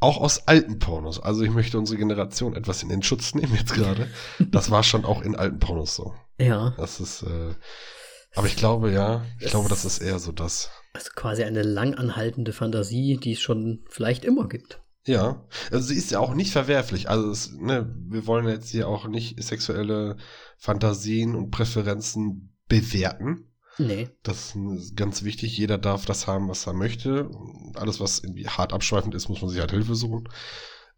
auch 0.00 0.18
aus 0.18 0.48
alten 0.48 0.78
Pornos. 0.78 1.20
Also 1.20 1.42
ich 1.42 1.50
möchte 1.50 1.78
unsere 1.78 1.98
Generation 1.98 2.56
etwas 2.56 2.82
in 2.82 2.88
den 2.88 3.02
Schutz 3.02 3.34
nehmen 3.34 3.54
jetzt 3.54 3.74
gerade. 3.74 4.08
Das 4.38 4.70
war 4.70 4.82
schon 4.82 5.04
auch 5.04 5.22
in 5.22 5.36
alten 5.36 5.58
Pornos 5.58 5.94
so. 5.94 6.14
Ja. 6.38 6.74
Das 6.76 7.00
ist, 7.00 7.22
äh, 7.22 7.54
aber 8.34 8.46
ich 8.46 8.56
glaube, 8.56 8.90
ja, 8.90 9.24
ich 9.38 9.50
glaube, 9.50 9.68
das 9.68 9.84
ist 9.84 9.98
eher 9.98 10.18
so 10.18 10.32
das. 10.32 10.70
Also 10.92 11.10
quasi 11.14 11.42
eine 11.44 11.62
langanhaltende 11.62 12.52
Fantasie, 12.52 13.16
die 13.16 13.32
es 13.32 13.40
schon 13.40 13.84
vielleicht 13.88 14.24
immer 14.24 14.48
gibt. 14.48 14.80
Ja, 15.04 15.44
also 15.70 15.88
sie 15.88 15.96
ist 15.96 16.10
ja 16.12 16.20
auch 16.20 16.34
nicht 16.34 16.52
verwerflich. 16.52 17.08
Also 17.10 17.30
es, 17.30 17.52
ne, 17.52 17.92
wir 18.08 18.26
wollen 18.26 18.46
jetzt 18.46 18.68
hier 18.70 18.86
auch 18.88 19.08
nicht 19.08 19.42
sexuelle 19.42 20.16
Fantasien 20.58 21.34
und 21.34 21.50
Präferenzen 21.50 22.56
bewerten. 22.68 23.48
Nee. 23.78 24.10
Das 24.22 24.54
ist 24.54 24.96
ganz 24.96 25.24
wichtig. 25.24 25.56
Jeder 25.56 25.78
darf 25.78 26.04
das 26.04 26.26
haben, 26.26 26.48
was 26.48 26.66
er 26.66 26.74
möchte. 26.74 27.30
Alles, 27.74 27.98
was 28.00 28.20
irgendwie 28.20 28.46
hart 28.46 28.72
abschweifend 28.72 29.14
ist, 29.14 29.28
muss 29.28 29.40
man 29.40 29.50
sich 29.50 29.60
halt 29.60 29.70
Hilfe 29.72 29.94
suchen. 29.94 30.28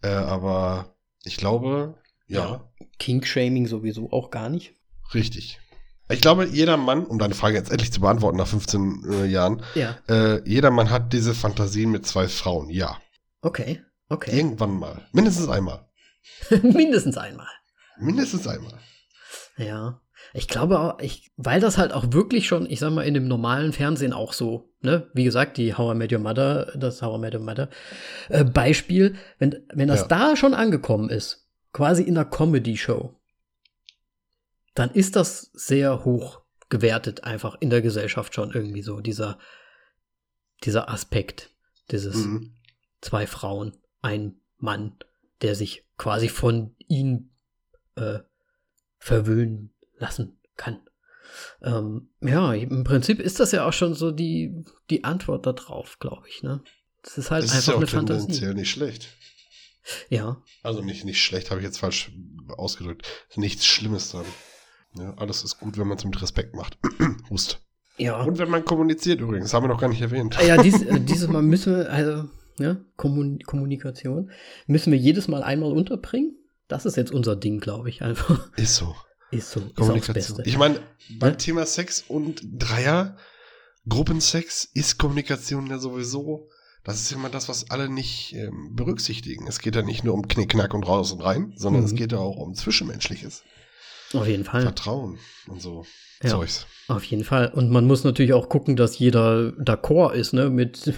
Äh, 0.03 0.09
aber 0.09 0.97
ich 1.23 1.37
glaube, 1.37 1.95
ja, 2.27 2.41
Ja. 2.45 2.73
King-Shaming 2.99 3.69
sowieso 3.69 4.11
auch 4.11 4.31
gar 4.31 4.51
nicht. 4.51 4.75
richtig. 5.15 5.61
Ich 6.11 6.21
glaube, 6.21 6.45
jeder 6.47 6.77
Mann, 6.77 7.07
um 7.07 7.19
deine 7.19 7.35
Frage 7.35 7.57
jetzt 7.57 7.71
endlich 7.71 7.93
zu 7.93 8.01
beantworten 8.01 8.37
nach 8.37 8.47
15 8.47 9.05
äh, 9.11 9.25
Jahren, 9.27 9.63
Ja. 9.75 9.97
äh, 10.09 10.47
jeder 10.49 10.71
Mann 10.71 10.91
hat 10.91 11.13
diese 11.13 11.35
Fantasien 11.35 11.91
mit 11.91 12.07
zwei 12.07 12.29
Frauen. 12.29 12.69
Ja. 12.71 12.99
Okay. 13.41 13.83
Okay. 14.11 14.37
Irgendwann 14.37 14.79
mal. 14.79 15.01
Mindestens 15.13 15.49
einmal. 15.49 15.89
Mindestens 16.63 17.17
einmal. 17.17 17.49
Mindestens 17.99 18.47
einmal. 18.47 18.75
Ja. 19.57 20.01
Ich 20.33 20.49
glaube 20.49 20.81
auch, 20.81 20.99
ich, 21.01 21.31
weil 21.37 21.61
das 21.61 21.79
halt 21.79 21.93
auch 21.93 22.13
wirklich 22.13 22.47
schon, 22.49 22.69
ich 22.69 22.81
sag 22.81 22.93
mal, 22.93 23.03
in 23.07 23.15
dem 23.15 23.29
normalen 23.29 23.73
Fernsehen 23.73 24.13
auch 24.13 24.33
so, 24.33 24.73
ne? 24.81 25.09
Wie 25.15 25.23
gesagt, 25.25 25.57
die 25.59 25.75
How 25.75 25.95
I 25.95 25.99
Met 25.99 26.13
Your 26.13 26.19
Mother, 26.19 26.73
das 26.77 27.03
How 27.03 27.17
I 27.17 27.21
Met 27.21 27.35
Your 27.35 27.41
Mother 27.41 27.69
äh, 28.29 28.45
Beispiel, 28.45 29.15
wenn, 29.39 29.65
wenn 29.73 29.89
das 29.89 30.01
Ja. 30.03 30.07
da 30.09 30.37
schon 30.37 30.53
angekommen 30.55 31.09
ist, 31.09 31.47
quasi 31.73 32.03
in 32.03 32.17
einer 32.19 32.25
Comedy-Show, 32.29 33.15
dann 34.75 34.91
ist 34.91 35.17
das 35.17 35.51
sehr 35.55 36.05
hoch 36.05 36.43
gewertet 36.69 37.25
einfach 37.25 37.57
in 37.61 37.71
der 37.71 37.83
Gesellschaft 37.83 38.35
schon 38.35 38.51
irgendwie 38.53 38.83
so, 38.83 39.01
dieser, 39.01 39.39
dieser 40.65 40.89
Aspekt, 40.89 41.51
dieses 41.91 42.17
Mhm. 42.17 42.55
zwei 43.01 43.27
Frauen, 43.27 43.77
ein 44.03 44.41
Mann, 44.59 44.97
der 45.43 45.55
sich 45.55 45.85
quasi 45.99 46.29
von 46.29 46.75
ihnen 46.89 47.35
äh, 47.97 48.21
verwöhnen 48.99 49.75
lassen 49.99 50.41
kann. 50.57 50.81
Ähm, 51.63 52.09
ja, 52.21 52.53
im 52.55 52.85
Prinzip 52.85 53.21
ist 53.21 53.41
das 53.41 53.53
ja 53.53 53.67
auch 53.67 53.73
schon 53.73 53.95
so 53.95 54.11
die, 54.11 54.65
die 54.91 55.05
Antwort 55.05 55.47
darauf, 55.47 55.99
glaube 55.99 56.29
ich. 56.29 56.43
Ne? 56.43 56.63
Das 57.03 57.19
ist 57.19 57.31
halt 57.31 57.45
Das 57.45 57.51
ist 57.51 57.57
einfach 57.57 57.69
ja 57.69 57.75
auch 57.75 57.79
eine 57.79 57.87
Fantasie. 57.87 58.55
nicht 58.55 58.71
schlecht. 58.71 59.09
Ja, 60.09 60.43
Also 60.63 60.81
nicht, 60.83 61.05
nicht 61.05 61.23
schlecht, 61.23 61.51
habe 61.51 61.61
ich 61.61 61.65
jetzt 61.67 61.79
falsch 61.79 62.11
ausgedrückt. 62.49 63.07
Nichts 63.37 63.67
Schlimmes 63.67 64.11
dran. 64.11 64.25
Ja, 64.99 65.15
alles 65.17 65.43
ist 65.45 65.59
gut, 65.59 65.77
wenn 65.79 65.89
man 65.89 65.99
es 65.99 66.05
mit 66.05 66.21
Respekt 66.23 66.55
macht. 66.55 66.79
Hust. 67.31 67.61
ja. 67.99 68.23
Und 68.23 68.39
wenn 68.39 68.51
man 68.51 68.65
kommuniziert 68.65 69.21
übrigens, 69.21 69.53
haben 69.53 69.65
wir 69.65 69.69
noch 69.69 69.81
gar 69.81 69.89
nicht 69.89 70.01
erwähnt. 70.03 70.37
Ah 70.39 70.45
ja, 70.45 70.63
dies, 70.63 70.83
äh, 70.83 71.01
dieses 71.09 71.29
Mal 71.29 71.43
müssen 71.43 71.75
wir, 71.77 71.91
also, 71.91 72.29
ja, 72.59 72.77
Kommun 72.97 73.41
Kommunikation, 73.41 74.31
müssen 74.67 74.93
wir 74.93 74.99
jedes 74.99 75.27
Mal 75.29 75.43
einmal 75.43 75.73
unterbringen. 75.73 76.37
Das 76.69 76.87
ist 76.87 76.97
jetzt 76.97 77.13
unser 77.13 77.37
Ding, 77.37 77.59
glaube 77.61 77.89
ich, 77.89 78.03
einfach. 78.03 78.51
Ist 78.57 78.77
so. 78.77 78.95
Ist 79.31 79.51
so, 79.51 79.61
ist 79.61 79.75
Kommunikation. 79.75 80.43
Ich 80.45 80.57
meine, 80.59 80.79
beim 81.19 81.31
Ja. 81.31 81.37
Thema 81.37 81.67
Sex 81.67 82.05
und 82.07 82.41
Dreier, 82.53 83.17
Gruppensex 83.89 84.65
ist 84.73 84.99
Kommunikation 84.99 85.67
ja 85.67 85.79
sowieso. 85.79 86.49
Das 86.85 87.01
ist 87.01 87.13
immer 87.13 87.29
das, 87.31 87.49
was 87.49 87.71
alle 87.71 87.89
nicht 87.89 88.35
ähm, 88.35 88.71
berücksichtigen. 88.75 89.47
Es 89.47 89.59
geht 89.59 89.75
ja 89.75 89.83
nicht 89.83 90.05
nur 90.05 90.15
um 90.15 90.29
Knick, 90.29 90.51
Knack 90.51 90.75
und 90.75 90.87
raus 90.87 91.13
und 91.13 91.21
rein, 91.23 91.53
sondern 91.57 91.83
Mhm. 91.83 91.87
es 91.89 91.95
geht 91.95 92.13
ja 92.13 92.19
auch 92.19 92.37
um 92.37 92.55
Zwischenmenschliches. 92.55 93.43
Auf 94.21 94.29
jeden 94.29 94.45
Fall. 94.45 94.63
Vertrauen 94.63 95.19
und 95.49 95.61
so 95.61 95.85
Ja. 96.23 96.31
Zeugs. 96.31 96.67
Auf 96.89 97.05
jeden 97.05 97.25
Fall. 97.25 97.51
Und 97.55 97.71
man 97.71 97.87
muss 97.87 98.05
natürlich 98.05 98.33
auch 98.33 98.49
gucken, 98.49 98.77
dass 98.77 98.99
jeder 98.99 99.53
d'accord 99.59 100.13
ist, 100.13 100.33
ne? 100.33 100.51
Mit, 100.51 100.93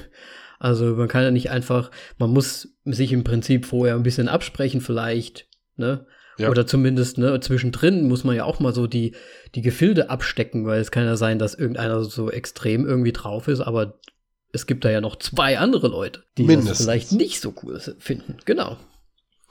also 0.58 0.96
man 0.96 1.08
kann 1.08 1.22
ja 1.22 1.30
nicht 1.30 1.50
einfach, 1.50 1.90
man 2.18 2.30
muss 2.30 2.68
sich 2.84 3.12
im 3.12 3.24
Prinzip 3.24 3.66
vorher 3.66 3.94
ein 3.94 4.02
bisschen 4.02 4.28
absprechen, 4.28 4.80
vielleicht, 4.80 5.48
ne? 5.76 6.06
Ja. 6.38 6.50
Oder 6.50 6.66
zumindest, 6.66 7.16
ne, 7.16 7.40
zwischendrin 7.40 8.08
muss 8.08 8.22
man 8.22 8.36
ja 8.36 8.44
auch 8.44 8.60
mal 8.60 8.74
so 8.74 8.86
die, 8.86 9.14
die 9.54 9.62
Gefilde 9.62 10.10
abstecken, 10.10 10.66
weil 10.66 10.82
es 10.82 10.90
kann 10.90 11.04
ja 11.06 11.16
sein, 11.16 11.38
dass 11.38 11.54
irgendeiner 11.54 12.04
so 12.04 12.30
extrem 12.30 12.86
irgendwie 12.86 13.12
drauf 13.12 13.48
ist, 13.48 13.60
aber 13.60 13.98
es 14.52 14.66
gibt 14.66 14.84
da 14.84 14.90
ja 14.90 15.00
noch 15.00 15.16
zwei 15.16 15.58
andere 15.58 15.88
Leute, 15.88 16.24
die 16.36 16.42
Mindestens. 16.44 16.78
das 16.78 16.84
vielleicht 16.84 17.12
nicht 17.12 17.40
so 17.40 17.54
cool 17.62 17.80
finden. 17.98 18.36
Genau. 18.44 18.76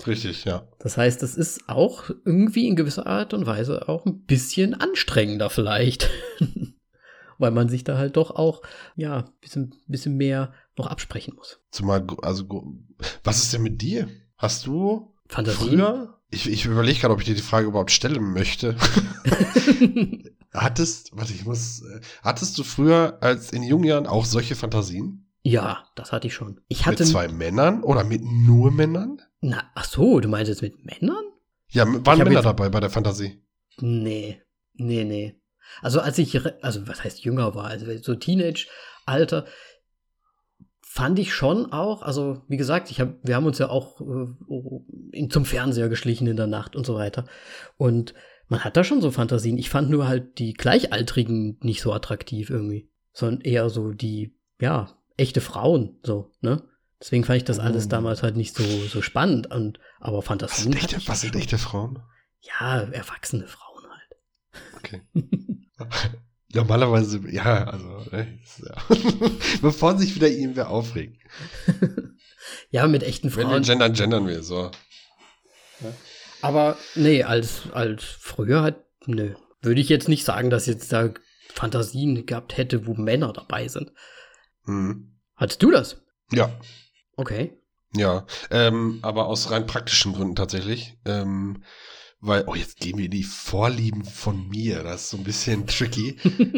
Richtig, 0.06 0.46
ja. 0.46 0.68
Das 0.80 0.98
heißt, 0.98 1.24
es 1.24 1.36
ist 1.36 1.70
auch 1.70 2.10
irgendwie 2.26 2.68
in 2.68 2.76
gewisser 2.76 3.08
Art 3.08 3.34
und 3.34 3.46
Weise 3.46 3.88
auch 3.88 4.06
ein 4.06 4.24
bisschen 4.24 4.74
anstrengender 4.74 5.50
vielleicht. 5.50 6.10
Weil 7.38 7.52
man 7.52 7.68
sich 7.68 7.84
da 7.84 7.98
halt 7.98 8.16
doch 8.16 8.32
auch, 8.32 8.62
ja, 8.96 9.20
ein 9.20 9.32
bisschen, 9.42 9.76
bisschen 9.88 10.16
mehr 10.16 10.54
noch 10.78 10.88
absprechen 10.88 11.36
muss. 11.36 11.60
Zumal, 11.72 12.06
also, 12.22 12.46
was 13.24 13.44
ist 13.44 13.54
denn 13.54 13.62
mit 13.62 13.82
dir? 13.82 14.08
Hast 14.38 14.66
du 14.66 15.14
Fantasie? 15.28 15.58
früher? 15.58 16.20
Ich, 16.30 16.50
ich 16.50 16.66
überlege 16.66 17.00
gerade, 17.00 17.14
ob 17.14 17.20
ich 17.20 17.26
dir 17.26 17.36
die 17.36 17.42
Frage 17.42 17.68
überhaupt 17.68 17.92
stellen 17.92 18.34
möchte. 18.34 18.76
Hattest, 20.54 21.12
warte, 21.14 21.34
ich 21.34 21.46
muss, 21.46 21.82
äh, 21.82 22.00
hattest 22.24 22.58
du 22.58 22.64
früher 22.64 23.18
als 23.22 23.52
in 23.52 23.64
jungen 23.64 23.84
Jahren 23.84 24.08
auch 24.08 24.26
solche 24.26 24.56
Fantasien? 24.56 25.25
Ja, 25.46 25.84
das 25.94 26.12
hatte 26.12 26.26
ich 26.26 26.34
schon. 26.34 26.60
Ich 26.70 26.88
hatte. 26.88 27.04
mit 27.04 27.12
zwei 27.12 27.28
Männern 27.28 27.84
oder 27.84 28.04
mit 28.04 28.24
nur 28.24 28.72
Männern? 28.72 29.22
Na, 29.42 29.64
ach 29.76 29.86
so, 29.86 30.20
du 30.20 30.28
meinst 30.28 30.50
jetzt 30.50 30.64
mit 30.64 30.84
Männern? 30.84 31.24
Ja, 31.70 31.86
waren 32.04 32.18
Männer 32.18 32.42
dabei 32.42 32.70
bei 32.70 32.80
der 32.80 32.90
Fantasie? 32.90 33.44
Nee, 33.80 34.42
nee, 34.74 35.04
nee. 35.04 35.40
Also 35.84 36.00
als 36.00 36.18
ich, 36.18 36.36
also 36.64 36.88
was 36.88 37.04
heißt 37.04 37.24
jünger 37.24 37.54
war, 37.54 37.66
also 37.66 37.86
so 37.98 38.16
Teenage-Alter, 38.16 39.46
fand 40.82 41.20
ich 41.20 41.32
schon 41.32 41.72
auch, 41.72 42.02
also 42.02 42.42
wie 42.48 42.58
gesagt, 42.58 42.90
ich 42.90 43.00
hab, 43.00 43.16
wir 43.22 43.36
haben 43.36 43.46
uns 43.46 43.60
ja 43.60 43.70
auch 43.70 44.02
äh, 44.02 45.28
zum 45.28 45.46
Fernseher 45.46 45.90
geschlichen 45.90 46.26
in 46.26 46.38
der 46.38 46.48
Nacht 46.48 46.76
und 46.76 46.88
so 46.88 46.96
weiter. 46.96 47.26
Und 47.78 48.16
man 48.48 48.64
hat 48.64 48.78
da 48.78 48.84
schon 48.84 49.02
so 49.02 49.12
Fantasien. 49.12 49.60
Ich 49.60 49.70
fand 49.70 49.92
nur 49.92 50.08
halt 50.08 50.40
die 50.40 50.54
Gleichaltrigen 50.54 51.60
nicht 51.62 51.82
so 51.82 51.94
attraktiv 51.94 52.50
irgendwie, 52.50 52.90
sondern 53.14 53.42
eher 53.42 53.70
so 53.70 53.92
die, 53.92 54.36
ja, 54.60 54.98
echte 55.18 55.42
Frauen, 55.42 56.00
so, 56.04 56.32
ne? 56.42 56.64
Deswegen 57.02 57.24
fand 57.24 57.38
ich 57.38 57.44
das 57.44 57.60
alles 57.60 57.86
Oh. 57.86 57.90
damals 57.90 58.24
halt 58.24 58.36
nicht 58.38 58.56
so, 58.56 58.64
so 58.64 59.02
spannend. 59.02 59.48
Und, 59.52 59.80
aber 60.00 60.20
Was 60.20 60.26
Fantasien. 60.26 60.72
sind 60.74 60.82
hatte 60.84 60.96
echte, 60.96 61.08
was 61.10 61.22
sind 61.22 61.36
echte 61.36 61.58
Frauen? 61.58 62.00
Ja, 62.42 62.82
erwachsene 62.82 63.48
Frauen 63.48 63.84
halt. 63.90 64.74
Okay. 64.78 65.02
Normalerweise, 66.54 67.20
ja, 67.30 67.66
also, 67.66 68.10
ne, 68.12 68.40
ja. 68.60 68.76
bevor 69.62 69.98
sich 69.98 70.16
wieder 70.16 70.30
irgendwer 70.30 70.70
aufregt. 70.70 71.22
Ja, 72.70 72.86
mit 72.88 73.02
echten 73.02 73.32
Wenn 73.36 73.48
wir 73.48 73.54
Frauen. 73.56 73.64
gendern, 73.64 73.94
gendern 73.94 74.28
wir 74.28 74.44
so. 74.44 74.70
Aber 76.42 76.78
nee, 76.94 77.24
als, 77.24 77.64
als 77.72 78.04
früher 78.04 78.62
halt, 78.62 78.76
nö. 79.08 79.34
Würde 79.64 79.82
ich 79.82 79.90
jetzt 79.90 80.08
nicht 80.08 80.26
sagen, 80.26 80.52
dass 80.52 80.68
jetzt 80.68 80.94
da 80.94 81.10
Fantasien 81.56 82.28
gehabt 82.28 82.56
hätte, 82.58 82.86
wo 82.86 82.94
Männer 82.94 83.34
dabei 83.34 83.68
sind. 83.68 83.92
Mhm. 84.66 85.16
Hattest 85.36 85.62
du 85.64 85.72
das? 85.72 86.02
Ja, 86.32 86.50
Okay. 87.18 87.54
Ja, 87.96 88.26
ähm, 88.52 89.00
aber 89.04 89.28
aus 89.28 89.52
rein 89.52 89.68
praktischen 89.68 90.12
Gründen 90.14 90.36
tatsächlich. 90.36 90.98
Ähm, 91.06 91.64
weil, 92.20 92.44
oh, 92.48 92.56
jetzt 92.56 92.78
gehen 92.78 92.98
wir 92.98 93.06
in 93.06 93.12
die 93.12 93.24
Vorlieben 93.24 94.04
von 94.04 94.50
mir. 94.50 94.84
Das 94.84 95.04
ist 95.04 95.10
so 95.12 95.18
ein 95.18 95.24
bisschen 95.24 95.66
tricky. 95.68 96.10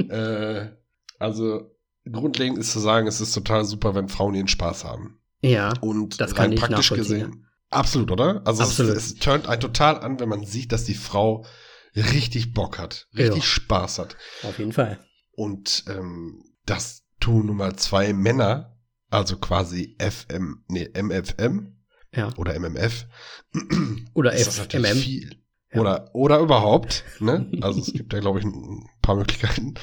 äh, 0.10 0.72
also, 1.20 1.76
grundlegend 2.12 2.58
ist 2.58 2.72
zu 2.72 2.80
sagen, 2.80 3.06
es 3.06 3.22
ist 3.22 3.34
total 3.34 3.66
super, 3.66 3.94
wenn 3.94 4.10
Frauen 4.10 4.34
ihren 4.34 4.48
Spaß 4.48 4.84
haben. 4.86 5.20
ja, 5.42 5.74
Und 5.82 6.20
Das 6.22 6.34
kann 6.34 6.46
rein 6.46 6.54
ich 6.54 6.60
praktisch 6.60 6.90
gesehen. 6.90 7.46
Absolut, 7.70 8.10
oder? 8.12 8.42
Also 8.46 8.64
Absolut. 8.64 8.96
Es, 8.98 9.08
es 9.08 9.16
turnt 9.16 9.48
einen 9.48 9.62
total 9.62 10.00
an, 10.00 10.20
wenn 10.20 10.30
man 10.30 10.46
sieht, 10.46 10.72
dass 10.72 10.86
die 10.86 10.96
Frau 10.96 11.46
richtig 11.96 12.54
Bock 12.54 12.80
hat, 12.80 13.08
richtig 13.16 13.44
Ja. 13.44 13.50
Spaß 13.50 14.00
hat. 14.00 14.16
auf 14.44 14.58
jeden 14.58 14.72
Fall. 14.74 15.00
Und 15.34 15.84
ähm, 15.88 16.44
das 16.66 17.04
nun 17.32 17.58
mal 17.58 17.76
zwei 17.76 18.14
Männer, 18.14 18.78
also 19.10 19.38
quasi 19.38 19.96
FM, 20.00 20.64
nee, 20.68 20.90
MFM 20.94 21.76
Ja. 22.14 22.30
oder 22.38 22.56
MMF. 22.56 23.06
Oder 24.14 24.34
ist 24.34 24.60
FMM. 24.60 24.98
viel. 24.98 25.42
Ja. 25.74 25.82
Oder, 25.82 26.10
oder 26.16 26.40
überhaupt, 26.40 27.04
ne? 27.20 27.52
Also 27.62 27.82
es 27.82 27.92
gibt 27.92 28.14
ja, 28.14 28.20
glaube 28.20 28.40
ich, 28.40 28.46
ein 28.46 28.86
paar 29.02 29.16
Möglichkeiten. 29.16 29.74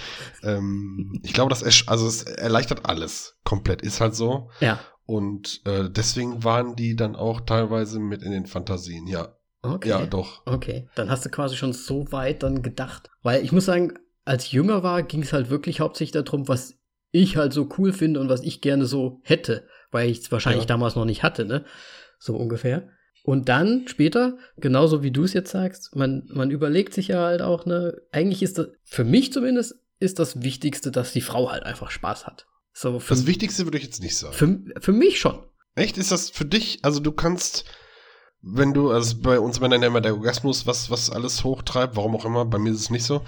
Ähm, 0.43 1.21
ich 1.23 1.35
glaube, 1.35 1.51
das 1.51 1.65
ersch- 1.65 1.89
also 1.89 2.07
es 2.07 2.23
erleichtert 2.23 2.87
alles 2.87 3.37
komplett, 3.45 3.83
ist 3.83 4.01
halt 4.01 4.15
so. 4.15 4.51
Ja. 4.61 4.81
Und 5.05 5.61
äh, 5.67 5.91
deswegen 5.91 6.43
waren 6.43 6.75
die 6.77 6.97
dann 6.97 7.15
auch 7.17 7.43
teilweise 7.43 7.99
mit 8.01 8.23
in 8.23 8.31
den 8.33 8.47
Fantasien, 8.47 9.07
ja. 9.07 9.37
Okay. 9.61 9.91
Ja, 9.91 10.07
doch. 10.07 10.43
Okay. 10.47 10.89
Dann 10.95 11.11
hast 11.11 11.25
du 11.27 11.31
quasi 11.31 11.57
schon 11.57 11.73
so 11.75 12.11
weit 12.13 12.43
dann 12.43 12.63
gedacht. 12.63 13.11
Weil 13.23 13.45
ich 13.45 13.53
muss 13.53 13.67
sagen, 13.67 13.93
als 14.25 14.45
ich 14.47 14.53
jünger 14.53 14.83
war, 14.83 15.03
ging 15.03 15.23
es 15.23 15.33
halt 15.35 15.51
wirklich 15.51 15.81
hauptsächlich 15.81 16.13
darum, 16.25 16.49
was 16.49 16.75
ich 17.15 17.37
halt 17.37 17.53
so 17.53 17.69
cool 17.79 17.93
finde 17.93 18.21
und 18.21 18.29
was 18.29 18.43
ich 18.43 18.61
gerne 18.61 18.87
so 18.87 19.21
hätte. 19.23 19.67
Weil 19.91 20.11
ich 20.11 20.19
es 20.21 20.33
wahrscheinlich 20.33 20.65
Ja. 20.65 20.69
damals 20.69 20.97
noch 20.97 21.05
nicht 21.05 21.23
hatte, 21.23 21.45
ne? 21.45 21.65
So 22.19 22.37
ungefähr. 22.37 22.89
Und 23.23 23.49
dann 23.49 23.87
später, 23.89 24.37
genauso 24.59 25.03
wie 25.03 25.11
du 25.13 25.23
es 25.25 25.33
jetzt 25.33 25.51
sagst, 25.53 25.95
man, 25.97 26.25
man 26.33 26.51
überlegt 26.51 26.93
sich 26.93 27.09
ja 27.09 27.23
halt 27.25 27.41
auch, 27.41 27.65
ne, 27.65 27.97
eigentlich 28.13 28.43
ist 28.43 28.59
das, 28.59 28.67
für 28.85 29.05
mich 29.05 29.33
zumindest, 29.33 29.77
ist 30.01 30.19
das 30.19 30.43
Wichtigste, 30.43 30.91
dass 30.91 31.13
die 31.13 31.21
Frau 31.23 31.51
halt 31.51 31.63
einfach 31.63 31.91
Spaß 31.91 32.27
hat. 32.27 32.47
So, 32.73 32.99
für, 32.99 33.15
Das 33.15 33.27
Wichtigste 33.27 33.65
würde 33.65 33.79
ich 33.79 33.85
jetzt 33.85 34.03
nicht 34.03 34.17
sagen. 34.19 34.35
für, 34.35 34.81
für 34.81 34.93
mich 34.93 35.19
schon. 35.21 35.39
Echt? 35.77 35.97
Ist 35.97 36.11
das 36.11 36.29
für 36.31 36.45
dich? 36.45 36.81
Also 36.83 37.01
du 37.01 37.13
kannst, 37.13 37.65
wenn 38.43 38.75
du, 38.75 38.91
also 38.91 39.17
bei 39.23 39.39
uns 39.41 39.61
Männern 39.61 39.81
ja 39.81 39.89
immer 39.89 40.01
der 40.03 40.15
Orgasmus, 40.15 40.67
was, 40.67 40.91
was 40.91 41.09
alles 41.11 41.45
hochtreibt, 41.45 41.97
warum 41.97 42.17
auch 42.17 42.25
immer, 42.27 42.45
bei 42.45 42.59
mir 42.59 42.73
ist 42.73 42.81
es 42.81 42.91
nicht 42.91 43.05
so. 43.05 43.23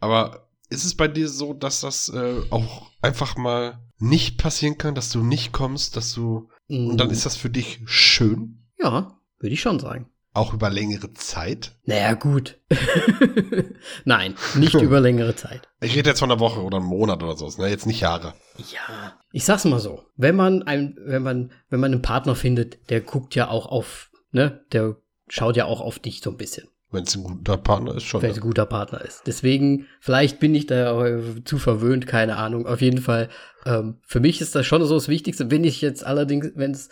Aber 0.00 0.48
ist 0.72 0.84
es 0.84 0.96
bei 0.96 1.08
dir 1.08 1.28
so, 1.28 1.52
dass 1.52 1.80
das 1.80 2.08
äh, 2.08 2.40
auch 2.50 2.90
einfach 3.00 3.36
mal 3.36 3.78
nicht 3.98 4.38
passieren 4.38 4.78
kann, 4.78 4.94
dass 4.94 5.10
du 5.10 5.22
nicht 5.22 5.52
kommst, 5.52 5.96
dass 5.96 6.12
du. 6.12 6.48
Und 6.68 6.96
dann 6.96 7.10
ist 7.10 7.26
das 7.26 7.36
für 7.36 7.50
dich 7.50 7.80
schön? 7.84 8.64
Ja, 8.80 9.18
würde 9.38 9.54
ich 9.54 9.60
schon 9.60 9.78
sagen. 9.78 10.08
Auch 10.34 10.54
über 10.54 10.70
längere 10.70 11.12
Zeit? 11.12 11.76
Naja, 11.84 12.14
gut. 12.14 12.58
Nein, 14.06 14.34
nicht 14.54 14.72
über 14.80 14.98
längere 14.98 15.36
Zeit. 15.36 15.68
Ich 15.82 15.94
rede 15.94 16.08
jetzt 16.08 16.20
von 16.20 16.30
einer 16.30 16.40
Woche 16.40 16.62
oder 16.62 16.78
einem 16.78 16.86
Monat 16.86 17.22
oder 17.22 17.36
so, 17.36 17.50
ne? 17.60 17.68
Jetzt 17.68 17.86
nicht 17.86 18.00
Jahre. 18.00 18.32
Ja, 18.72 19.18
ich 19.30 19.44
sag's 19.44 19.66
mal 19.66 19.78
so. 19.78 20.04
Wenn 20.16 20.34
man 20.34 20.62
ein, 20.62 20.96
wenn 21.04 21.22
man, 21.22 21.52
wenn 21.68 21.80
man 21.80 21.92
einen 21.92 22.02
Partner 22.02 22.34
findet, 22.34 22.88
der 22.88 23.02
guckt 23.02 23.34
ja 23.34 23.48
auch 23.48 23.66
auf, 23.66 24.10
ne, 24.30 24.64
der 24.72 24.96
schaut 25.28 25.56
ja 25.56 25.66
auch 25.66 25.82
auf 25.82 25.98
dich 25.98 26.22
so 26.22 26.30
ein 26.30 26.38
bisschen. 26.38 26.66
Wenn 26.92 27.04
es 27.04 27.16
ein 27.16 27.24
guter 27.24 27.56
Partner 27.56 27.96
ist, 27.96 28.04
schon. 28.04 28.22
Wenn 28.22 28.30
es 28.30 28.36
ein 28.36 28.42
guter 28.42 28.66
Partner 28.66 29.00
ist. 29.00 29.22
Deswegen, 29.26 29.86
vielleicht 30.00 30.38
bin 30.38 30.54
ich 30.54 30.66
da 30.66 31.20
zu 31.44 31.58
verwöhnt, 31.58 32.06
keine 32.06 32.36
Ahnung. 32.36 32.66
Auf 32.66 32.82
jeden 32.82 33.00
Fall, 33.00 33.30
ähm, 33.64 33.98
für 34.06 34.20
mich 34.20 34.40
ist 34.40 34.54
das 34.54 34.66
schon 34.66 34.84
so 34.84 34.94
das 34.94 35.08
Wichtigste. 35.08 35.50
Wenn 35.50 35.64
ich 35.64 35.80
jetzt 35.80 36.04
allerdings, 36.04 36.52
wenn 36.54 36.72
es, 36.72 36.90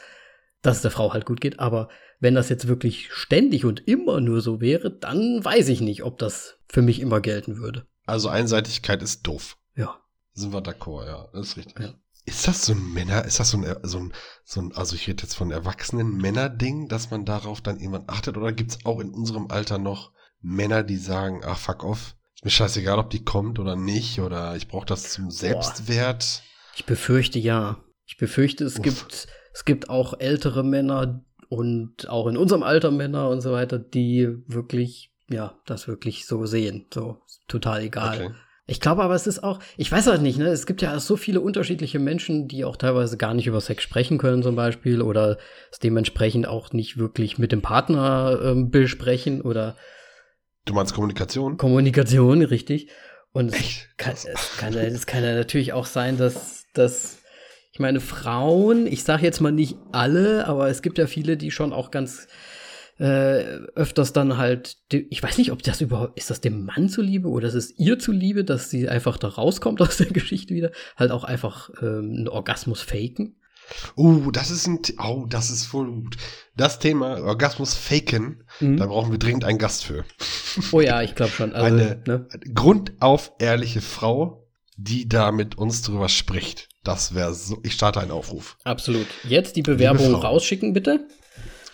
dass 0.62 0.76
es 0.76 0.82
der 0.82 0.90
Frau 0.90 1.12
halt 1.12 1.26
gut 1.26 1.40
geht, 1.40 1.60
aber 1.60 1.88
wenn 2.18 2.34
das 2.34 2.48
jetzt 2.48 2.66
wirklich 2.66 3.12
ständig 3.12 3.64
und 3.64 3.86
immer 3.86 4.20
nur 4.20 4.40
so 4.40 4.60
wäre, 4.60 4.90
dann 4.90 5.44
weiß 5.44 5.68
ich 5.68 5.80
nicht, 5.80 6.02
ob 6.02 6.18
das 6.18 6.58
für 6.68 6.82
mich 6.82 7.00
immer 7.00 7.20
gelten 7.20 7.58
würde. 7.58 7.86
Also 8.06 8.28
Einseitigkeit 8.28 9.02
ist 9.02 9.26
doof. 9.26 9.56
Ja. 9.76 10.00
Sind 10.32 10.52
wir 10.52 10.62
d'accord, 10.62 11.06
ja, 11.06 11.28
das 11.32 11.48
ist 11.48 11.56
richtig. 11.56 11.78
Ja. 11.78 11.94
Ist 12.26 12.46
das 12.46 12.66
so 12.66 12.72
ein 12.72 12.92
Männer, 12.92 13.24
ist 13.24 13.40
das 13.40 13.50
so 13.50 13.58
ein, 13.58 13.76
so 13.82 13.98
ein, 13.98 14.12
so 14.44 14.60
ein 14.60 14.72
also 14.74 14.94
ich 14.94 15.08
rede 15.08 15.22
jetzt 15.22 15.34
von 15.34 15.50
erwachsenen 15.50 16.16
Männerding, 16.16 16.88
dass 16.88 17.10
man 17.10 17.24
darauf 17.24 17.60
dann 17.60 17.78
irgendwann 17.78 18.04
achtet 18.08 18.36
oder 18.36 18.52
gibt 18.52 18.72
es 18.72 18.84
auch 18.84 19.00
in 19.00 19.10
unserem 19.10 19.50
Alter 19.50 19.78
noch 19.78 20.12
Männer, 20.40 20.82
die 20.82 20.96
sagen, 20.96 21.42
ach 21.44 21.58
fuck 21.58 21.84
off, 21.84 22.14
ist 22.34 22.44
mir 22.44 22.50
scheißegal, 22.50 22.98
ob 22.98 23.10
die 23.10 23.24
kommt 23.24 23.58
oder 23.58 23.76
nicht 23.76 24.20
oder 24.20 24.56
ich 24.56 24.68
brauche 24.68 24.86
das 24.86 25.12
zum 25.12 25.30
Selbstwert? 25.30 26.42
Ich 26.74 26.86
befürchte 26.86 27.38
ja. 27.38 27.84
Ich 28.06 28.16
befürchte, 28.16 28.64
es 28.64 28.76
Uff. 28.76 28.82
gibt, 28.82 29.28
es 29.52 29.64
gibt 29.64 29.90
auch 29.90 30.18
ältere 30.18 30.64
Männer 30.64 31.22
und 31.48 32.08
auch 32.08 32.26
in 32.28 32.36
unserem 32.36 32.62
Alter 32.62 32.90
Männer 32.90 33.28
und 33.28 33.40
so 33.40 33.52
weiter, 33.52 33.78
die 33.78 34.28
wirklich, 34.46 35.12
ja, 35.28 35.60
das 35.66 35.86
wirklich 35.88 36.26
so 36.26 36.46
sehen. 36.46 36.86
So, 36.94 37.18
total 37.48 37.82
egal. 37.82 38.24
Okay. 38.24 38.34
Ich 38.70 38.78
glaube 38.78 39.02
aber, 39.02 39.16
es 39.16 39.26
ist 39.26 39.42
auch, 39.42 39.58
ich 39.76 39.90
weiß 39.90 40.06
halt 40.06 40.22
nicht, 40.22 40.38
ne? 40.38 40.46
Es 40.46 40.64
gibt 40.64 40.80
ja 40.80 41.00
so 41.00 41.16
viele 41.16 41.40
unterschiedliche 41.40 41.98
Menschen, 41.98 42.46
die 42.46 42.64
auch 42.64 42.76
teilweise 42.76 43.16
gar 43.16 43.34
nicht 43.34 43.48
über 43.48 43.60
Sex 43.60 43.82
sprechen 43.82 44.16
können, 44.16 44.44
zum 44.44 44.54
Beispiel, 44.54 45.02
oder 45.02 45.38
es 45.72 45.80
dementsprechend 45.80 46.46
auch 46.46 46.72
nicht 46.72 46.96
wirklich 46.96 47.36
mit 47.36 47.50
dem 47.50 47.62
Partner 47.62 48.38
ähm, 48.44 48.70
besprechen 48.70 49.40
oder 49.42 49.76
Du 50.66 50.74
meinst 50.74 50.94
Kommunikation? 50.94 51.56
Kommunikation, 51.56 52.42
richtig. 52.42 52.90
Und 53.32 53.52
es 53.52 53.88
kann, 53.96 54.14
es 54.14 54.56
kann, 54.56 54.74
es 54.74 55.06
kann 55.06 55.24
ja 55.24 55.34
natürlich 55.34 55.72
auch 55.72 55.86
sein, 55.86 56.16
dass, 56.16 56.66
dass 56.72 57.18
ich 57.72 57.80
meine, 57.80 57.98
Frauen, 57.98 58.86
ich 58.86 59.02
sage 59.02 59.24
jetzt 59.24 59.40
mal 59.40 59.50
nicht 59.50 59.78
alle, 59.90 60.46
aber 60.46 60.68
es 60.68 60.82
gibt 60.82 60.98
ja 60.98 61.08
viele, 61.08 61.36
die 61.36 61.50
schon 61.50 61.72
auch 61.72 61.90
ganz 61.90 62.28
äh, 63.00 63.58
öfters 63.74 64.12
dann 64.12 64.36
halt, 64.36 64.76
ich 64.92 65.22
weiß 65.22 65.38
nicht, 65.38 65.52
ob 65.52 65.62
das 65.62 65.80
überhaupt, 65.80 66.18
ist 66.18 66.28
das 66.30 66.40
dem 66.42 66.64
Mann 66.66 66.88
zuliebe 66.90 67.28
oder 67.28 67.48
ist 67.48 67.54
es 67.54 67.78
ihr 67.78 67.98
zuliebe, 67.98 68.44
dass 68.44 68.68
sie 68.68 68.88
einfach 68.88 69.16
da 69.16 69.28
rauskommt 69.28 69.80
aus 69.80 69.96
der 69.96 70.06
Geschichte 70.08 70.54
wieder, 70.54 70.70
halt 70.96 71.10
auch 71.10 71.24
einfach 71.24 71.70
ähm, 71.80 72.12
einen 72.16 72.28
Orgasmus 72.28 72.82
faken. 72.82 73.36
Oh, 73.96 74.30
das 74.32 74.50
ist 74.50 74.66
ein, 74.66 74.80
oh, 74.98 75.26
das 75.28 75.48
ist 75.50 75.64
voll 75.66 75.86
gut. 75.86 76.16
Das 76.56 76.78
Thema 76.78 77.22
Orgasmus 77.22 77.74
faken, 77.74 78.44
Mhm. 78.58 78.76
da 78.76 78.86
brauchen 78.86 79.12
wir 79.12 79.18
dringend 79.18 79.44
einen 79.44 79.58
Gast 79.58 79.84
für. 79.84 80.04
Oh 80.72 80.80
ja, 80.80 81.02
ich 81.02 81.14
glaube 81.14 81.30
schon. 81.32 81.52
Also, 81.54 81.66
Eine- 81.76 82.02
ne? 82.06 82.28
Grundauf 82.54 83.32
ehrliche 83.38 83.80
Frau, 83.80 84.46
die 84.76 85.08
da 85.08 85.30
mit 85.32 85.56
uns 85.56 85.82
drüber 85.82 86.08
spricht. 86.08 86.68
Das 86.82 87.14
wäre 87.14 87.32
so, 87.34 87.58
ich 87.62 87.72
starte 87.74 88.00
einen 88.00 88.10
Aufruf. 88.10 88.56
Absolut. 88.64 89.06
Jetzt 89.28 89.54
die 89.56 89.62
Bewerbung 89.62 90.14
rausschicken, 90.14 90.72
bitte. 90.72 91.06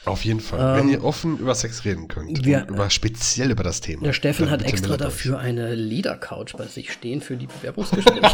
Auf 0.07 0.24
jeden 0.24 0.40
Fall. 0.40 0.78
Ähm, 0.78 0.84
Wenn 0.84 0.88
ihr 0.92 1.04
offen 1.04 1.36
über 1.38 1.54
Sex 1.54 1.84
reden 1.84 2.07
könnt. 2.09 2.44
wir- 2.44 2.66
über 2.68 2.88
speziell 2.90 3.50
über 3.50 3.64
das 3.64 3.80
Thema. 3.80 4.04
Der 4.04 4.12
Steffen 4.12 4.50
hat 4.50 4.62
extra 4.62 4.90
meldet 4.90 5.07
euch. 5.09 5.12
dafür 5.12 5.38
eine 5.40 5.74
Ledercouch 5.74 6.54
bei 6.57 6.66
sich 6.66 6.92
stehen 6.92 7.20
für 7.20 7.36
die 7.36 7.48
Bewerbungsgespräche. 7.48 8.22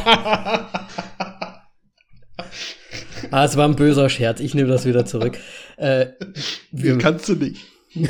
ah, 3.30 3.44
es 3.44 3.56
war 3.56 3.66
ein 3.66 3.76
böser 3.76 4.10
Scherz. 4.10 4.40
Ich 4.40 4.54
nehme 4.54 4.68
das 4.68 4.84
wieder 4.84 5.06
zurück. 5.06 5.38
Äh, 5.76 6.08
wir, 6.70 6.98
Kannst 6.98 7.28
du 7.30 7.36
nicht. 7.36 7.64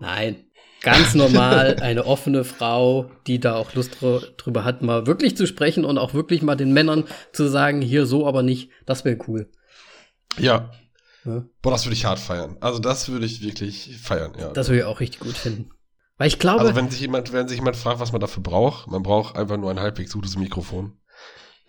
nein, 0.00 0.44
ganz 0.82 1.14
normal 1.14 1.76
eine 1.80 2.06
offene 2.06 2.44
Frau, 2.44 3.10
die 3.26 3.40
da 3.40 3.56
auch 3.56 3.74
Lust 3.74 3.96
dr 4.00 4.22
drüber 4.36 4.64
hat, 4.64 4.82
mal 4.82 5.06
wirklich 5.06 5.36
zu 5.36 5.46
sprechen 5.46 5.84
und 5.84 5.98
auch 5.98 6.14
wirklich 6.14 6.42
mal 6.42 6.54
den 6.56 6.72
Männern 6.72 7.04
zu 7.32 7.48
sagen, 7.48 7.80
hier 7.80 8.06
so 8.06 8.26
aber 8.26 8.42
nicht. 8.42 8.70
Das 8.86 9.04
wäre 9.04 9.18
cool. 9.28 9.50
Ja. 10.38 10.70
Ja. 11.24 11.44
Boah, 11.62 11.70
das 11.70 11.84
würde 11.86 11.94
ich 11.94 12.04
hart 12.04 12.18
feiern. 12.18 12.56
Also 12.60 12.78
das 12.78 13.08
würde 13.08 13.26
ich 13.26 13.40
wirklich 13.42 13.96
feiern, 14.00 14.32
ja. 14.38 14.50
Das 14.52 14.68
würde 14.68 14.80
ich 14.80 14.84
auch 14.84 15.00
richtig 15.00 15.20
gut 15.20 15.36
finden. 15.36 15.70
Weil 16.18 16.28
ich 16.28 16.38
glaube, 16.38 16.60
also 16.60 16.76
wenn 16.76 16.90
sich 16.90 17.00
jemand, 17.00 17.32
wenn 17.32 17.48
sich 17.48 17.58
jemand 17.58 17.76
fragt, 17.76 17.98
was 17.98 18.12
man 18.12 18.20
dafür 18.20 18.42
braucht, 18.42 18.86
man 18.88 19.02
braucht 19.02 19.36
einfach 19.36 19.56
nur 19.56 19.70
ein 19.70 19.80
halbwegs 19.80 20.12
gutes 20.12 20.36
Mikrofon. 20.36 20.98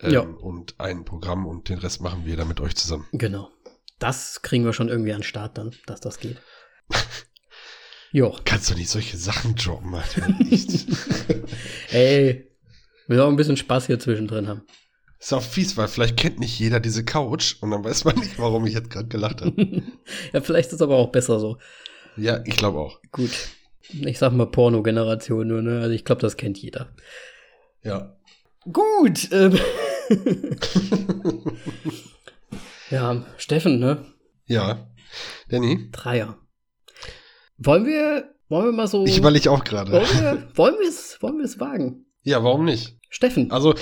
Ähm, 0.00 0.12
Ja. 0.12 0.20
Und 0.20 0.78
ein 0.78 1.04
Programm 1.04 1.46
und 1.46 1.68
den 1.68 1.78
Rest 1.78 2.00
machen 2.00 2.26
wir 2.26 2.36
dann 2.36 2.48
mit 2.48 2.60
euch 2.60 2.76
zusammen. 2.76 3.06
genau. 3.12 3.50
Das 3.98 4.42
kriegen 4.42 4.64
wir 4.66 4.74
schon 4.74 4.90
irgendwie 4.90 5.12
an 5.14 5.20
den 5.20 5.24
Start 5.24 5.56
dann, 5.56 5.74
dass 5.86 6.00
das 6.00 6.18
geht. 6.20 6.36
Jo. 8.12 8.34
Kannst 8.44 8.70
du 8.70 8.74
nicht 8.74 8.88
solche 8.88 9.16
Sachen 9.16 9.56
droppen, 9.56 9.94
Alter? 9.94 10.28
Ey, 11.90 12.50
will 13.08 13.20
auch 13.20 13.28
ein 13.28 13.36
bisschen 13.36 13.56
Spaß 13.56 13.86
hier 13.86 13.98
zwischendrin 13.98 14.48
haben. 14.48 14.62
Ist 15.18 15.32
auch 15.32 15.42
fies, 15.42 15.76
weil 15.76 15.88
vielleicht 15.88 16.16
kennt 16.16 16.38
nicht 16.38 16.58
jeder 16.58 16.78
diese 16.78 17.04
Couch 17.04 17.56
und 17.60 17.70
dann 17.70 17.84
weiß 17.84 18.04
man 18.04 18.16
nicht, 18.20 18.38
warum 18.38 18.66
ich 18.66 18.74
jetzt 18.74 18.90
gerade 18.90 19.08
gelacht 19.08 19.40
habe. 19.40 19.82
ja, 20.32 20.40
vielleicht 20.40 20.68
ist 20.68 20.74
es 20.74 20.82
aber 20.82 20.96
auch 20.96 21.10
besser 21.10 21.40
so. 21.40 21.58
ja, 22.16 22.40
ich 22.44 22.56
glaube 22.56 22.78
auch. 22.78 23.00
Gut. 23.12 23.30
Ich 23.88 24.18
sag 24.18 24.32
mal 24.32 24.46
Porno-Generation 24.46 25.46
nur, 25.46 25.62
ne? 25.62 25.80
Also 25.80 25.92
ich 25.92 26.04
glaube, 26.04 26.20
das 26.20 26.36
kennt 26.36 26.58
jeder. 26.58 26.92
Ja. 27.82 28.16
Gut. 28.72 29.28
Ähm. 29.30 29.58
ja, 32.90 33.24
Steffen, 33.36 33.78
ne? 33.78 34.04
Ja. 34.46 34.90
Danny, 35.48 35.88
Dreier. 35.92 36.36
Wollen 37.58 37.86
wir, 37.86 38.34
wollen 38.48 38.66
wir 38.66 38.72
mal 38.72 38.88
so. 38.88 39.06
ich 39.06 39.18
überlege 39.18 39.50
auch 39.50 39.62
gerade. 39.62 39.92
wollen 39.92 40.04
wir, 40.04 40.48
wollen 40.56 40.74
wir 40.80 40.88
es, 40.88 41.22
wollen 41.22 41.38
wir 41.38 41.44
es 41.44 41.60
wagen? 41.60 42.06
Ja, 42.22 42.42
warum 42.42 42.64
nicht? 42.64 42.95
Steffen, 43.08 43.50
Also, 43.50 43.74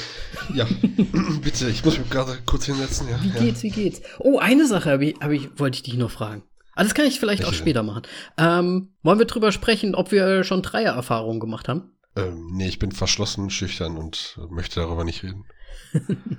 ja, 0.55 0.67
bitte, 1.43 1.69
ich 1.69 1.85
muss 1.85 1.99
mich 1.99 2.11
gerade 2.11 2.39
kurz 2.47 2.67
hinsetzen, 2.67 3.09
ja. 3.09 3.19
wie 3.23 3.31
geht's, 3.47 3.63
wie 3.63 3.71
geht's? 3.71 4.03
Oh, 4.19 4.39
eine 4.39 4.67
Sache 4.67 4.91
hab 4.93 5.01
ich, 5.01 5.17
hab 5.21 5.31
ich, 5.31 5.59
wollte 5.59 5.77
ich 5.77 5.83
dich 5.83 5.95
noch 5.95 6.11
fragen. 6.11 6.43
Ah, 6.75 6.83
das 6.83 6.95
kann 6.95 7.07
ich 7.07 7.19
vielleicht 7.21 7.41
Welche 7.41 7.49
auch 7.49 7.55
denn? 7.55 7.61
später 7.61 7.83
machen. 7.83 8.03
Ähm, 8.37 8.95
wollen 9.03 9.19
wir 9.19 9.27
drüber 9.27 9.53
sprechen, 9.53 9.95
ob 9.95 10.13
wir 10.13 10.45
schon 10.45 10.63
Dreier-Erfahrungen 10.63 11.41
gemacht 11.41 11.69
haben? 11.69 11.93
Ähm, 12.17 12.49
nee, 12.53 12.69
ich 12.69 12.79
bin 12.79 12.93
verschlossen, 12.93 13.51
schüchtern 13.51 13.97
und 13.97 14.39
möchte 14.51 14.81
darüber 14.81 15.05
nicht 15.05 15.23
reden. 15.23 15.45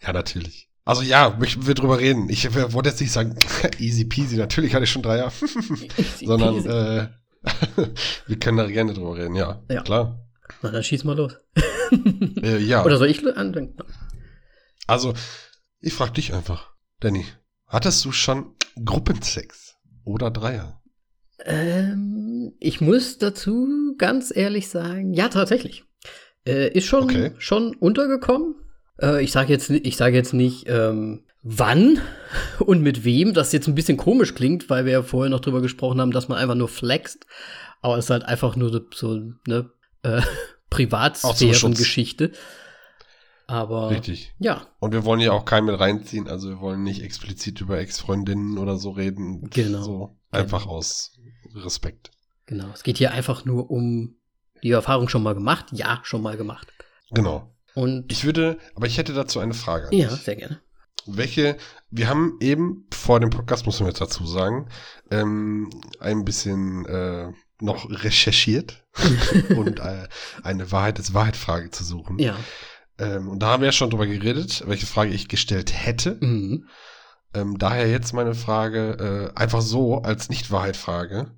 ja, 0.00 0.12
natürlich. 0.12 0.68
Also 0.84 1.02
ja, 1.02 1.36
möchten 1.38 1.66
wir 1.66 1.74
drüber 1.74 1.98
reden. 2.00 2.28
Ich 2.28 2.52
wollte 2.54 2.88
jetzt 2.88 3.00
nicht 3.00 3.12
sagen, 3.12 3.36
easy 3.78 4.04
peasy, 4.04 4.36
natürlich 4.36 4.74
hatte 4.74 4.84
ich 4.84 4.90
schon 4.90 5.02
drei 5.02 5.18
Jahre. 5.18 5.32
Sondern 6.24 6.66
äh, 6.66 7.08
wir 8.26 8.38
können 8.38 8.58
da 8.58 8.66
gerne 8.66 8.92
drüber 8.92 9.16
reden, 9.16 9.36
ja. 9.36 9.62
Ja. 9.70 9.82
Klar. 9.82 10.18
Na, 10.62 10.70
dann 10.70 10.82
schieß 10.82 11.04
mal 11.04 11.16
los. 11.16 11.36
Äh, 12.42 12.56
ja. 12.58 12.82
Oder 12.86 12.96
soll 12.96 13.08
ich 13.08 13.22
andenken? 13.36 13.76
Also, 14.86 15.12
ich 15.80 15.92
frag 15.92 16.14
dich 16.14 16.32
einfach, 16.32 16.70
Danny, 17.00 17.26
hattest 17.66 18.02
du 18.06 18.12
schon 18.12 18.54
Gruppensex 18.82 19.76
oder 20.04 20.30
Dreier? 20.30 20.80
Ähm, 21.44 22.54
ich 22.60 22.80
muss 22.80 23.18
dazu 23.18 23.94
ganz 23.98 24.34
ehrlich 24.34 24.68
sagen, 24.70 25.12
ja, 25.12 25.28
tatsächlich. 25.28 25.84
Äh, 26.46 26.72
ist 26.72 26.86
schon, 26.86 27.04
Okay. 27.04 27.32
schon 27.36 27.76
untergekommen. 27.76 28.54
Äh, 29.00 29.22
ich 29.22 29.32
sage 29.32 29.52
jetzt, 29.52 29.68
ich 29.70 29.96
sage 29.96 30.16
jetzt 30.16 30.32
nicht, 30.32 30.64
ähm, 30.68 31.24
wann 31.42 32.00
und 32.58 32.82
mit 32.82 33.04
wem, 33.04 33.34
das 33.34 33.52
jetzt 33.52 33.68
ein 33.68 33.74
bisschen 33.74 33.96
komisch 33.98 34.34
klingt, 34.34 34.70
weil 34.70 34.84
wir 34.86 34.92
ja 34.92 35.02
vorher 35.02 35.30
noch 35.30 35.40
drüber 35.40 35.60
gesprochen 35.60 36.00
haben, 36.00 36.12
dass 36.12 36.28
man 36.28 36.38
einfach 36.38 36.54
nur 36.54 36.68
flext. 36.68 37.26
Aber 37.80 37.98
es 37.98 38.06
ist 38.06 38.10
halt 38.10 38.24
einfach 38.24 38.56
nur 38.56 38.86
so 38.94 39.10
eine 39.46 39.70
äh, 40.02 40.22
Privatsphären-Geschichte. 40.70 42.32
Aber 43.46 43.90
Richtig. 43.90 44.32
ja, 44.38 44.66
Und 44.78 44.92
wir 44.92 45.04
wollen 45.04 45.20
ja 45.20 45.32
auch 45.32 45.44
keinen 45.44 45.66
mit 45.66 45.78
reinziehen, 45.78 46.28
also 46.28 46.48
wir 46.48 46.60
wollen 46.60 46.82
nicht 46.82 47.02
explizit 47.02 47.60
über 47.60 47.78
Ex-Freundinnen 47.78 48.56
oder 48.56 48.78
so 48.78 48.90
reden. 48.90 49.50
Genau. 49.50 49.82
So 49.82 50.16
einfach 50.30 50.66
aus 50.66 51.12
Respekt. 51.54 52.10
genau. 52.46 52.68
Es 52.72 52.82
geht 52.82 52.98
hier 52.98 53.10
einfach 53.10 53.44
nur 53.44 53.70
um 53.70 54.16
die 54.62 54.70
Erfahrung 54.70 55.08
schon 55.08 55.22
mal 55.22 55.34
gemacht. 55.34 55.66
Ja, 55.72 56.00
schon 56.04 56.22
mal 56.22 56.36
gemacht. 56.36 56.68
Genau. 57.10 57.52
Und 57.74 58.10
Ich 58.10 58.24
würde, 58.24 58.58
aber 58.74 58.86
ich 58.86 58.96
hätte 58.96 59.12
dazu 59.12 59.40
eine 59.40 59.54
Frage. 59.54 59.94
ja, 59.94 60.08
dich. 60.08 60.20
sehr 60.20 60.36
gerne. 60.36 60.60
Welche, 61.04 61.56
wir 61.90 62.08
haben 62.08 62.36
eben 62.40 62.86
vor 62.92 63.18
dem 63.18 63.30
Podcast, 63.30 63.66
muss 63.66 63.80
man 63.80 63.88
jetzt 63.88 64.00
dazu 64.00 64.24
sagen, 64.24 64.68
ähm, 65.10 65.68
ein 65.98 66.24
bisschen 66.24 66.86
äh, 66.86 67.32
noch 67.62 67.88
recherchiert 67.90 68.84
und 69.56 69.80
äh, 69.80 70.08
eine 70.42 70.70
Wahrheit 70.72 70.98
ist 70.98 71.14
Wahrheit-Frage 71.14 71.70
zu 71.70 71.84
suchen. 71.84 72.18
Ja. 72.18 72.36
Ähm, 72.98 73.28
und 73.28 73.40
da 73.40 73.48
haben 73.48 73.62
wir 73.62 73.66
ja 73.66 73.72
schon 73.72 73.90
drüber 73.90 74.06
geredet, 74.06 74.64
welche 74.66 74.86
Frage 74.86 75.12
ich 75.12 75.28
gestellt 75.28 75.72
hätte. 75.74 76.18
Mhm. 76.20 76.66
Ähm, 77.34 77.58
daher 77.58 77.88
jetzt 77.90 78.12
meine 78.12 78.34
Frage 78.34 79.32
äh, 79.34 79.38
einfach 79.38 79.62
so 79.62 80.02
als 80.02 80.28
Nicht-Wahrheit-Frage. 80.28 81.30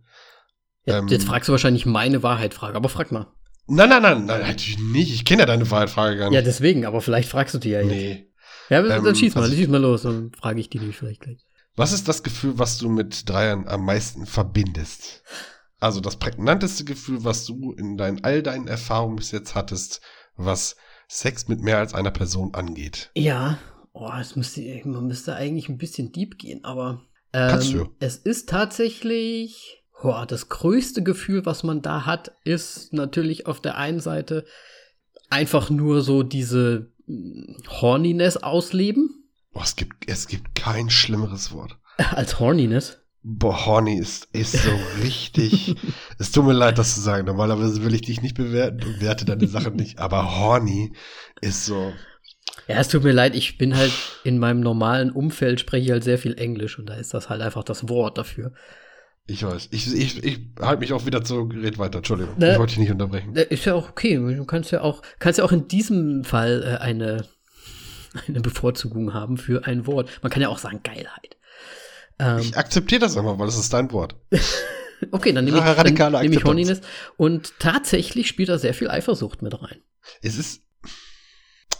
Ja, 0.86 0.98
Ähm, 0.98 1.08
jetzt 1.08 1.24
fragst 1.26 1.48
du 1.48 1.52
wahrscheinlich 1.52 1.86
meine 1.86 2.22
Wahrheit-Frage, 2.22 2.76
aber 2.76 2.88
frag 2.88 3.12
mal. 3.12 3.28
Nein, 3.66 3.88
nein, 3.88 4.02
nein, 4.02 4.26
nein, 4.26 4.40
natürlich 4.42 4.78
nicht. 4.78 5.14
Ich 5.14 5.24
kenne 5.24 5.42
ja 5.42 5.46
deine 5.46 5.70
Wahrheit-Frage 5.70 6.16
gar 6.18 6.24
Ja, 6.32 6.40
nicht. 6.40 6.46
deswegen, 6.46 6.84
aber 6.84 7.00
vielleicht 7.00 7.28
fragst 7.28 7.54
du 7.54 7.58
die 7.58 7.70
ja 7.70 7.80
jetzt. 7.80 7.90
nee. 7.90 8.30
Ja, 8.70 8.82
dann 8.82 9.06
Ähm, 9.06 9.14
schieß 9.14 9.34
mal, 9.34 9.48
schieß 9.50 9.68
mal 9.68 9.80
los, 9.80 10.02
dann 10.02 10.32
frage 10.32 10.58
ich 10.58 10.70
die 10.70 10.78
nämlich 10.78 10.96
vielleicht 10.96 11.20
gleich. 11.20 11.44
Was 11.76 11.92
ist 11.92 12.08
das 12.08 12.22
Gefühl, 12.22 12.58
was 12.58 12.78
du 12.78 12.88
mit 12.88 13.28
Dreiern 13.28 13.66
am 13.68 13.84
meisten 13.84 14.26
verbindest? 14.26 15.22
Also 15.84 16.00
das 16.00 16.16
prägnanteste 16.16 16.84
Gefühl, 16.84 17.24
was 17.24 17.44
du 17.44 17.72
in 17.72 17.98
deinen, 17.98 18.24
all 18.24 18.42
deinen 18.42 18.68
Erfahrungen 18.68 19.16
bis 19.16 19.32
jetzt 19.32 19.54
hattest, 19.54 20.00
was 20.34 20.76
Sex 21.08 21.46
mit 21.46 21.60
mehr 21.60 21.76
als 21.76 21.92
einer 21.92 22.10
Person 22.10 22.54
angeht. 22.54 23.10
Ja, 23.14 23.58
oh, 23.92 24.10
es 24.18 24.34
müsste, 24.34 24.62
man 24.86 25.06
müsste 25.06 25.36
eigentlich 25.36 25.68
ein 25.68 25.76
bisschen 25.76 26.10
deep 26.10 26.38
gehen, 26.38 26.64
aber 26.64 27.02
ähm, 27.34 27.50
Kannst 27.50 27.74
du. 27.74 27.90
es 28.00 28.16
ist 28.16 28.48
tatsächlich, 28.48 29.84
oh, 30.02 30.24
das 30.26 30.48
größte 30.48 31.02
Gefühl, 31.02 31.44
was 31.44 31.64
man 31.64 31.82
da 31.82 32.06
hat, 32.06 32.32
ist 32.44 32.94
natürlich 32.94 33.46
auf 33.46 33.60
der 33.60 33.76
einen 33.76 34.00
Seite 34.00 34.46
einfach 35.28 35.68
nur 35.68 36.00
so 36.00 36.22
diese 36.22 36.92
mm, 37.04 37.56
Horniness 37.68 38.38
ausleben. 38.38 39.26
Boah, 39.52 39.64
es 39.64 39.76
gibt, 39.76 40.08
es 40.08 40.28
gibt 40.28 40.54
kein 40.54 40.88
schlimmeres 40.88 41.52
Wort. 41.52 41.76
Als 41.98 42.40
Horniness. 42.40 43.03
Boah, 43.26 43.64
horny 43.64 43.98
ist, 43.98 44.28
ist 44.32 44.52
so 44.52 44.70
richtig. 45.02 45.74
es 46.18 46.30
tut 46.30 46.44
mir 46.44 46.52
leid, 46.52 46.76
das 46.76 46.94
zu 46.94 47.00
sagen. 47.00 47.26
Normalerweise 47.26 47.82
will 47.82 47.94
ich 47.94 48.02
dich 48.02 48.20
nicht 48.20 48.36
bewerten 48.36 48.82
und 48.84 49.00
werte 49.00 49.24
deine 49.24 49.46
Sachen 49.48 49.76
nicht. 49.76 49.98
Aber 49.98 50.38
horny 50.38 50.92
ist 51.40 51.64
so. 51.64 51.94
Ja, 52.68 52.76
es 52.76 52.88
tut 52.88 53.02
mir 53.02 53.12
leid, 53.12 53.34
ich 53.34 53.56
bin 53.56 53.76
halt 53.76 53.92
in 54.24 54.38
meinem 54.38 54.60
normalen 54.60 55.10
Umfeld 55.10 55.58
spreche 55.58 55.86
ich 55.86 55.90
halt 55.90 56.04
sehr 56.04 56.18
viel 56.18 56.38
Englisch 56.38 56.78
und 56.78 56.86
da 56.86 56.94
ist 56.94 57.14
das 57.14 57.30
halt 57.30 57.40
einfach 57.40 57.64
das 57.64 57.88
Wort 57.88 58.18
dafür. 58.18 58.52
Ich 59.26 59.42
weiß. 59.42 59.68
Ich, 59.70 59.94
ich, 59.94 60.22
ich 60.22 60.40
halte 60.60 60.80
mich 60.80 60.92
auch 60.92 61.06
wieder 61.06 61.24
zu. 61.24 61.44
Red 61.44 61.78
weiter. 61.78 61.98
Entschuldigung. 61.98 62.34
Ne. 62.38 62.52
Ich 62.52 62.58
wollte 62.58 62.72
dich 62.72 62.80
nicht 62.80 62.92
unterbrechen. 62.92 63.34
Äh, 63.34 63.46
Ist 63.48 63.64
ja 63.64 63.72
auch 63.72 63.88
okay. 63.88 64.16
Du 64.16 64.44
kannst 64.44 64.70
ja 64.70 64.82
auch, 64.82 65.00
kannst 65.18 65.38
ja 65.38 65.46
auch 65.46 65.52
in 65.52 65.66
diesem 65.66 66.24
Fall 66.24 66.62
äh, 66.62 66.82
eine, 66.82 67.24
eine 68.28 68.40
Bevorzugung 68.42 69.14
haben 69.14 69.38
für 69.38 69.64
ein 69.66 69.86
Wort. 69.86 70.10
Man 70.22 70.30
kann 70.30 70.42
ja 70.42 70.48
auch 70.48 70.58
sagen 70.58 70.80
Geilheit. 70.82 71.33
Ähm, 72.18 72.38
Ich 72.38 72.56
akzeptiere 72.56 73.00
das 73.00 73.16
einfach, 73.16 73.38
weil 73.38 73.46
das 73.46 73.58
ist 73.58 73.72
dein 73.72 73.90
Wort. 73.92 74.16
okay, 75.10 75.32
dann 75.32 75.44
nehme 75.44 75.58
ich, 75.58 75.64
dann 75.64 76.12
nehme 76.22 76.34
ich. 76.34 76.44
Horniness. 76.44 76.80
Und 77.16 77.54
tatsächlich 77.58 78.28
spielt 78.28 78.48
da 78.48 78.58
sehr 78.58 78.74
viel 78.74 78.90
Eifersucht 78.90 79.42
mit 79.42 79.60
rein. 79.60 79.80
Es 80.22 80.38
ist. 80.38 80.62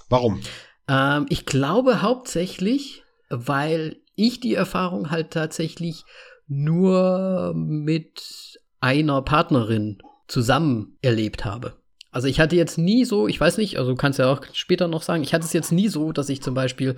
Warum? 0.09 0.41
Ähm, 0.89 1.27
ich 1.29 1.47
glaube 1.47 2.03
hauptsächlich, 2.03 3.03
weil 3.31 3.97
ich 4.17 4.41
die 4.41 4.55
Erfahrung 4.55 5.11
halt 5.11 5.31
tatsächlich 5.31 6.05
nur 6.47 7.53
mit 7.55 8.59
einer 8.81 9.23
Partnerin 9.23 9.99
zusammen 10.29 10.99
erlebt 11.01 11.45
habe. 11.45 11.77
Also 12.15 12.29
ich 12.29 12.39
hatte 12.39 12.55
jetzt 12.55 12.79
nie 12.79 13.05
so, 13.05 13.27
ich 13.27 13.41
weiß 13.41 13.59
nicht, 13.59 13.77
also 13.77 13.91
du 13.91 13.97
kannst 13.97 14.21
ja 14.21 14.33
auch 14.33 14.41
später 14.53 14.87
noch 14.87 15.03
sagen, 15.03 15.25
ich 15.25 15.35
hatte 15.35 15.45
es 15.45 15.53
jetzt 15.53 15.73
nie 15.73 15.89
so, 15.89 16.13
dass 16.13 16.29
ich 16.29 16.41
zum 16.41 16.55
Beispiel 16.55 16.95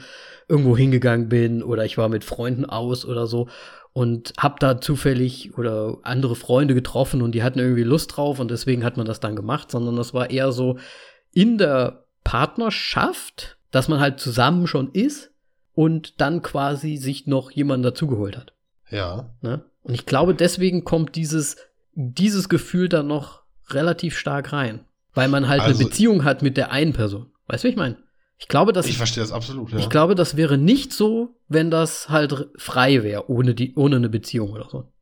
irgendwo 0.46 0.76
hingegangen 0.76 1.30
bin 1.30 1.62
oder 1.62 1.86
ich 1.86 1.96
war 1.96 2.10
mit 2.10 2.22
Freunden 2.22 2.66
aus 2.66 3.06
oder 3.06 3.26
so 3.26 3.48
und 3.94 4.34
hab 4.36 4.60
da 4.60 4.78
zufällig 4.78 5.56
oder 5.56 5.96
andere 6.02 6.36
Freunde 6.36 6.74
getroffen 6.74 7.22
und 7.22 7.32
die 7.32 7.42
hatten 7.42 7.60
irgendwie 7.60 7.82
Lust 7.82 8.14
drauf 8.14 8.40
und 8.40 8.50
deswegen 8.50 8.84
hat 8.84 8.98
man 8.98 9.06
das 9.06 9.18
dann 9.18 9.36
gemacht, 9.36 9.70
sondern 9.70 9.96
das 9.96 10.12
war 10.12 10.28
eher 10.28 10.52
so 10.52 10.76
in 11.32 11.56
der 11.56 12.04
Partnerschaft, 12.22 13.56
dass 13.70 13.88
man 13.88 14.00
halt 14.00 14.20
zusammen 14.20 14.66
schon 14.66 14.92
ist 14.92 15.30
und 15.72 16.20
dann 16.20 16.42
quasi 16.42 16.98
sich 16.98 17.26
noch 17.26 17.50
jemanden 17.50 17.84
dazugeholt 17.84 18.36
hat. 18.36 18.52
Ja. 18.90 19.34
Ne? 19.40 19.64
Und 19.82 19.94
ich 19.94 20.04
glaube, 20.04 20.34
deswegen 20.34 20.84
kommt 20.84 21.16
dieses, 21.16 21.56
dieses 21.94 22.50
Gefühl 22.50 22.90
dann 22.90 23.06
noch 23.06 23.44
relativ 23.70 24.18
stark 24.18 24.52
rein. 24.52 24.80
Weil 25.16 25.28
man 25.28 25.48
halt 25.48 25.62
Also- 25.62 25.80
eine 25.80 25.88
Beziehung 25.88 26.22
hat 26.24 26.42
mit 26.42 26.56
der 26.56 26.70
einen 26.70 26.92
Person. 26.92 27.32
Weißt 27.48 27.64
du, 27.64 27.68
wie 27.68 27.72
ich 27.72 27.76
meine? 27.76 27.96
Ich 28.38 28.48
glaube, 28.48 28.72
dass 28.74 28.86
Ich 28.86 28.98
verstehe 28.98 29.22
das 29.22 29.32
absolut, 29.32 29.72
ja. 29.72 29.78
ich 29.78 29.88
glaube, 29.88 30.14
das 30.14 30.36
wäre 30.36 30.58
nicht 30.58 30.92
so, 30.92 31.36
wenn 31.48 31.70
das 31.70 32.08
halt 32.10 32.48
frei 32.58 33.02
wäre, 33.02 33.30
ohne 33.30 33.54
die, 33.54 33.74
ohne 33.76 33.96
eine 33.96 34.10
Beziehung 34.10 34.50
oder 34.50 34.68
so. 34.70 34.92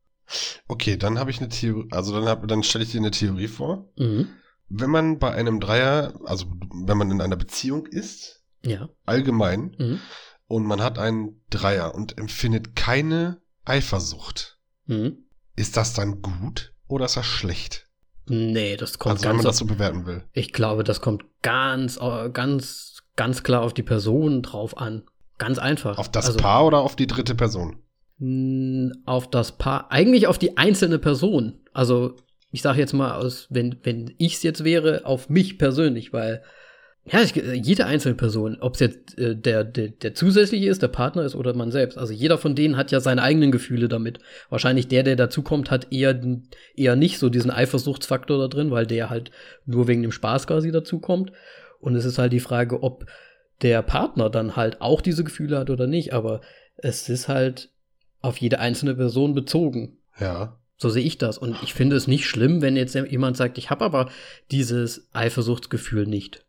okay, 0.69 0.97
dann 0.97 1.19
habe 1.19 1.31
ich 1.31 1.39
eine 1.41 1.49
Theorie. 1.51 1.89
Also 1.91 2.15
dann, 2.15 2.27
hab- 2.29 2.47
dann 2.49 2.63
stelle 2.63 2.85
ich 2.85 2.93
dir 2.93 2.99
eine 3.01 3.11
Theorie 3.11 3.49
vor. 3.49 3.91
Mhm. 3.97 4.29
Wenn 4.69 4.89
man 4.91 5.19
bei 5.19 5.33
einem 5.33 5.61
Dreier, 5.61 6.15
also 6.25 6.47
wenn 6.87 6.97
man 6.97 7.11
in 7.11 7.21
einer 7.21 7.37
Beziehung 7.37 7.87
ist, 7.87 8.43
Ja. 8.65 8.89
allgemein, 9.05 9.75
Mhm. 9.79 10.01
und 10.47 10.65
man 10.65 10.81
hat 10.81 10.99
einen 10.99 11.43
Dreier 11.51 11.95
und 11.95 12.17
empfindet 12.19 12.75
keine 12.77 13.43
Eifersucht, 13.65 14.59
Mhm. 14.87 15.25
ist 15.57 15.77
das 15.77 15.93
dann 15.93 16.23
gut 16.23 16.73
oder 16.87 17.05
ist 17.07 17.17
das 17.17 17.27
schlecht? 17.27 17.84
Nee, 18.27 18.77
das 18.77 18.99
kommt 18.99 19.17
also 19.17 19.25
wenn 19.25 19.31
ganz 19.33 19.43
man 19.43 19.51
das 19.51 19.59
so 19.59 19.67
bewerten 19.67 20.07
will. 20.07 20.25
Ich 20.33 20.53
glaube, 20.53 20.85
das 20.85 21.01
kommt 21.01 21.25
ganz, 21.43 21.99
ganz, 22.33 23.03
ganz 23.17 23.43
klar 23.43 23.63
auf 23.63 23.75
die 23.75 23.83
Person 23.83 24.43
drauf 24.43 24.77
an. 24.79 25.03
Ganz 25.39 25.59
einfach. 25.59 25.99
Auf 25.99 26.11
das 26.11 26.27
Also, 26.27 26.39
Paar 26.39 26.65
oder 26.67 26.79
auf 26.81 26.97
die 26.97 27.07
dritte 27.07 27.35
Person? 27.35 27.77
Auf 29.05 29.29
das 29.29 29.53
Paar. 29.53 29.91
Eigentlich 29.91 30.27
auf 30.27 30.39
die 30.39 30.57
einzelne 30.57 30.99
Person. 30.99 31.61
Also, 31.73 32.17
ich 32.51 32.63
sage 32.63 32.79
jetzt 32.79 32.93
mal, 32.93 33.17
aus, 33.17 33.49
wenn, 33.51 33.81
wenn 33.83 34.15
ich 34.19 34.35
es 34.37 34.43
jetzt 34.45 34.65
wäre, 34.65 35.05
auf 35.05 35.29
mich 35.29 35.59
persönlich, 35.59 36.13
weil 36.13 36.43
ja, 37.07 37.21
ich, 37.21 37.35
jede 37.35 37.85
einzelne 37.85 38.15
Person, 38.15 38.57
ob 38.61 38.75
es 38.75 38.81
jetzt 38.81 39.19
äh, 39.19 39.37
der, 39.37 39.63
der, 39.63 39.89
der 39.89 40.15
zusätzliche 40.15 40.69
ist, 40.69 40.81
der 40.81 40.89
Partner 40.89 41.23
ist 41.25 41.35
oder 41.35 41.55
man 41.55 41.71
selbst. 41.71 41.99
Also 41.99 42.15
jeder 42.15 42.39
von 42.39 42.55
denen 42.55 42.79
hat 42.79 42.93
ja 42.93 43.01
seine 43.01 43.23
eigenen 43.23 43.53
Gefühle 43.53 43.89
damit. 43.89 44.21
Wahrscheinlich 44.49 44.89
der, 44.89 45.03
der 45.03 45.17
dazukommt, 45.17 45.71
hat 45.71 45.93
eher, 45.93 46.19
eher 46.75 46.97
nicht 46.97 47.19
so 47.19 47.29
diesen 47.29 47.51
Eifersuchtsfaktor 47.51 48.39
da 48.39 48.49
drin, 48.49 48.71
weil 48.71 48.87
der 48.87 49.11
halt 49.11 49.31
nur 49.67 49.87
wegen 49.87 50.01
dem 50.01 50.13
Spaß 50.13 50.47
quasi 50.47 50.73
dazukommt. 50.73 51.33
Und 51.79 51.95
es 51.95 52.07
ist 52.07 52.19
halt 52.19 52.33
die 52.33 52.41
Frage, 52.41 52.83
ob 52.83 53.05
der 53.61 53.83
Partner 53.83 54.31
dann 54.31 54.57
halt 54.57 54.81
auch 54.81 55.03
diese 55.03 55.25
Gefühle 55.25 55.59
hat 55.59 55.69
oder 55.69 55.87
nicht. 55.87 56.15
Aber 56.15 56.41
es 56.77 57.11
ist 57.11 57.29
halt 57.29 57.69
auf 58.23 58.39
jede 58.39 58.61
einzelne 58.61 58.95
Person 58.95 59.35
bezogen. 59.35 59.99
Ja. 60.19 60.59
So 60.79 60.89
sehe 60.89 61.05
ich 61.05 61.19
das. 61.19 61.37
Und 61.37 61.55
ich 61.63 61.75
finde 61.75 61.97
es 61.97 62.07
nicht 62.07 62.27
schlimm, 62.27 62.63
wenn 62.63 62.77
jetzt 62.77 62.95
jemand 62.95 63.37
sagt, 63.37 63.59
ich 63.59 63.69
habe 63.69 63.85
aber 63.85 64.11
dieses 64.51 65.11
Eifersuchtsgefühl 65.13 66.07
nicht 66.07 66.44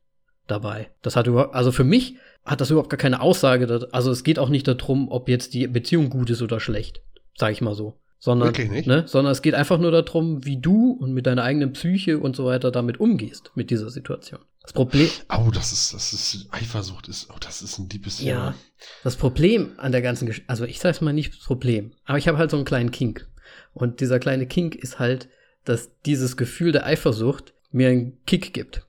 dabei. 0.48 0.90
Das 1.02 1.16
hat 1.16 1.28
überhaupt, 1.28 1.56
also 1.56 1.72
für 1.72 1.84
mich 1.84 2.16
hat 2.44 2.62
das 2.62 2.70
überhaupt 2.72 2.90
gar 2.90 2.98
keine 2.98 3.22
Aussage. 3.22 3.90
Also 3.92 4.12
es 4.12 4.24
geht 4.24 4.40
auch 4.40 4.50
nicht 4.50 4.68
darum, 4.68 5.10
ob 5.10 5.30
jetzt 5.30 5.54
die 5.54 5.68
Beziehung 5.68 6.10
gut 6.10 6.30
ist 6.30 6.42
oder 6.42 6.60
schlecht, 6.60 7.02
sage 7.38 7.54
ich 7.54 7.62
mal 7.62 7.76
so. 7.76 7.96
Sondern, 8.20 8.48
Wirklich 8.50 8.72
nicht? 8.72 8.88
Ne, 8.88 9.04
sondern 9.08 9.32
es 9.32 9.42
geht 9.44 9.54
einfach 9.54 9.78
nur 9.78 9.92
darum, 9.92 10.46
wie 10.46 10.58
du 10.58 10.92
und 10.92 11.14
mit 11.14 11.28
deiner 11.28 11.44
eigenen 11.44 11.74
Psyche 11.74 12.18
und 12.18 12.36
so 12.36 12.46
weiter 12.46 12.72
damit 12.72 13.00
umgehst 13.00 13.52
mit 13.54 13.70
dieser 13.70 13.90
Situation. 13.92 14.40
Das 14.64 14.74
Problem, 14.74 15.08
Oh, 15.30 15.52
das 15.54 15.72
ist, 15.72 15.94
das 15.94 16.12
ist, 16.12 16.48
Eifersucht 16.52 17.08
ist, 17.08 17.30
oh, 17.30 17.38
das 17.40 17.62
ist 17.62 17.78
ein 17.78 17.88
deepes 17.88 18.20
Ja. 18.22 18.34
Thema. 18.36 18.56
Das 19.04 19.16
Problem 19.16 19.74
an 19.78 19.92
der 19.92 20.02
ganzen 20.02 20.26
Geschichte, 20.26 20.50
also 20.50 20.66
ich 20.66 20.80
sag's 20.80 21.02
mal 21.02 21.14
nicht 21.14 21.36
das 21.38 21.44
Problem, 21.44 21.92
aber 22.06 22.18
ich 22.18 22.28
habe 22.28 22.40
halt 22.40 22.50
so 22.50 22.58
einen 22.58 22.66
kleinen 22.66 22.90
Kink. 22.90 23.28
Und 23.74 24.00
dieser 24.00 24.18
kleine 24.18 24.48
Kink 24.48 24.74
ist 24.74 24.98
halt, 24.98 25.28
dass 25.64 25.90
dieses 26.06 26.36
Gefühl 26.36 26.72
der 26.72 26.86
Eifersucht 26.86 27.54
mir 27.72 27.90
einen 27.90 28.18
Kick 28.26 28.54
gibt. 28.54 28.85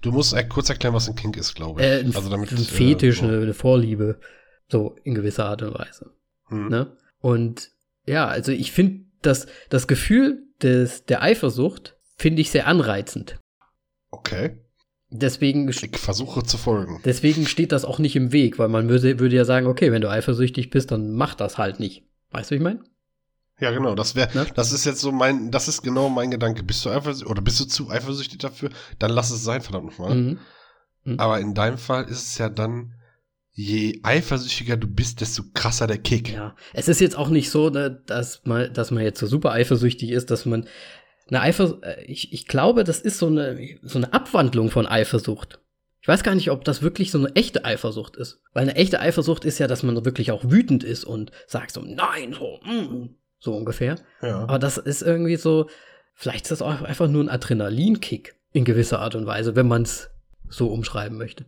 Du 0.00 0.12
musst 0.12 0.34
äh, 0.34 0.44
kurz 0.44 0.68
erklären, 0.68 0.94
was 0.94 1.08
ein 1.08 1.14
Kink 1.14 1.36
ist, 1.36 1.54
glaube 1.54 1.80
ich. 1.80 1.86
Äh, 1.86 2.00
ein, 2.00 2.14
also 2.14 2.28
damit, 2.28 2.50
ein 2.52 2.58
äh, 2.58 2.60
Fetisch, 2.60 3.20
so. 3.20 3.26
eine, 3.26 3.38
eine 3.42 3.54
Vorliebe, 3.54 4.20
so 4.68 4.96
in 5.04 5.14
gewisser 5.14 5.46
Art 5.46 5.62
und 5.62 5.74
Weise. 5.78 6.10
Hm. 6.48 6.68
Ne? 6.68 6.96
Und 7.20 7.70
ja, 8.06 8.26
also 8.26 8.52
ich 8.52 8.72
finde 8.72 9.04
das, 9.22 9.46
das 9.68 9.86
Gefühl 9.86 10.42
des, 10.62 11.04
der 11.04 11.22
Eifersucht 11.22 11.96
finde 12.16 12.42
ich 12.42 12.50
sehr 12.50 12.66
anreizend. 12.66 13.38
Okay. 14.10 14.58
Deswegen, 15.10 15.68
Ich 15.68 15.98
versuche 15.98 16.42
zu 16.42 16.58
folgen. 16.58 17.00
deswegen 17.04 17.46
steht 17.46 17.72
das 17.72 17.86
auch 17.86 17.98
nicht 17.98 18.14
im 18.14 18.32
Weg, 18.32 18.58
weil 18.58 18.68
man 18.68 18.90
würde, 18.90 19.18
würde 19.18 19.36
ja 19.36 19.46
sagen, 19.46 19.66
okay, 19.66 19.90
wenn 19.90 20.02
du 20.02 20.10
eifersüchtig 20.10 20.68
bist, 20.68 20.90
dann 20.90 21.12
mach 21.12 21.34
das 21.34 21.56
halt 21.56 21.80
nicht. 21.80 22.04
Weißt 22.30 22.50
du, 22.50 22.54
wie 22.54 22.56
ich 22.58 22.62
meine? 22.62 22.80
Ja, 23.60 23.70
genau. 23.70 23.94
Das 23.94 24.14
wäre, 24.14 24.28
Ne? 24.36 24.46
das 24.54 24.72
ist 24.72 24.84
jetzt 24.84 25.00
so 25.00 25.10
mein, 25.12 25.50
das 25.50 25.68
ist 25.68 25.82
genau 25.82 26.08
mein 26.08 26.30
Gedanke. 26.30 26.62
Bist 26.62 26.84
du 26.84 26.90
eifersüchtig 26.90 27.28
oder 27.28 27.42
bist 27.42 27.58
du 27.60 27.64
zu 27.64 27.90
eifersüchtig 27.90 28.38
dafür? 28.38 28.70
Dann 28.98 29.10
lass 29.10 29.30
es 29.30 29.42
sein, 29.42 29.60
verdammt 29.62 29.86
nochmal. 29.86 30.14
Mhm. 30.14 30.38
Aber 31.18 31.40
in 31.40 31.54
deinem 31.54 31.78
Fall 31.78 32.04
ist 32.04 32.22
es 32.22 32.38
ja 32.38 32.48
dann, 32.48 32.94
je 33.52 33.98
eifersüchtiger 34.02 34.76
du 34.76 34.86
bist, 34.86 35.20
desto 35.20 35.42
krasser 35.54 35.86
der 35.86 35.98
Kick. 35.98 36.32
Ja, 36.32 36.54
es 36.72 36.86
ist 36.88 37.00
jetzt 37.00 37.16
auch 37.16 37.28
nicht 37.30 37.50
so, 37.50 37.70
ne, 37.70 38.02
dass 38.06 38.42
man, 38.44 38.72
dass 38.72 38.90
man 38.90 39.02
jetzt 39.02 39.18
so 39.18 39.26
super 39.26 39.52
eifersüchtig 39.52 40.10
ist, 40.10 40.30
dass 40.30 40.46
man 40.46 40.66
eine 41.28 41.40
Eifersucht, 41.40 41.80
ich, 42.06 42.32
ich 42.32 42.46
glaube, 42.46 42.84
das 42.84 43.00
ist 43.00 43.18
so 43.18 43.26
eine, 43.26 43.58
so 43.82 43.98
eine 43.98 44.12
Abwandlung 44.12 44.70
von 44.70 44.86
Eifersucht. 44.86 45.60
Ich 46.00 46.08
weiß 46.08 46.22
gar 46.22 46.34
nicht, 46.34 46.50
ob 46.50 46.64
das 46.64 46.80
wirklich 46.80 47.10
so 47.10 47.18
eine 47.18 47.34
echte 47.34 47.64
Eifersucht 47.64 48.16
ist. 48.16 48.40
Weil 48.54 48.62
eine 48.62 48.76
echte 48.76 49.00
Eifersucht 49.00 49.44
ist 49.44 49.58
ja, 49.58 49.66
dass 49.66 49.82
man 49.82 50.04
wirklich 50.04 50.30
auch 50.30 50.44
wütend 50.44 50.84
ist 50.84 51.04
und 51.04 51.32
sagt 51.46 51.72
so, 51.72 51.82
nein, 51.82 52.32
so, 52.32 52.60
mm, 52.64 53.16
so 53.38 53.56
ungefähr. 53.56 53.96
Ja. 54.22 54.40
Aber 54.40 54.58
das 54.58 54.78
ist 54.78 55.02
irgendwie 55.02 55.36
so, 55.36 55.68
Vielleicht 56.20 56.46
ist 56.46 56.50
das 56.50 56.62
auch 56.62 56.82
einfach 56.82 57.06
nur 57.06 57.22
ein 57.22 57.28
Adrenalinkick 57.28 58.34
in 58.50 58.64
gewisser 58.64 58.98
Art 58.98 59.14
und 59.14 59.26
Weise, 59.26 59.54
wenn 59.54 59.68
man 59.68 59.82
es 59.82 60.10
so 60.48 60.66
umschreiben 60.66 61.16
möchte. 61.16 61.46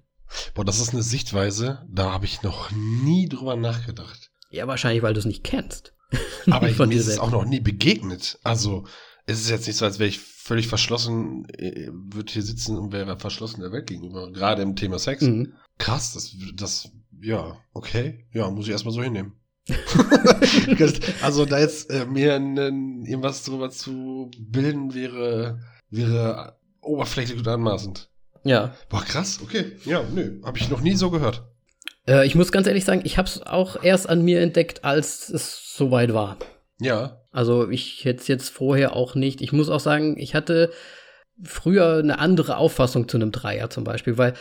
Boah, 0.55 0.64
das 0.64 0.78
ist 0.78 0.93
eine 0.93 1.03
Sichtweise, 1.03 1.84
da 1.88 2.12
habe 2.12 2.24
ich 2.24 2.45
noch 2.45 2.70
nie 2.70 3.28
drüber 3.28 3.57
nachgedacht. 3.57 4.30
Ja, 4.49 4.68
wahrscheinlich, 4.68 5.03
weil 5.03 5.12
du 5.12 5.18
es 5.18 5.26
nicht 5.26 5.43
kennst. 5.43 5.93
Aber 6.53 6.68
ich, 6.68 6.78
mir 6.78 6.93
ist 6.93 7.09
es 7.09 7.18
auch 7.18 7.32
noch 7.32 7.45
nie 7.47 7.59
begegnet. 7.59 8.38
Also, 8.45 8.86
es 9.26 9.41
ist 9.41 9.51
jetzt 9.51 9.66
nicht 9.66 9.76
so, 9.76 9.86
als 9.86 9.99
wäre 9.99 10.09
ich 10.09 10.20
völlig 10.20 10.68
verschlossen, 10.68 11.49
äh, 11.49 11.88
würde 11.91 12.32
hier 12.32 12.45
sitzen 12.45 12.78
und 12.78 12.93
wäre 12.93 13.18
verschlossen 13.18 13.62
der 13.62 13.72
Welt 13.72 13.88
gegenüber. 13.88 14.30
Gerade 14.30 14.62
im 14.62 14.76
Thema 14.76 15.01
Sex. 15.01 15.22
Mhm. 15.22 15.55
Krass, 15.78 16.12
das, 16.12 16.36
das, 16.55 16.93
ja, 17.20 17.59
okay. 17.72 18.24
Ja, 18.32 18.49
muss 18.53 18.66
ich 18.66 18.70
erstmal 18.70 18.95
so 18.95 19.03
hinnehmen. 19.03 19.32
also 21.22 21.44
da 21.44 21.58
jetzt 21.58 21.90
äh, 21.90 22.06
mir 22.06 22.32
irgendwas 22.32 23.44
drüber 23.44 23.70
zu 23.70 24.30
bilden 24.38 24.94
wäre, 24.94 25.61
wäre 25.90 26.56
oberflächlich 26.80 27.38
und 27.38 27.48
anmaßend. 27.48 28.08
Ja. 28.44 28.74
Boah, 28.88 29.04
krass, 29.04 29.40
okay. 29.42 29.72
Ja, 29.84 30.02
nö, 30.12 30.40
habe 30.44 30.58
ich 30.58 30.70
noch 30.70 30.80
nie 30.80 30.94
so 30.94 31.11
gehört. 31.11 31.44
Äh, 32.08 32.26
ich 32.26 32.34
muss 32.34 32.52
ganz 32.52 32.66
ehrlich 32.66 32.84
sagen, 32.84 33.02
ich 33.04 33.18
habe 33.18 33.28
es 33.28 33.42
auch 33.42 33.82
erst 33.82 34.08
an 34.08 34.22
mir 34.22 34.40
entdeckt, 34.40 34.84
als 34.84 35.28
es 35.28 35.74
soweit 35.76 36.14
war. 36.14 36.38
Ja. 36.80 37.20
Also 37.32 37.68
ich 37.68 38.04
hätte 38.04 38.20
es 38.20 38.28
jetzt 38.28 38.48
vorher 38.48 38.96
auch 38.96 39.14
nicht. 39.14 39.40
Ich 39.40 39.52
muss 39.52 39.68
auch 39.68 39.80
sagen, 39.80 40.18
ich 40.18 40.34
hatte 40.34 40.72
früher 41.42 41.98
eine 41.98 42.18
andere 42.18 42.56
Auffassung 42.56 43.08
zu 43.08 43.16
einem 43.16 43.32
Dreier 43.32 43.70
zum 43.70 43.84
Beispiel, 43.84 44.18
weil 44.18 44.34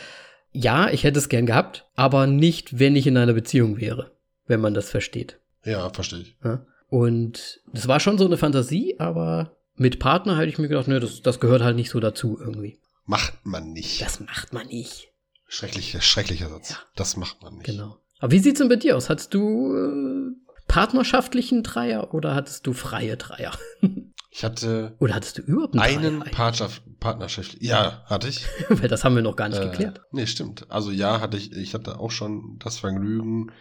ja, 0.52 0.90
ich 0.90 1.04
hätte 1.04 1.20
es 1.20 1.30
gern 1.30 1.46
gehabt, 1.46 1.86
aber 1.96 2.26
nicht, 2.26 2.80
wenn 2.80 2.96
ich 2.96 3.06
in 3.06 3.18
einer 3.18 3.34
Beziehung 3.34 3.80
wäre, 3.80 4.12
wenn 4.50 4.60
man 4.60 4.74
das 4.74 4.90
versteht. 4.90 5.40
Ja, 5.64 5.90
verstehe 5.92 6.20
ich. 6.20 6.36
Ja? 6.44 6.66
Und 6.90 7.62
das 7.72 7.88
war 7.88 8.00
schon 8.00 8.18
so 8.18 8.26
eine 8.26 8.36
Fantasie, 8.36 8.96
aber 9.00 9.56
mit 9.76 10.00
Partner 10.00 10.38
hätte 10.38 10.50
ich 10.50 10.58
mir 10.58 10.68
gedacht, 10.68 10.88
ne, 10.88 11.00
das, 11.00 11.22
das 11.22 11.40
gehört 11.40 11.62
halt 11.62 11.76
nicht 11.76 11.92
so 11.92 12.00
dazu 12.00 12.38
irgendwie. 12.38 12.80
Macht 13.06 13.46
man 13.46 13.72
nicht. 13.72 14.02
Das 14.02 14.20
macht 14.20 14.52
man 14.52 14.68
nicht. 14.68 15.12
Schrecklicher, 15.48 16.02
schrecklicher 16.02 16.50
Satz. 16.50 16.72
Ja. 16.72 16.78
Das 16.96 17.16
macht 17.16 17.42
man 17.42 17.56
nicht. 17.56 17.66
Genau. 17.66 17.98
Aber 18.20 18.32
wie 18.32 18.40
sieht's 18.40 18.60
denn 18.60 18.70
bei 18.70 18.76
dir 18.76 18.98
aus? 18.98 19.10
Hattest 19.10 19.34
du 19.34 19.76
äh, 19.76 20.36
partnerschaftlichen 20.68 21.64
Dreier 21.64 22.14
oder 22.14 22.36
hattest 22.36 22.68
du 22.68 22.74
freie 22.74 23.18
Dreier? 23.18 23.52
Ich 24.32 24.44
hatte. 24.44 24.96
Oder 25.00 25.16
hattest 25.16 25.40
du 25.40 25.42
überhaupt 25.42 25.78
einen, 25.78 26.22
einen 26.22 26.32
Partnerschaft? 26.32 27.58
Ja, 27.62 28.04
hatte 28.06 28.28
ich. 28.28 28.46
Weil 28.70 28.88
das 28.88 29.04
haben 29.04 29.16
wir 29.16 29.24
noch 29.24 29.36
gar 29.36 29.50
nicht 29.50 29.60
äh, 29.60 29.66
geklärt. 29.66 30.02
Nee, 30.12 30.28
stimmt. 30.28 30.70
Also 30.70 30.92
ja, 30.92 31.20
hatte 31.20 31.36
ich, 31.36 31.52
ich 31.52 31.74
hatte 31.74 32.00
auch 32.00 32.12
schon 32.12 32.60
das 32.60 32.78
Vergnügen, 32.78 33.52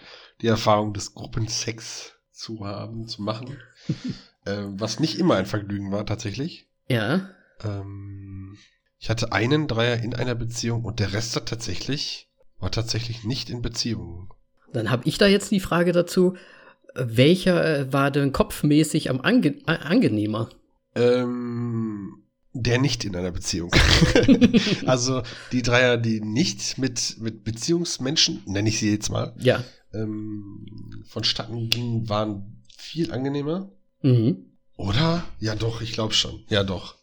die 0.41 0.47
Erfahrung 0.47 0.95
des 0.95 1.15
Gruppensex 1.15 2.15
zu 2.33 2.65
haben, 2.65 3.07
zu 3.07 3.23
machen. 3.23 3.59
äh, 4.45 4.65
was 4.69 5.01
nicht 5.01 5.19
immer 5.19 5.37
ein 5.37 5.47
Vergnügen 5.47 5.91
war, 5.91 6.07
tatsächlich. 6.07 6.69
Ja. 6.89 7.31
Ähm, 7.63 8.57
ich 8.99 9.11
hatte 9.11 9.33
einen 9.33 9.69
Dreier 9.69 10.03
in 10.03 10.15
einer 10.15 10.35
Beziehung 10.35 10.85
und 10.85 11.01
der 11.01 11.13
Rest 11.13 11.37
hat 11.37 11.47
tatsächlich, 11.47 12.29
war 12.59 12.71
tatsächlich 12.71 13.25
nicht 13.25 13.51
in 13.51 13.63
Beziehung. 13.63 14.33
Dann 14.73 14.91
habe 14.91 15.07
ich 15.07 15.19
da 15.19 15.27
jetzt 15.27 15.51
die 15.51 15.61
Frage 15.61 15.93
dazu, 15.93 16.37
welcher 16.95 17.65
äh, 17.65 17.93
war 17.93 18.11
denn 18.11 18.33
kopfmäßig 18.33 19.11
am 19.11 19.21
ange 19.21 19.57
angenehmer? 19.67 20.51
Ähm, 20.95 22.23
der 22.53 22.79
nicht 22.79 23.05
in 23.05 23.15
einer 23.15 23.31
Beziehung. 23.31 23.71
also 24.87 25.23
die 25.53 25.63
Dreier, 25.63 25.97
die 25.97 26.21
nicht 26.21 26.79
mit, 26.79 27.17
mit 27.21 27.45
Beziehungsmenschen, 27.45 28.43
nenne 28.47 28.69
ich 28.69 28.79
sie 28.79 28.91
jetzt 28.91 29.11
mal, 29.11 29.35
ja. 29.39 29.63
Ähm, 29.93 30.67
vonstatten 31.07 31.71
gingen, 31.71 32.09
waren 32.09 32.63
viel 32.77 33.13
angenehmer. 33.13 33.71
Mhm. 34.03 34.47
Oder? 34.77 35.25
Ja, 35.41 35.55
doch, 35.55 35.81
ich 35.81 35.93
glaube 35.93 36.15
schon. 36.15 36.45
Ja, 36.49 36.63
doch. 36.63 36.97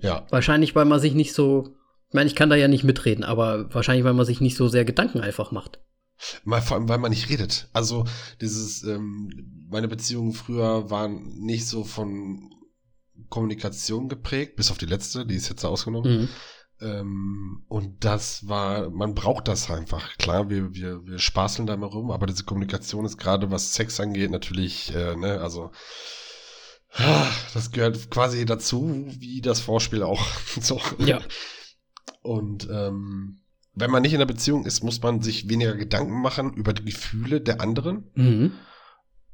Ja. 0.00 0.26
Wahrscheinlich, 0.30 0.74
weil 0.74 0.84
man 0.84 1.00
sich 1.00 1.14
nicht 1.14 1.32
so, 1.32 1.74
ich 2.08 2.14
meine, 2.14 2.28
ich 2.28 2.36
kann 2.36 2.50
da 2.50 2.56
ja 2.56 2.68
nicht 2.68 2.84
mitreden, 2.84 3.24
aber 3.24 3.72
wahrscheinlich, 3.74 4.04
weil 4.04 4.14
man 4.14 4.26
sich 4.26 4.40
nicht 4.40 4.56
so 4.56 4.68
sehr 4.68 4.84
Gedanken 4.84 5.20
einfach 5.20 5.50
macht. 5.50 5.80
Mal, 6.44 6.62
vor 6.62 6.76
allem, 6.76 6.88
weil 6.88 6.98
man 6.98 7.10
nicht 7.10 7.28
redet. 7.28 7.68
Also, 7.72 8.04
dieses, 8.40 8.82
ähm, 8.84 9.66
meine 9.68 9.88
Beziehungen 9.88 10.32
früher 10.32 10.88
waren 10.88 11.36
nicht 11.40 11.66
so 11.66 11.84
von 11.84 12.50
Kommunikation 13.28 14.08
geprägt, 14.08 14.56
bis 14.56 14.70
auf 14.70 14.78
die 14.78 14.86
letzte, 14.86 15.26
die 15.26 15.34
ist 15.34 15.48
jetzt 15.48 15.64
ausgenommen. 15.64 16.20
Mhm. 16.22 16.28
Ähm, 16.80 17.64
und 17.68 18.04
das 18.04 18.48
war, 18.48 18.90
man 18.90 19.14
braucht 19.14 19.48
das 19.48 19.70
einfach. 19.70 20.16
Klar, 20.18 20.50
wir, 20.50 20.74
wir, 20.74 21.04
wir 21.06 21.18
spaßeln 21.18 21.66
da 21.66 21.76
mal 21.76 21.86
rum, 21.86 22.10
aber 22.10 22.26
diese 22.26 22.44
Kommunikation 22.44 23.04
ist 23.06 23.16
gerade, 23.16 23.50
was 23.50 23.74
Sex 23.74 23.98
angeht, 23.98 24.30
natürlich, 24.30 24.94
äh, 24.94 25.16
ne, 25.16 25.40
also, 25.40 25.70
ah, 26.92 27.26
das 27.54 27.70
gehört 27.70 28.10
quasi 28.10 28.44
dazu, 28.44 29.06
wie 29.18 29.40
das 29.40 29.60
Vorspiel 29.60 30.02
auch. 30.02 30.24
so. 30.60 30.80
Ja. 30.98 31.20
Und 32.22 32.68
ähm, 32.70 33.40
wenn 33.72 33.90
man 33.90 34.02
nicht 34.02 34.12
in 34.12 34.18
einer 34.18 34.26
Beziehung 34.26 34.64
ist, 34.64 34.82
muss 34.82 35.00
man 35.02 35.22
sich 35.22 35.48
weniger 35.48 35.76
Gedanken 35.76 36.20
machen 36.20 36.54
über 36.54 36.72
die 36.72 36.84
Gefühle 36.84 37.40
der 37.40 37.60
anderen. 37.60 38.10
Mhm. 38.14 38.52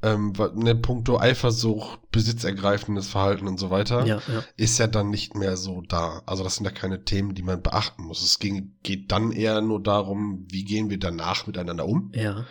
Ähm, 0.05 0.33
ne, 0.55 0.75
puncto 0.75 1.21
Eifersucht, 1.21 2.01
besitzergreifendes 2.11 3.09
Verhalten 3.09 3.47
und 3.47 3.61
so 3.61 3.71
weiter, 3.71 4.05
ja, 4.05 4.17
ja. 4.17 4.45
ist 4.57 4.79
ja 4.79 4.89
dann 4.89 5.11
nicht 5.11 5.37
mehr 5.37 5.57
so 5.57 5.81
da. 5.83 6.23
Also 6.27 6.43
das 6.43 6.57
sind 6.57 6.65
ja 6.65 6.73
keine 6.73 7.05
Themen, 7.05 7.35
die 7.35 7.45
man 7.45 7.63
beachten 7.63 8.03
muss. 8.03 8.21
Es 8.23 8.41
ging, 8.41 8.75
geht 8.83 9.13
dann 9.13 9.31
eher 9.31 9.61
nur 9.61 9.81
darum, 9.81 10.45
wie 10.51 10.65
gehen 10.65 10.91
wir 10.91 10.99
danach 10.99 11.47
miteinander 11.47 11.87
um. 11.87 12.11
Ja. 12.15 12.47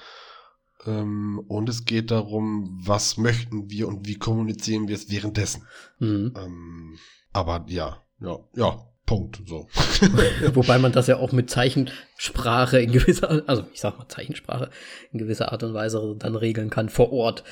Ähm, 0.85 1.43
und 1.47 1.67
es 1.67 1.85
geht 1.85 2.09
darum, 2.09 2.79
was 2.81 3.17
möchten 3.17 3.69
wir 3.69 3.87
und 3.87 4.07
wie 4.07 4.15
kommunizieren 4.15 4.87
wir 4.87 4.95
es 4.95 5.09
währenddessen. 5.09 5.67
Mhm. 5.99 6.33
Ähm, 6.37 6.99
aber 7.33 7.65
ja, 7.67 8.01
ja, 8.19 8.39
ja, 8.55 8.90
Punkt. 9.11 9.41
So. 9.45 9.67
Wobei 10.53 10.79
man 10.79 10.93
das 10.93 11.07
ja 11.07 11.17
auch 11.17 11.33
mit 11.33 11.49
Zeichensprache 11.49 12.79
in 12.79 12.93
gewisser, 12.93 13.43
also 13.45 13.65
ich 13.73 13.81
sag 13.81 13.97
mal 13.97 14.07
Zeichensprache 14.07 14.69
in 15.11 15.19
gewisser 15.19 15.51
Art 15.51 15.63
und 15.63 15.73
Weise 15.73 16.15
dann 16.17 16.37
regeln 16.37 16.69
kann 16.69 16.87
vor 16.87 17.11
Ort. 17.11 17.43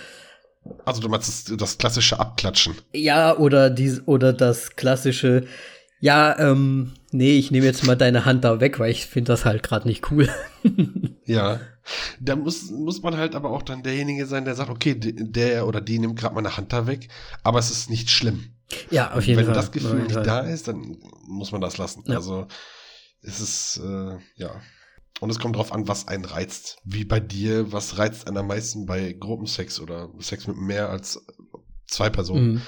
Also 0.85 1.01
du 1.01 1.09
meinst 1.09 1.27
das, 1.27 1.57
das 1.57 1.77
klassische 1.77 2.17
Abklatschen? 2.17 2.75
Ja, 2.93 3.35
oder 3.37 3.69
dies, 3.69 4.01
oder 4.05 4.31
das 4.31 4.77
klassische, 4.77 5.47
ja, 5.99 6.39
ähm, 6.39 6.93
nee, 7.11 7.37
ich 7.37 7.51
nehme 7.51 7.65
jetzt 7.65 7.85
mal 7.85 7.95
deine 7.95 8.23
Hand 8.23 8.45
da 8.45 8.61
weg, 8.61 8.79
weil 8.79 8.91
ich 8.91 9.05
finde 9.05 9.33
das 9.33 9.43
halt 9.43 9.61
gerade 9.61 9.85
nicht 9.85 10.09
cool. 10.11 10.29
ja. 11.25 11.59
Da 12.21 12.37
muss, 12.37 12.71
muss 12.71 13.01
man 13.01 13.17
halt 13.17 13.35
aber 13.35 13.49
auch 13.49 13.63
dann 13.63 13.83
derjenige 13.83 14.27
sein, 14.27 14.45
der 14.45 14.55
sagt, 14.55 14.69
okay, 14.69 14.95
der 14.97 15.67
oder 15.67 15.81
die 15.81 15.99
nimmt 15.99 16.17
gerade 16.17 16.35
meine 16.35 16.55
Hand 16.55 16.71
da 16.71 16.87
weg, 16.87 17.09
aber 17.43 17.59
es 17.59 17.69
ist 17.69 17.89
nicht 17.89 18.09
schlimm. 18.09 18.53
Ja, 18.89 19.13
auf 19.13 19.25
jeden 19.25 19.39
Wenn 19.39 19.45
Fall. 19.45 19.55
Wenn 19.55 19.61
das 19.61 19.71
Gefühl 19.71 20.03
nicht 20.03 20.15
da 20.15 20.41
ist, 20.41 20.67
dann 20.67 20.97
muss 21.27 21.51
man 21.51 21.61
das 21.61 21.77
lassen. 21.77 22.03
Ja. 22.05 22.15
Also 22.15 22.47
es 23.21 23.39
ist, 23.39 23.81
äh, 23.83 24.17
ja. 24.35 24.61
Und 25.19 25.29
es 25.29 25.39
kommt 25.39 25.55
drauf 25.55 25.73
an, 25.73 25.87
was 25.87 26.07
einen 26.07 26.25
reizt. 26.25 26.77
Wie 26.83 27.03
bei 27.03 27.19
dir, 27.19 27.71
was 27.71 27.97
reizt 27.97 28.27
einen 28.27 28.37
am 28.37 28.47
meisten 28.47 28.85
bei 28.85 29.13
Gruppensex 29.13 29.79
oder 29.79 30.09
Sex 30.19 30.47
mit 30.47 30.57
mehr 30.57 30.89
als 30.89 31.25
zwei 31.87 32.09
Personen. 32.09 32.53
Mhm. 32.53 32.61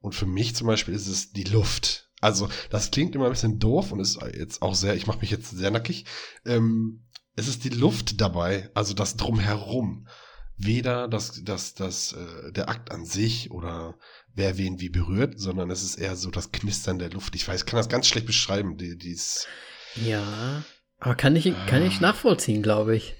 Und 0.00 0.14
für 0.14 0.26
mich 0.26 0.54
zum 0.54 0.66
Beispiel 0.66 0.94
ist 0.94 1.08
es 1.08 1.32
die 1.32 1.44
Luft. 1.44 2.10
Also, 2.20 2.48
das 2.70 2.90
klingt 2.90 3.14
immer 3.14 3.26
ein 3.26 3.32
bisschen 3.32 3.58
doof 3.58 3.92
und 3.92 4.00
ist 4.00 4.18
jetzt 4.36 4.60
auch 4.60 4.74
sehr, 4.74 4.96
ich 4.96 5.06
mache 5.06 5.20
mich 5.20 5.30
jetzt 5.30 5.50
sehr 5.50 5.70
nackig. 5.70 6.04
Ähm, 6.44 7.04
es 7.36 7.46
ist 7.46 7.64
die 7.64 7.68
Luft 7.68 8.20
dabei, 8.20 8.68
also 8.74 8.92
das 8.94 9.16
drumherum. 9.16 10.08
Weder 10.58 11.06
das, 11.06 11.44
das, 11.44 11.74
das, 11.74 12.12
äh, 12.12 12.52
der 12.52 12.68
Akt 12.68 12.90
an 12.90 13.04
sich 13.04 13.50
oder 13.52 13.94
wer 14.34 14.58
wen 14.58 14.80
wie 14.80 14.88
berührt, 14.88 15.38
sondern 15.38 15.70
es 15.70 15.82
ist 15.82 15.96
eher 15.96 16.16
so 16.16 16.30
das 16.30 16.50
Knistern 16.50 16.98
der 16.98 17.10
Luft. 17.10 17.34
Ich 17.36 17.46
weiß, 17.46 17.64
kann 17.64 17.76
das 17.76 17.88
ganz 17.88 18.08
schlecht 18.08 18.26
beschreiben, 18.26 18.76
die, 18.76 18.98
dies. 18.98 19.46
Ja, 19.94 20.64
aber 20.98 21.14
kann 21.14 21.36
ich, 21.36 21.52
kann 21.66 21.84
ich 21.84 21.98
ah. 21.98 22.02
nachvollziehen, 22.02 22.62
glaube 22.62 22.96
ich. 22.96 23.14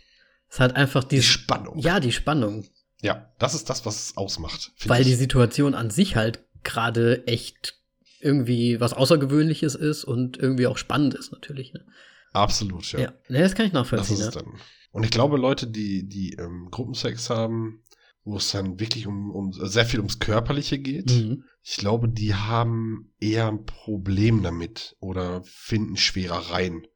Es 0.51 0.61
hat 0.61 0.75
einfach 0.77 1.05
die, 1.05 1.17
die 1.17 1.23
Spannung. 1.23 1.79
Ja, 1.79 2.01
die 2.01 2.13
Spannung. 2.13 2.67
Ja, 3.01 3.33
das 3.39 3.55
ist 3.55 3.71
das, 3.71 3.87
was 3.87 4.07
es 4.07 4.17
ausmacht. 4.17 4.73
Weil 4.87 5.03
ich. 5.03 5.09
die 5.09 5.15
Situation 5.15 5.75
an 5.75 5.91
sich 5.91 6.17
halt 6.17 6.45
gerade 6.65 7.27
echt 7.27 7.75
irgendwie 8.21 8.81
was 8.81 8.95
Außergewöhnliches 8.95 9.77
ist 9.77 10.05
und 10.05 10.37
irgendwie 10.39 10.67
auch 10.67 10.79
spannend 10.79 11.15
ist, 11.15 11.31
natürlich. 11.31 11.73
Ne? 11.73 11.85
Absolut, 12.33 12.91
ja. 12.93 13.01
Ja, 13.01 13.13
das 13.29 13.55
kann 13.55 13.67
ich 13.67 13.73
nachvollziehen. 13.73 14.19
Das 14.19 14.29
ist 14.29 14.35
ja. 14.35 14.43
dann. 14.43 14.53
Und 14.91 15.05
ich 15.05 15.11
glaube, 15.11 15.37
Leute, 15.37 15.67
die, 15.67 16.09
die 16.09 16.35
ähm, 16.35 16.69
Gruppensex 16.71 17.31
haben, 17.31 17.83
wo 18.25 18.37
es 18.37 18.51
dann 18.51 18.79
wirklich 18.79 19.07
um, 19.07 19.31
um 19.31 19.53
sehr 19.53 19.87
viel 19.87 20.01
ums 20.01 20.19
Körperliche 20.19 20.79
geht. 20.79 21.11
Mhm. 21.11 21.45
Ich 21.63 21.77
glaube, 21.77 22.09
die 22.09 22.35
haben 22.35 23.13
eher 23.21 23.49
ein 23.49 23.65
Problem 23.65 24.43
damit 24.43 24.97
oder 25.01 25.43
finden 25.45 25.97
schwerer 25.97 26.51
rein. 26.51 26.87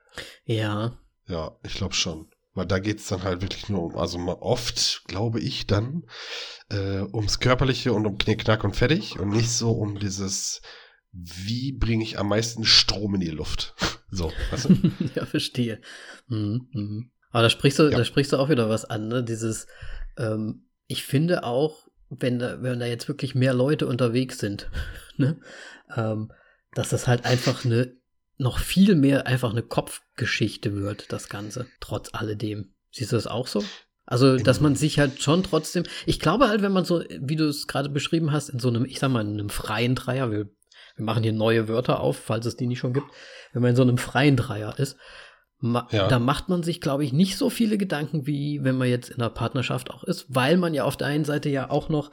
Ja. 0.44 0.98
Ja, 1.26 1.56
ich 1.62 1.74
glaube 1.74 1.94
schon. 1.94 2.28
Weil 2.54 2.66
da 2.66 2.78
geht 2.78 2.98
es 2.98 3.06
dann 3.06 3.22
halt 3.22 3.40
wirklich 3.40 3.70
nur 3.70 3.82
um, 3.82 3.96
also 3.96 4.18
oft, 4.18 5.04
glaube 5.06 5.40
ich, 5.40 5.66
dann 5.66 6.04
äh, 6.68 7.00
ums 7.00 7.40
Körperliche 7.40 7.94
und 7.94 8.06
um 8.06 8.18
Knick, 8.18 8.40
Knack 8.40 8.64
und 8.64 8.76
fertig 8.76 9.18
und 9.18 9.30
nicht 9.30 9.50
so 9.50 9.72
um 9.72 9.98
dieses, 9.98 10.60
wie 11.12 11.72
bringe 11.72 12.04
ich 12.04 12.18
am 12.18 12.28
meisten 12.28 12.64
Strom 12.64 13.14
in 13.14 13.22
die 13.22 13.28
Luft. 13.28 13.74
so, 14.10 14.30
weißt 14.50 14.66
du? 14.66 14.92
ja, 15.14 15.24
verstehe. 15.24 15.80
Mhm, 16.28 16.68
mhm. 16.72 17.10
Aber 17.32 17.42
da 17.42 17.50
sprichst 17.50 17.78
du, 17.78 17.84
ja. 17.84 17.96
da 17.96 18.04
sprichst 18.04 18.32
du 18.32 18.36
auch 18.36 18.48
wieder 18.48 18.68
was 18.68 18.84
an, 18.84 19.08
ne? 19.08 19.24
Dieses, 19.24 19.66
ähm, 20.16 20.66
ich 20.86 21.02
finde 21.02 21.44
auch, 21.44 21.88
wenn 22.10 22.38
da, 22.38 22.62
wenn 22.62 22.78
da 22.78 22.86
jetzt 22.86 23.08
wirklich 23.08 23.34
mehr 23.34 23.54
Leute 23.54 23.86
unterwegs 23.86 24.38
sind, 24.38 24.70
ne, 25.16 25.40
ähm, 25.96 26.30
dass 26.74 26.90
das 26.90 27.08
halt 27.08 27.24
einfach 27.24 27.64
eine 27.64 27.96
noch 28.38 28.58
viel 28.58 28.96
mehr 28.96 29.26
einfach 29.26 29.50
eine 29.50 29.62
Kopfgeschichte 29.62 30.74
wird, 30.74 31.12
das 31.12 31.28
Ganze, 31.28 31.66
trotz 31.80 32.10
alledem. 32.12 32.74
Siehst 32.90 33.12
du 33.12 33.16
das 33.16 33.26
auch 33.26 33.46
so? 33.46 33.64
Also, 34.04 34.36
dass 34.36 34.60
man 34.60 34.74
sich 34.74 34.98
halt 34.98 35.22
schon 35.22 35.44
trotzdem, 35.44 35.84
ich 36.06 36.18
glaube 36.18 36.48
halt, 36.48 36.60
wenn 36.60 36.72
man 36.72 36.84
so, 36.84 37.04
wie 37.20 37.36
du 37.36 37.46
es 37.46 37.68
gerade 37.68 37.88
beschrieben 37.88 38.32
hast, 38.32 38.48
in 38.48 38.58
so 38.58 38.68
einem, 38.68 38.84
ich 38.84 38.98
sag 38.98 39.10
mal, 39.10 39.24
in 39.24 39.34
einem 39.34 39.48
freien 39.48 39.94
Dreier, 39.94 40.30
wir, 40.30 40.50
wir 40.96 41.04
machen 41.04 41.22
hier 41.22 41.32
neue 41.32 41.68
Wörter 41.68 42.00
auf, 42.00 42.16
falls 42.18 42.44
es 42.46 42.56
die 42.56 42.66
nicht 42.66 42.80
schon 42.80 42.92
gibt, 42.92 43.06
wenn 43.52 43.62
man 43.62 43.70
in 43.70 43.76
so 43.76 43.82
einem 43.82 43.98
freien 43.98 44.36
Dreier 44.36 44.78
ist, 44.78 44.96
ma 45.62 45.88
ja. 45.92 46.08
da 46.08 46.18
macht 46.18 46.48
man 46.48 46.62
sich, 46.62 46.80
glaube 46.80 47.04
ich, 47.04 47.12
nicht 47.12 47.38
so 47.38 47.48
viele 47.48 47.78
Gedanken, 47.78 48.26
wie 48.26 48.62
wenn 48.64 48.76
man 48.76 48.88
jetzt 48.88 49.10
in 49.10 49.20
einer 49.20 49.30
Partnerschaft 49.30 49.90
auch 49.90 50.04
ist, 50.04 50.26
weil 50.28 50.56
man 50.56 50.74
ja 50.74 50.84
auf 50.84 50.96
der 50.96 51.06
einen 51.06 51.24
Seite 51.24 51.48
ja 51.48 51.70
auch 51.70 51.88
noch 51.88 52.10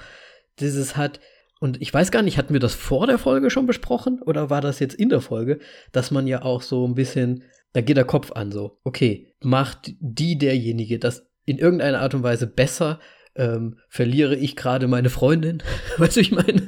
dieses 0.60 0.96
hat, 0.96 1.20
und 1.60 1.82
ich 1.82 1.94
weiß 1.94 2.12
gar 2.12 2.22
nicht, 2.22 2.38
hatten 2.38 2.54
wir 2.54 2.62
das 2.62 2.74
vor 2.74 3.06
der 3.08 3.18
Folge 3.18 3.50
schon 3.50 3.66
besprochen 3.66 4.22
oder 4.22 4.50
war 4.50 4.62
das 4.62 4.80
jetzt 4.80 4.96
in 4.96 5.10
der 5.10 5.20
Folge, 5.20 5.60
dass 5.92 6.10
man 6.10 6.26
ja 6.26 6.44
auch 6.44 6.62
so 6.62 6.88
ein 6.88 6.96
bisschen, 6.96 7.44
da 7.74 7.82
geht 7.82 7.98
der 7.98 8.06
Kopf 8.06 8.32
an 8.32 8.52
so, 8.52 8.80
okay, 8.84 9.34
macht 9.42 9.94
die 10.00 10.38
derjenige 10.38 11.00
das 11.00 11.28
in 11.44 11.58
irgendeiner 11.58 12.00
Art 12.00 12.14
und 12.14 12.24
Weise 12.24 12.48
besser, 12.48 13.00
ähm, 13.36 13.78
verliere 13.88 14.36
ich 14.36 14.56
gerade 14.56 14.88
meine 14.88 15.10
Freundin? 15.10 15.64
weißt 15.98 16.18
du, 16.18 16.22
ich 16.22 16.32
meine? 16.32 16.62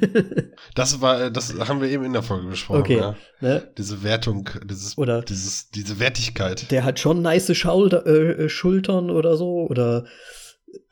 das 0.74 1.00
war, 1.00 1.30
das 1.30 1.54
haben 1.68 1.80
wir 1.80 1.88
eben 1.88 2.04
in 2.04 2.12
der 2.12 2.22
Folge 2.22 2.48
besprochen. 2.48 2.80
Okay, 2.80 2.98
ja. 2.98 3.16
ne? 3.40 3.68
Diese 3.76 4.02
Wertung, 4.02 4.48
dieses, 4.64 4.96
oder 4.96 5.22
dieses, 5.22 5.70
diese 5.70 5.98
Wertigkeit. 5.98 6.70
Der 6.70 6.84
hat 6.84 6.98
schon 6.98 7.22
nice 7.22 7.54
Schulter, 7.56 8.06
äh, 8.06 8.48
Schultern 8.48 9.10
oder 9.10 9.36
so, 9.36 9.66
oder 9.68 10.06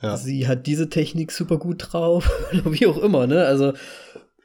ja. 0.03 0.17
sie 0.17 0.47
hat 0.47 0.67
diese 0.67 0.91
Technik 0.91 1.33
super 1.33 1.59
gut 1.59 1.93
drauf, 1.93 2.31
oder 2.53 2.73
wie 2.73 2.87
auch 2.87 2.99
immer, 2.99 3.27
ne? 3.27 3.45
Also, 3.45 3.73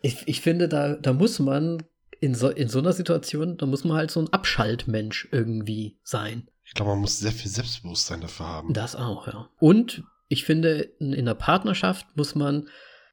ich, 0.01 0.17
ich 0.27 0.41
finde, 0.41 0.69
da, 0.69 0.95
da 0.95 1.13
muss 1.13 1.39
man 1.39 1.83
in 2.21 2.35
so, 2.35 2.49
in 2.49 2.69
so 2.69 2.79
einer 2.79 2.93
Situation, 2.93 3.57
da 3.57 3.65
muss 3.65 3.83
man 3.83 3.97
halt 3.97 4.11
so 4.11 4.19
ein 4.19 4.31
Abschaltmensch 4.31 5.27
irgendwie 5.31 5.97
sein. 6.03 6.47
Ich 6.63 6.73
glaube, 6.73 6.91
man 6.91 7.01
muss 7.01 7.19
sehr 7.19 7.31
viel 7.31 7.51
Selbstbewusstsein 7.51 8.21
dafür 8.21 8.47
haben. 8.47 8.73
Das 8.73 8.95
auch, 8.95 9.27
ja. 9.27 9.49
Und 9.59 10.03
ich 10.27 10.43
finde, 10.43 10.79
in, 10.99 11.13
in 11.13 11.27
einer 11.27 11.35
Partnerschaft 11.35 12.07
muss 12.15 12.35
man 12.35 12.67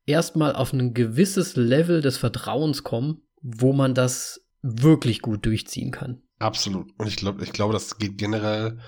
erstmal 0.07 0.55
auf 0.55 0.73
ein 0.73 0.95
gewisses 0.95 1.57
Level 1.57 2.01
des 2.01 2.17
Vertrauens 2.19 2.83
kommen, 2.83 3.23
wo 3.41 3.73
man 3.73 3.95
das 3.95 4.47
wirklich 4.63 5.23
gut 5.23 5.45
durchziehen 5.47 5.91
kann. 5.91 6.23
Absolut. 6.39 6.89
Und 6.99 7.07
ich 7.07 7.17
glaube, 7.17 7.43
ich 7.45 7.53
glaube, 7.53 7.73
das 7.73 7.99
geht 7.99 8.19
generell 8.19 8.79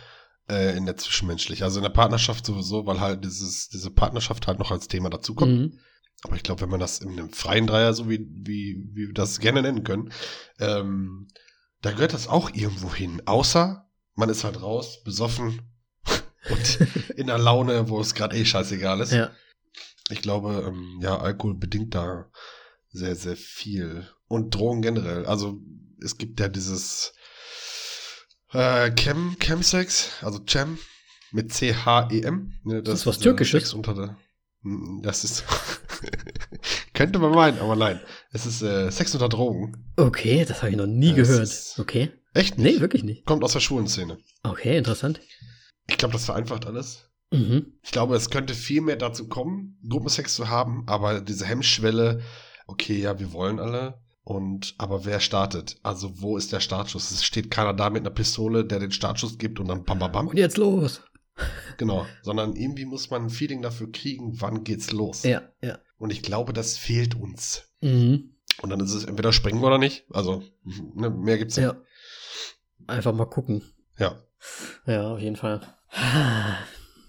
äh, 0.48 0.76
in 0.76 0.86
der 0.86 0.96
zwischenmenschlich. 0.96 1.62
Also 1.62 1.78
in 1.78 1.84
der 1.84 1.90
Partnerschaft 1.90 2.46
sowieso, 2.46 2.86
weil 2.86 3.00
halt 3.00 3.24
dieses, 3.24 3.68
diese 3.68 3.90
Partnerschaft 3.90 4.46
halt 4.46 4.58
noch 4.58 4.70
als 4.70 4.88
Thema 4.88 5.10
dazukommt. 5.10 5.52
Mhm. 5.52 5.78
Aber 6.22 6.36
ich 6.36 6.42
glaube, 6.42 6.62
wenn 6.62 6.70
man 6.70 6.80
das 6.80 7.00
in 7.00 7.10
einem 7.10 7.30
freien 7.30 7.66
Dreier, 7.66 7.92
so 7.92 8.08
wie, 8.08 8.26
wie, 8.30 8.88
wie 8.92 9.08
wir 9.08 9.14
das 9.14 9.40
gerne 9.40 9.62
nennen 9.62 9.84
können, 9.84 10.10
ähm, 10.58 11.28
da 11.82 11.92
gehört 11.92 12.14
das 12.14 12.28
auch 12.28 12.50
irgendwo 12.54 12.92
hin. 12.94 13.22
Außer 13.26 13.86
man 14.14 14.30
ist 14.30 14.44
halt 14.44 14.62
raus, 14.62 15.02
besoffen 15.04 15.73
und 16.50 16.78
in 17.16 17.26
der 17.26 17.38
Laune, 17.38 17.88
wo 17.88 18.00
es 18.00 18.14
gerade 18.14 18.36
eh 18.36 18.44
scheißegal 18.44 19.00
ist. 19.00 19.12
Ja. 19.12 19.30
Ich 20.10 20.20
glaube, 20.20 20.64
ähm, 20.66 21.00
ja, 21.02 21.18
Alkohol 21.18 21.54
bedingt 21.54 21.94
da 21.94 22.30
sehr, 22.90 23.16
sehr 23.16 23.36
viel. 23.36 24.08
Und 24.28 24.54
Drogen 24.54 24.82
generell. 24.82 25.26
Also 25.26 25.60
es 26.02 26.18
gibt 26.18 26.40
ja 26.40 26.48
dieses 26.48 27.14
äh, 28.52 28.90
Chem, 28.90 29.36
Chemsex, 29.38 30.10
also 30.22 30.40
Chem 30.40 30.78
mit 31.32 31.52
C-H-E-M. 31.52 32.52
Ne, 32.64 32.82
das, 32.82 32.84
das 32.84 33.00
ist 33.00 33.06
was 33.06 33.18
Türkisches. 33.18 33.74
Unter 33.74 33.94
der, 33.94 34.16
das 35.02 35.24
ist. 35.24 35.44
könnte 36.94 37.18
man 37.18 37.32
meinen, 37.32 37.58
aber 37.58 37.76
nein. 37.76 38.00
Es 38.32 38.46
ist 38.46 38.62
äh, 38.62 38.90
Sex 38.90 39.12
unter 39.14 39.28
Drogen. 39.28 39.92
Okay, 39.96 40.44
das 40.46 40.62
habe 40.62 40.70
ich 40.70 40.76
noch 40.76 40.86
nie 40.86 41.14
das 41.14 41.28
gehört. 41.28 41.74
Okay. 41.78 42.10
Echt 42.32 42.58
nicht? 42.58 42.74
Nee, 42.76 42.80
wirklich 42.80 43.04
nicht. 43.04 43.26
Kommt 43.26 43.44
aus 43.44 43.52
der 43.52 43.60
schwulen 43.60 43.88
Szene. 43.88 44.18
Okay, 44.42 44.76
interessant. 44.76 45.20
Ich 45.86 45.98
glaube, 45.98 46.12
das 46.12 46.24
vereinfacht 46.24 46.66
alles. 46.66 47.10
Mhm. 47.30 47.74
Ich 47.82 47.90
glaube, 47.90 48.16
es 48.16 48.30
könnte 48.30 48.54
viel 48.54 48.80
mehr 48.80 48.96
dazu 48.96 49.28
kommen, 49.28 49.78
Gruppensex 49.88 50.34
zu 50.34 50.48
haben, 50.48 50.84
aber 50.86 51.20
diese 51.20 51.46
Hemmschwelle, 51.46 52.22
okay, 52.66 52.98
ja, 52.98 53.18
wir 53.18 53.32
wollen 53.32 53.58
alle. 53.58 54.02
Und, 54.22 54.74
aber 54.78 55.04
wer 55.04 55.20
startet? 55.20 55.78
Also, 55.82 56.22
wo 56.22 56.38
ist 56.38 56.52
der 56.52 56.60
Startschuss? 56.60 57.10
Es 57.10 57.24
steht 57.24 57.50
keiner 57.50 57.74
da 57.74 57.90
mit 57.90 58.00
einer 58.00 58.14
Pistole, 58.14 58.64
der 58.64 58.78
den 58.78 58.92
Startschuss 58.92 59.36
gibt 59.36 59.60
und 59.60 59.68
dann 59.68 59.84
bam, 59.84 59.98
bam, 59.98 60.12
bam. 60.12 60.28
Und 60.28 60.38
jetzt 60.38 60.56
los. 60.56 61.02
Genau, 61.76 62.06
sondern 62.22 62.54
irgendwie 62.54 62.84
muss 62.84 63.10
man 63.10 63.24
ein 63.24 63.30
Feeling 63.30 63.60
dafür 63.60 63.90
kriegen, 63.90 64.40
wann 64.40 64.64
geht's 64.64 64.92
los. 64.92 65.24
Ja, 65.24 65.42
ja. 65.62 65.78
Und 65.98 66.10
ich 66.10 66.22
glaube, 66.22 66.52
das 66.52 66.78
fehlt 66.78 67.16
uns. 67.16 67.64
Mhm. 67.80 68.36
Und 68.62 68.70
dann 68.70 68.80
ist 68.80 68.94
es 68.94 69.04
entweder 69.04 69.32
springen 69.32 69.64
oder 69.64 69.78
nicht. 69.78 70.04
Also, 70.10 70.42
ne, 70.94 71.10
mehr 71.10 71.38
gibt's 71.38 71.56
nicht. 71.56 71.66
Ja. 71.66 71.76
Einfach 72.86 73.12
mal 73.12 73.26
gucken. 73.26 73.62
Ja. 73.98 74.22
Ja, 74.86 75.12
auf 75.12 75.20
jeden 75.20 75.36
Fall. 75.36 75.60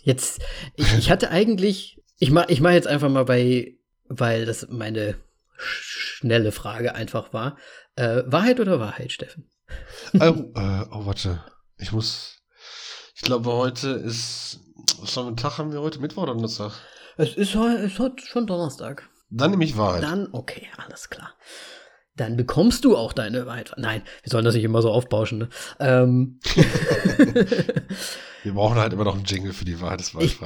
Jetzt, 0.01 0.41
ich, 0.75 0.97
ich 0.97 1.11
hatte 1.11 1.31
eigentlich, 1.31 2.01
ich 2.19 2.31
mach, 2.31 2.47
ich 2.47 2.61
mach 2.61 2.71
jetzt 2.71 2.87
einfach 2.87 3.09
mal 3.09 3.25
bei, 3.25 3.77
weil 4.07 4.45
das 4.45 4.67
meine 4.69 5.15
schnelle 5.57 6.51
Frage 6.51 6.95
einfach 6.95 7.33
war. 7.33 7.57
Äh, 7.95 8.23
Wahrheit 8.27 8.59
oder 8.59 8.79
Wahrheit, 8.79 9.11
Steffen? 9.11 9.49
oh, 10.13 10.19
äh, 10.19 10.85
oh, 10.91 11.05
warte. 11.05 11.43
Ich 11.77 11.91
muss, 11.91 12.41
ich 13.15 13.21
glaube, 13.21 13.51
heute 13.51 13.89
ist, 13.89 14.59
was 14.99 15.13
für 15.13 15.21
ein 15.21 15.37
Tag 15.37 15.57
haben 15.57 15.71
wir 15.71 15.81
heute? 15.81 15.99
Mittwoch 15.99 16.23
oder 16.23 16.33
Donnerstag? 16.33 16.73
Es 17.17 17.29
ist, 17.35 17.55
es 17.55 17.91
ist 17.91 17.99
heute 17.99 18.25
schon 18.25 18.45
Donnerstag. 18.45 19.09
Dann 19.29 19.51
nehme 19.51 19.65
ich 19.65 19.75
Wahrheit. 19.75 20.03
Dann, 20.03 20.29
okay, 20.31 20.67
alles 20.77 21.09
klar 21.09 21.33
dann 22.15 22.37
bekommst 22.37 22.85
du 22.85 22.95
auch 22.95 23.13
deine 23.13 23.45
Wahrheit. 23.45 23.73
Nein, 23.77 24.01
wir 24.23 24.29
sollen 24.29 24.45
das 24.45 24.55
nicht 24.55 24.63
immer 24.63 24.81
so 24.81 24.91
aufbauschen. 24.91 25.39
Ne? 25.39 25.49
Ähm. 25.79 26.39
wir 28.43 28.53
brauchen 28.53 28.77
halt 28.77 28.93
immer 28.93 29.03
noch 29.03 29.15
einen 29.15 29.25
Jingle 29.25 29.53
für 29.53 29.65
die 29.65 29.81
Wahrheitsfrage. 29.81 30.25
Ich, 30.25 30.39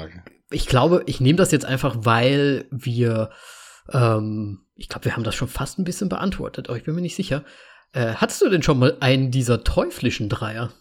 ich 0.51 0.65
glaube, 0.67 1.03
ich 1.05 1.19
nehme 1.19 1.37
das 1.37 1.51
jetzt 1.51 1.65
einfach, 1.65 1.97
weil 1.99 2.65
wir, 2.71 3.29
ähm, 3.91 4.65
ich 4.75 4.89
glaube, 4.89 5.05
wir 5.05 5.15
haben 5.15 5.23
das 5.23 5.35
schon 5.35 5.47
fast 5.47 5.77
ein 5.77 5.83
bisschen 5.83 6.09
beantwortet, 6.09 6.69
aber 6.69 6.77
ich 6.77 6.83
bin 6.83 6.95
mir 6.95 7.01
nicht 7.01 7.15
sicher. 7.15 7.43
Äh, 7.91 8.15
hattest 8.15 8.41
du 8.41 8.49
denn 8.49 8.63
schon 8.63 8.79
mal 8.79 8.97
einen 8.99 9.31
dieser 9.31 9.63
teuflischen 9.63 10.29
Dreier? 10.29 10.71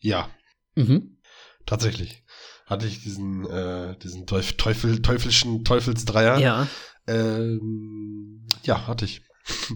Ja. 0.00 0.28
Mhm. 0.74 1.18
Tatsächlich. 1.66 2.24
Hatte 2.66 2.86
ich 2.86 3.02
diesen, 3.02 3.44
äh, 3.48 3.96
diesen 3.98 4.26
Teufel, 4.26 4.56
Teufel, 4.56 5.02
teuflischen 5.02 5.64
Teufelsdreier. 5.64 6.38
Ja. 6.38 6.66
Ähm, 7.06 8.46
ja, 8.64 8.86
hatte 8.86 9.04
ich. 9.04 9.22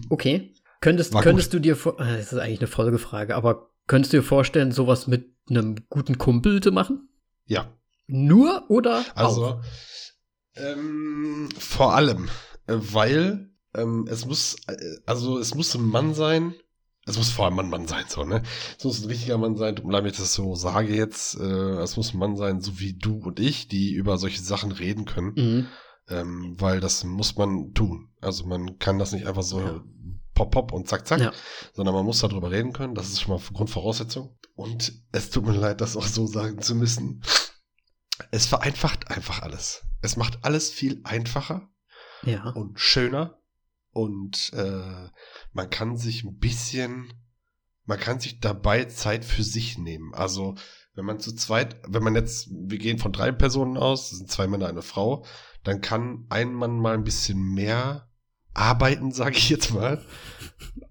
Okay. 0.09 0.53
Könntest, 0.81 1.13
könntest 1.13 1.53
du 1.53 1.59
dir 1.59 1.75
vor, 1.75 1.99
äh, 1.99 2.17
das 2.17 2.33
ist 2.33 2.39
eigentlich 2.39 2.59
eine 2.59 2.67
Folgefrage, 2.67 3.35
aber 3.35 3.71
könntest 3.87 4.13
du 4.13 4.17
dir 4.17 4.23
vorstellen, 4.23 4.71
sowas 4.71 5.07
mit 5.07 5.33
einem 5.49 5.75
guten 5.89 6.17
Kumpel 6.17 6.61
zu 6.61 6.71
machen? 6.71 7.09
Ja. 7.45 7.71
Nur 8.07 8.69
oder? 8.69 9.03
Also, 9.15 9.61
ähm, 10.55 11.49
vor 11.57 11.95
allem, 11.95 12.29
äh, 12.67 12.75
weil 12.77 13.49
ähm, 13.73 14.07
es 14.09 14.25
muss, 14.25 14.55
äh, 14.67 14.75
also 15.05 15.39
es 15.39 15.55
muss 15.55 15.73
ein 15.75 15.85
Mann 15.85 16.13
sein, 16.13 16.53
es 17.05 17.17
muss 17.17 17.29
vor 17.29 17.45
allem 17.45 17.59
ein 17.59 17.69
Mann 17.69 17.87
sein, 17.87 18.05
so, 18.07 18.23
ne? 18.23 18.43
Es 18.77 18.83
muss 18.83 19.01
ein 19.01 19.07
richtiger 19.07 19.37
Mann 19.37 19.55
sein, 19.55 19.75
tut 19.75 19.85
mir 19.85 19.93
leid, 19.93 20.03
wenn 20.03 20.11
ich 20.11 20.17
das 20.17 20.33
so 20.33 20.55
sage 20.55 20.93
jetzt, 20.93 21.39
äh, 21.39 21.81
es 21.81 21.97
muss 21.97 22.13
ein 22.13 22.19
Mann 22.19 22.35
sein, 22.35 22.61
so 22.61 22.79
wie 22.79 22.93
du 22.93 23.17
und 23.17 23.39
ich, 23.39 23.67
die 23.67 23.93
über 23.93 24.17
solche 24.17 24.41
Sachen 24.41 24.71
reden 24.71 25.05
können. 25.05 25.33
Mhm. 25.35 25.67
Ähm, 26.09 26.55
weil 26.57 26.79
das 26.79 27.03
muss 27.03 27.35
man 27.35 27.73
tun. 27.73 28.09
Also 28.21 28.45
man 28.45 28.79
kann 28.79 28.97
das 28.97 29.11
nicht 29.11 29.27
einfach 29.27 29.43
so 29.43 29.59
ja 29.59 29.83
pop, 30.37 30.51
pop 30.51 30.71
und 30.71 30.87
zack, 30.87 31.07
zack, 31.07 31.19
ja. 31.19 31.33
sondern 31.73 31.95
man 31.95 32.05
muss 32.05 32.19
darüber 32.19 32.51
reden 32.51 32.71
können. 32.71 32.93
Das 32.93 33.09
ist 33.09 33.21
schon 33.21 33.35
mal 33.35 33.41
Grundvoraussetzung. 33.53 34.37
Und 34.55 34.93
es 35.11 35.31
tut 35.31 35.45
mir 35.45 35.53
leid, 35.53 35.81
das 35.81 35.97
auch 35.97 36.05
so 36.05 36.27
sagen 36.27 36.61
zu 36.61 36.75
müssen. 36.75 37.23
Es 38.31 38.45
vereinfacht 38.45 39.09
einfach 39.09 39.41
alles. 39.41 39.83
Es 40.01 40.15
macht 40.15 40.43
alles 40.43 40.69
viel 40.69 41.01
einfacher 41.03 41.69
ja. 42.23 42.49
und 42.51 42.79
schöner. 42.79 43.41
Und 43.91 44.51
äh, 44.53 45.09
man 45.53 45.69
kann 45.71 45.97
sich 45.97 46.23
ein 46.23 46.37
bisschen, 46.37 47.11
man 47.85 47.99
kann 47.99 48.19
sich 48.19 48.39
dabei 48.39 48.85
Zeit 48.85 49.25
für 49.25 49.43
sich 49.43 49.79
nehmen. 49.79 50.13
Also 50.13 50.53
wenn 50.93 51.05
man 51.05 51.19
zu 51.19 51.33
zweit, 51.33 51.81
wenn 51.87 52.03
man 52.03 52.15
jetzt, 52.15 52.49
wir 52.51 52.77
gehen 52.77 52.99
von 52.99 53.11
drei 53.11 53.31
Personen 53.31 53.75
aus, 53.75 54.09
das 54.09 54.19
sind 54.19 54.29
zwei 54.29 54.47
Männer, 54.47 54.67
eine 54.67 54.83
Frau, 54.83 55.25
dann 55.63 55.81
kann 55.81 56.25
ein 56.29 56.53
Mann 56.53 56.77
mal 56.77 56.93
ein 56.93 57.03
bisschen 57.03 57.39
mehr 57.39 58.06
arbeiten, 58.57 59.11
sage 59.11 59.37
ich 59.37 59.49
jetzt 59.49 59.73
mal. 59.73 60.03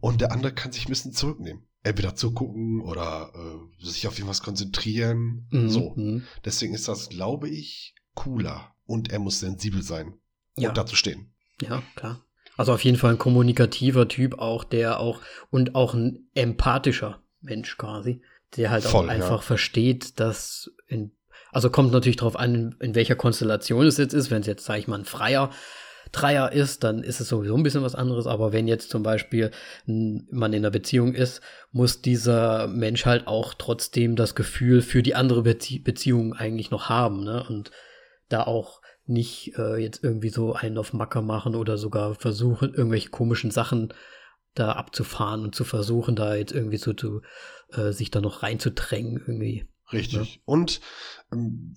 Und 0.00 0.20
der 0.20 0.32
andere 0.32 0.52
kann 0.52 0.72
sich 0.72 0.86
ein 0.86 0.90
bisschen 0.90 1.12
zurücknehmen. 1.12 1.66
Entweder 1.82 2.14
zugucken 2.14 2.80
oder 2.80 3.32
äh, 3.34 3.84
sich 3.84 4.06
auf 4.08 4.18
irgendwas 4.18 4.42
konzentrieren. 4.42 5.46
Mhm. 5.50 5.68
So. 5.68 5.92
Mhm. 5.96 6.24
Deswegen 6.44 6.74
ist 6.74 6.88
das, 6.88 7.08
glaube 7.08 7.48
ich, 7.48 7.94
cooler. 8.14 8.74
Und 8.86 9.12
er 9.12 9.18
muss 9.18 9.40
sensibel 9.40 9.82
sein. 9.82 10.14
Ja. 10.56 10.70
Und 10.70 10.78
dazu 10.78 10.96
stehen. 10.96 11.32
Ja, 11.60 11.82
klar. 11.94 12.22
Also 12.56 12.72
auf 12.72 12.84
jeden 12.84 12.96
Fall 12.96 13.12
ein 13.12 13.18
kommunikativer 13.18 14.08
Typ 14.08 14.38
auch, 14.38 14.64
der 14.64 15.00
auch 15.00 15.20
und 15.50 15.74
auch 15.74 15.94
ein 15.94 16.28
empathischer 16.34 17.22
Mensch 17.40 17.76
quasi, 17.76 18.22
der 18.56 18.70
halt 18.70 18.84
Voll, 18.84 19.06
auch 19.06 19.10
einfach 19.10 19.30
ja. 19.30 19.38
versteht, 19.38 20.18
dass 20.18 20.70
in, 20.86 21.12
also 21.52 21.68
kommt 21.68 21.92
natürlich 21.92 22.16
darauf 22.16 22.36
an, 22.36 22.54
in, 22.54 22.76
in 22.80 22.94
welcher 22.94 23.14
Konstellation 23.14 23.86
es 23.86 23.98
jetzt 23.98 24.14
ist, 24.14 24.30
wenn 24.30 24.40
es 24.40 24.46
jetzt, 24.46 24.64
sage 24.64 24.80
ich 24.80 24.88
mal, 24.88 24.98
ein 24.98 25.04
freier 25.04 25.50
Dreier 26.12 26.52
ist, 26.52 26.84
dann 26.84 27.02
ist 27.02 27.20
es 27.20 27.28
sowieso 27.28 27.56
ein 27.56 27.62
bisschen 27.62 27.82
was 27.82 27.94
anderes. 27.94 28.26
Aber 28.26 28.52
wenn 28.52 28.68
jetzt 28.68 28.90
zum 28.90 29.02
Beispiel 29.02 29.50
man 29.86 30.52
in 30.52 30.62
einer 30.62 30.70
Beziehung 30.70 31.14
ist, 31.14 31.40
muss 31.72 32.02
dieser 32.02 32.68
Mensch 32.68 33.06
halt 33.06 33.26
auch 33.26 33.54
trotzdem 33.54 34.16
das 34.16 34.34
Gefühl 34.34 34.82
für 34.82 35.02
die 35.02 35.14
andere 35.14 35.42
Bezie 35.42 35.78
Beziehung 35.78 36.34
eigentlich 36.34 36.70
noch 36.70 36.88
haben, 36.88 37.24
ne? 37.24 37.44
Und 37.48 37.70
da 38.28 38.42
auch 38.44 38.80
nicht 39.06 39.56
äh, 39.56 39.76
jetzt 39.76 40.02
irgendwie 40.02 40.30
so 40.30 40.54
einen 40.54 40.78
auf 40.78 40.92
Macker 40.92 41.22
machen 41.22 41.54
oder 41.54 41.78
sogar 41.78 42.14
versuchen, 42.14 42.74
irgendwelche 42.74 43.10
komischen 43.10 43.50
Sachen 43.50 43.94
da 44.54 44.72
abzufahren 44.72 45.42
und 45.42 45.54
zu 45.54 45.64
versuchen, 45.64 46.16
da 46.16 46.34
jetzt 46.34 46.52
irgendwie 46.52 46.78
so 46.78 46.92
zu, 46.92 47.22
äh, 47.72 47.92
sich 47.92 48.10
da 48.10 48.20
noch 48.20 48.42
reinzudrängen 48.42 49.18
irgendwie. 49.18 49.68
Richtig. 49.92 50.36
Ja. 50.36 50.40
Und 50.44 50.80
ähm, 51.32 51.74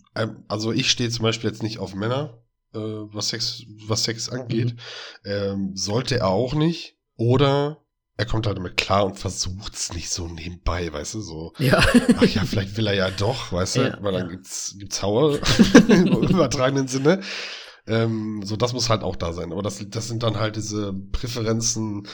also 0.47 0.71
ich 0.71 0.89
stehe 0.89 1.09
zum 1.09 1.23
Beispiel 1.23 1.49
jetzt 1.49 1.61
nicht 1.61 1.79
auf 1.79 1.93
Männer, 1.93 2.41
äh, 2.73 2.79
was 2.79 3.29
Sex, 3.29 3.63
was 3.87 4.03
Sex 4.03 4.29
angeht. 4.29 4.75
Mhm. 5.23 5.31
Ähm, 5.31 5.71
sollte 5.75 6.19
er 6.19 6.27
auch 6.27 6.53
nicht. 6.53 6.97
Oder 7.15 7.83
er 8.19 8.25
kommt 8.25 8.47
halt 8.47 8.57
damit 8.57 8.75
klar 8.75 9.05
und 9.05 9.17
versucht 9.17 9.75
es 9.75 9.93
nicht 9.93 10.09
so 10.09 10.27
nebenbei, 10.27 10.91
weißt 10.91 11.13
du, 11.13 11.21
so. 11.21 11.53
Ja. 11.57 11.77
Ach 12.17 12.25
ja, 12.25 12.43
vielleicht 12.43 12.75
will 12.75 12.87
er 12.87 12.93
ja 12.93 13.09
doch, 13.11 13.53
weißt 13.53 13.77
du, 13.77 13.81
ja, 13.81 13.97
weil 14.01 14.11
dann 14.11 14.23
ja. 14.23 14.27
gibt's, 14.27 14.75
gibt's 14.77 15.01
Haue 15.01 15.39
im 15.87 16.07
übertragenen 16.07 16.89
Sinne. 16.89 17.21
Ähm, 17.87 18.41
so, 18.43 18.57
das 18.57 18.73
muss 18.73 18.89
halt 18.89 19.03
auch 19.03 19.15
da 19.15 19.31
sein. 19.31 19.53
Aber 19.53 19.61
das, 19.61 19.83
das 19.87 20.09
sind 20.09 20.21
dann 20.23 20.37
halt 20.37 20.57
diese 20.57 20.93
Präferenzen, 21.13 22.07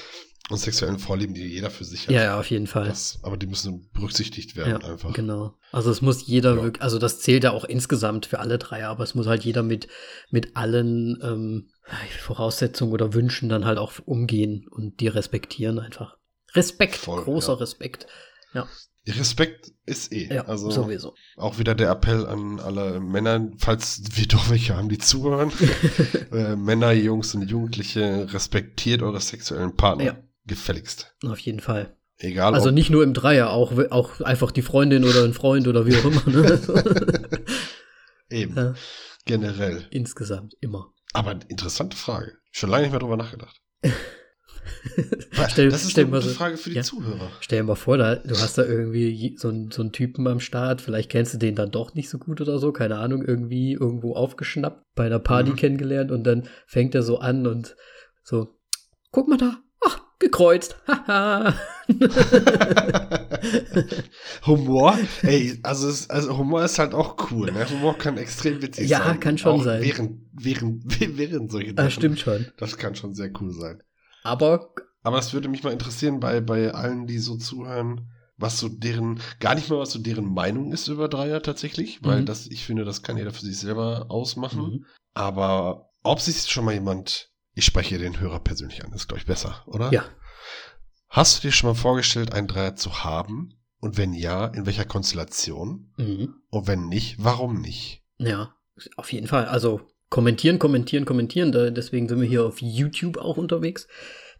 und 0.49 0.57
sexuellen 0.57 0.99
Vorlieben, 0.99 1.33
die 1.33 1.45
jeder 1.45 1.69
für 1.71 1.83
sich 1.83 2.07
hat. 2.07 2.13
Ja, 2.13 2.23
ja 2.23 2.39
auf 2.39 2.49
jeden 2.49 2.67
Fall. 2.67 2.87
Das, 2.87 3.19
aber 3.23 3.37
die 3.37 3.47
müssen 3.47 3.89
berücksichtigt 3.93 4.55
werden 4.55 4.81
ja, 4.81 4.89
einfach. 4.89 5.13
Genau. 5.13 5.57
Also 5.71 5.89
es 5.89 6.01
muss 6.01 6.27
jeder 6.27 6.55
ja. 6.55 6.63
wirklich, 6.63 6.83
also 6.83 6.99
das 6.99 7.19
zählt 7.19 7.43
ja 7.43 7.51
auch 7.51 7.65
insgesamt 7.65 8.27
für 8.27 8.39
alle 8.39 8.59
drei, 8.59 8.85
aber 8.85 9.03
es 9.03 9.15
muss 9.15 9.27
halt 9.27 9.43
jeder 9.43 9.63
mit, 9.63 9.87
mit 10.29 10.55
allen 10.55 11.19
ähm, 11.23 11.69
Voraussetzungen 12.19 12.93
oder 12.93 13.13
Wünschen 13.13 13.49
dann 13.49 13.65
halt 13.65 13.77
auch 13.77 13.93
umgehen 14.05 14.67
und 14.69 14.99
die 14.99 15.07
respektieren 15.07 15.79
einfach. 15.79 16.17
Respekt, 16.53 16.95
Voll, 16.95 17.23
großer 17.23 17.53
ja. 17.53 17.59
Respekt. 17.59 18.07
Ja. 18.53 18.67
Respekt 19.07 19.71
ist 19.85 20.11
eh. 20.11 20.33
Ja, 20.33 20.45
also 20.45 20.71
sowieso. 20.71 21.13
Auch 21.37 21.59
wieder 21.59 21.75
der 21.75 21.91
Appell 21.91 22.25
an 22.25 22.59
alle 22.59 22.99
Männer, 22.99 23.51
falls 23.57 24.01
wir 24.11 24.27
doch 24.27 24.49
welche 24.49 24.75
haben, 24.75 24.89
die 24.89 24.97
zuhören. 24.97 25.51
äh, 26.31 26.55
Männer, 26.55 26.91
Jungs 26.91 27.35
und 27.35 27.49
Jugendliche, 27.49 28.31
respektiert 28.33 29.01
eure 29.01 29.21
sexuellen 29.21 29.75
Partner. 29.75 30.05
Ja. 30.05 30.17
Gefälligst. 30.45 31.15
Auf 31.23 31.39
jeden 31.39 31.59
Fall. 31.59 31.95
Egal. 32.17 32.53
Also 32.53 32.71
nicht 32.71 32.89
nur 32.89 33.03
im 33.03 33.13
Dreier, 33.13 33.49
auch, 33.49 33.73
auch 33.89 34.21
einfach 34.21 34.51
die 34.51 34.61
Freundin 34.61 35.03
oder 35.03 35.23
ein 35.23 35.33
Freund 35.33 35.67
oder 35.67 35.85
wie 35.85 35.97
auch 35.97 36.05
immer. 36.05 36.23
Ne? 36.27 36.61
Eben. 38.29 38.55
Ja. 38.55 38.73
Generell. 39.25 39.85
Insgesamt, 39.91 40.55
immer. 40.61 40.93
Aber 41.13 41.37
interessante 41.47 41.97
Frage. 41.97 42.33
Schon 42.51 42.69
lange 42.69 42.83
nicht 42.83 42.91
mehr 42.91 42.99
drüber 42.99 43.17
nachgedacht. 43.17 43.59
stell, 45.49 45.69
das 45.69 45.83
ist 45.83 45.91
stell 45.91 46.05
eine 46.05 46.21
so, 46.21 46.29
Frage 46.29 46.57
für 46.57 46.69
die 46.69 46.75
ja, 46.75 46.83
Zuhörer. 46.83 47.31
Stell 47.39 47.59
dir 47.59 47.65
mal 47.65 47.75
vor, 47.75 47.97
da, 47.97 48.15
du 48.15 48.35
hast 48.37 48.57
da 48.57 48.63
irgendwie 48.63 49.35
so, 49.37 49.49
einen, 49.49 49.71
so 49.71 49.81
einen 49.81 49.91
Typen 49.91 50.27
am 50.27 50.39
Start, 50.39 50.81
vielleicht 50.81 51.11
kennst 51.11 51.33
du 51.33 51.37
den 51.37 51.55
dann 51.55 51.71
doch 51.71 51.93
nicht 51.95 52.09
so 52.09 52.17
gut 52.17 52.41
oder 52.41 52.59
so, 52.59 52.71
keine 52.71 52.97
Ahnung, 52.97 53.23
irgendwie 53.23 53.73
irgendwo 53.73 54.15
aufgeschnappt, 54.15 54.83
bei 54.95 55.05
einer 55.05 55.19
Party 55.19 55.51
mhm. 55.51 55.55
kennengelernt 55.55 56.11
und 56.11 56.23
dann 56.23 56.47
fängt 56.65 56.95
er 56.95 57.03
so 57.03 57.19
an 57.19 57.47
und 57.47 57.75
so, 58.23 58.59
guck 59.11 59.27
mal 59.27 59.37
da, 59.37 59.57
gekreuzt. 60.19 60.75
Humor, 64.45 64.97
ey, 65.21 65.59
also, 65.63 65.89
es, 65.89 66.09
also 66.09 66.37
Humor 66.37 66.63
ist 66.63 66.79
halt 66.79 66.93
auch 66.93 67.15
cool. 67.31 67.51
Ne? 67.51 67.69
Humor 67.69 67.97
kann 67.97 68.17
extrem 68.17 68.61
witzig 68.61 68.89
ja, 68.89 68.99
sein. 68.99 69.07
Ja, 69.07 69.17
kann 69.17 69.37
schon 69.37 69.59
auch 69.59 69.63
sein. 69.63 69.81
Während, 69.81 70.21
während, 70.33 70.99
während 71.17 71.51
solche 71.51 71.73
Das 71.73 71.93
stimmt 71.93 72.19
schon. 72.19 72.47
Das 72.57 72.77
kann 72.77 72.95
schon 72.95 73.13
sehr 73.13 73.31
cool 73.39 73.51
sein. 73.51 73.81
Aber. 74.23 74.73
Aber 75.03 75.19
es 75.19 75.33
würde 75.33 75.49
mich 75.49 75.63
mal 75.63 75.73
interessieren 75.73 76.19
bei, 76.19 76.41
bei 76.41 76.73
allen, 76.73 77.05
die 77.05 77.19
so 77.19 77.37
zuhören, 77.37 78.09
was 78.37 78.59
so 78.59 78.69
deren, 78.69 79.21
gar 79.39 79.53
nicht 79.53 79.69
mal 79.69 79.77
was 79.77 79.91
so 79.91 79.99
deren 79.99 80.25
Meinung 80.33 80.71
ist 80.71 80.87
über 80.87 81.07
Dreier 81.07 81.41
tatsächlich, 81.43 82.03
weil 82.03 82.21
mhm. 82.21 82.25
das, 82.25 82.47
ich 82.47 82.65
finde, 82.65 82.85
das 82.85 83.03
kann 83.03 83.17
jeder 83.17 83.31
für 83.31 83.45
sich 83.45 83.57
selber 83.57 84.07
ausmachen. 84.09 84.61
Mhm. 84.61 84.85
Aber 85.13 85.91
ob 86.03 86.19
sich 86.19 86.49
schon 86.51 86.65
mal 86.65 86.73
jemand 86.73 87.31
ich 87.55 87.65
spreche 87.65 87.97
den 87.97 88.19
Hörer 88.19 88.39
persönlich 88.39 88.83
an, 88.83 88.91
ist, 88.91 89.07
glaube 89.07 89.21
ich, 89.21 89.25
besser, 89.25 89.63
oder? 89.65 89.91
Ja. 89.91 90.05
Hast 91.09 91.37
du 91.37 91.47
dir 91.47 91.53
schon 91.53 91.69
mal 91.69 91.75
vorgestellt, 91.75 92.33
einen 92.33 92.47
Dreier 92.47 92.75
zu 92.75 93.03
haben? 93.03 93.53
Und 93.79 93.97
wenn 93.97 94.13
ja, 94.13 94.47
in 94.47 94.65
welcher 94.65 94.85
Konstellation? 94.85 95.93
Mhm. 95.97 96.35
Und 96.49 96.67
wenn 96.67 96.87
nicht, 96.87 97.17
warum 97.19 97.61
nicht? 97.61 98.03
Ja, 98.17 98.53
auf 98.97 99.13
jeden 99.13 99.27
Fall. 99.27 99.45
Also 99.45 99.81
kommentieren, 100.09 100.59
kommentieren, 100.59 101.05
kommentieren. 101.05 101.51
Da, 101.51 101.69
deswegen 101.69 102.09
sind 102.09 102.19
wir 102.19 102.27
hier 102.27 102.45
auf 102.45 102.61
YouTube 102.61 103.17
auch 103.17 103.37
unterwegs. 103.37 103.87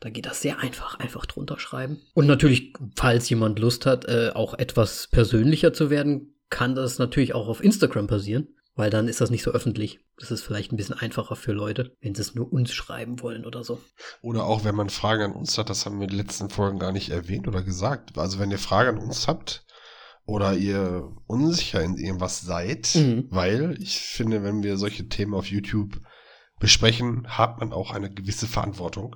Da 0.02 0.10
geht 0.10 0.26
das 0.26 0.42
sehr 0.42 0.60
einfach, 0.60 1.00
einfach 1.00 1.26
drunter 1.26 1.58
schreiben. 1.58 2.02
Und 2.14 2.28
natürlich, 2.28 2.74
falls 2.98 3.30
jemand 3.30 3.60
Lust 3.60 3.86
hat, 3.86 4.06
äh, 4.06 4.32
auch 4.34 4.56
etwas 4.56 5.08
persönlicher 5.08 5.72
zu 5.72 5.90
werden, 5.90 6.36
kann 6.50 6.76
das 6.76 7.00
natürlich 7.00 7.34
auch 7.34 7.48
auf 7.48 7.64
Instagram 7.64 8.08
passieren 8.08 8.55
weil 8.76 8.90
dann 8.90 9.08
ist 9.08 9.22
das 9.22 9.30
nicht 9.30 9.44
so 9.44 9.52
öffentlich. 9.52 10.00
Das 10.18 10.32
ist 10.32 10.44
vielleicht 10.44 10.72
ein 10.72 10.78
bisschen 10.78 11.00
einfacher 11.00 11.36
für 11.36 11.54
Leute, 11.54 11.96
wenn 12.02 12.14
sie 12.14 12.22
es 12.22 12.36
nur 12.36 12.52
uns 12.52 12.74
schreiben 12.74 13.22
wollen 13.22 13.46
oder 13.46 13.64
so. 13.64 13.82
Oder 14.22 14.46
auch, 14.46 14.64
wenn 14.64 14.76
man 14.76 14.90
Fragen 14.90 15.24
an 15.24 15.32
uns 15.34 15.58
hat, 15.58 15.70
das 15.70 15.86
haben 15.86 15.98
wir 15.98 16.04
in 16.04 16.10
den 16.10 16.20
letzten 16.20 16.50
Folgen 16.50 16.80
gar 16.80 16.92
nicht 16.92 17.10
erwähnt 17.10 17.48
oder 17.48 17.64
gesagt. 17.64 18.18
Also 18.18 18.40
wenn 18.40 18.52
ihr 18.52 18.60
Fragen 18.60 18.98
an 18.98 19.04
uns 19.04 19.28
habt 19.28 19.66
oder 20.26 20.54
ihr 20.54 21.10
unsicher 21.26 21.82
in 21.82 21.98
irgendwas 21.98 22.42
seid, 22.42 22.94
mhm. 22.96 23.28
weil 23.30 23.82
ich 23.82 24.00
finde, 24.00 24.44
wenn 24.44 24.62
wir 24.62 24.78
solche 24.78 25.08
Themen 25.08 25.34
auf 25.34 25.48
YouTube 25.48 26.02
besprechen, 26.60 27.28
hat 27.28 27.60
man 27.60 27.72
auch 27.72 27.92
eine 27.92 28.14
gewisse 28.14 28.48
Verantwortung. 28.48 29.16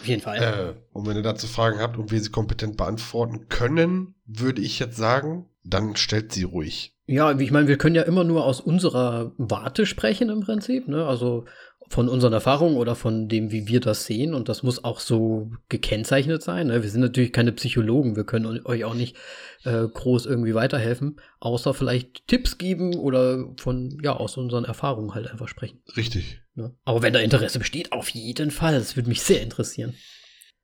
Auf 0.00 0.08
jeden 0.08 0.22
Fall. 0.22 0.42
Äh, 0.42 0.82
und 0.92 1.06
wenn 1.06 1.16
ihr 1.16 1.22
dazu 1.22 1.46
Fragen 1.46 1.78
habt 1.78 1.96
und 1.96 2.10
wir 2.10 2.20
sie 2.20 2.30
kompetent 2.30 2.76
beantworten 2.76 3.48
können, 3.48 4.14
würde 4.26 4.62
ich 4.62 4.78
jetzt 4.78 4.96
sagen, 4.96 5.48
dann 5.62 5.96
stellt 5.96 6.32
sie 6.32 6.42
ruhig. 6.42 6.96
Ja, 7.06 7.36
ich 7.38 7.50
meine, 7.50 7.68
wir 7.68 7.78
können 7.78 7.96
ja 7.96 8.02
immer 8.02 8.24
nur 8.24 8.44
aus 8.44 8.60
unserer 8.60 9.32
Warte 9.36 9.86
sprechen 9.86 10.30
im 10.30 10.40
Prinzip, 10.40 10.88
ne? 10.88 11.06
Also 11.06 11.44
von 11.92 12.08
unseren 12.08 12.32
Erfahrungen 12.32 12.76
oder 12.76 12.94
von 12.94 13.28
dem, 13.28 13.52
wie 13.52 13.68
wir 13.68 13.80
das 13.80 14.06
sehen. 14.06 14.32
Und 14.32 14.48
das 14.48 14.62
muss 14.62 14.82
auch 14.82 14.98
so 14.98 15.50
gekennzeichnet 15.68 16.42
sein. 16.42 16.68
Ne? 16.68 16.82
Wir 16.82 16.88
sind 16.88 17.02
natürlich 17.02 17.32
keine 17.32 17.52
Psychologen. 17.52 18.16
Wir 18.16 18.24
können 18.24 18.64
euch 18.64 18.84
auch 18.84 18.94
nicht 18.94 19.16
äh, 19.64 19.86
groß 19.86 20.24
irgendwie 20.24 20.54
weiterhelfen, 20.54 21.20
außer 21.38 21.74
vielleicht 21.74 22.26
Tipps 22.28 22.56
geben 22.56 22.94
oder 22.94 23.44
von, 23.58 23.98
ja, 24.02 24.14
aus 24.14 24.38
unseren 24.38 24.64
Erfahrungen 24.64 25.14
halt 25.14 25.30
einfach 25.30 25.48
sprechen. 25.48 25.82
Richtig. 25.94 26.40
Ne? 26.54 26.74
Aber 26.84 27.02
wenn 27.02 27.12
da 27.12 27.20
Interesse 27.20 27.58
besteht, 27.58 27.92
auf 27.92 28.08
jeden 28.08 28.50
Fall. 28.50 28.74
Das 28.74 28.96
würde 28.96 29.10
mich 29.10 29.20
sehr 29.20 29.42
interessieren. 29.42 29.94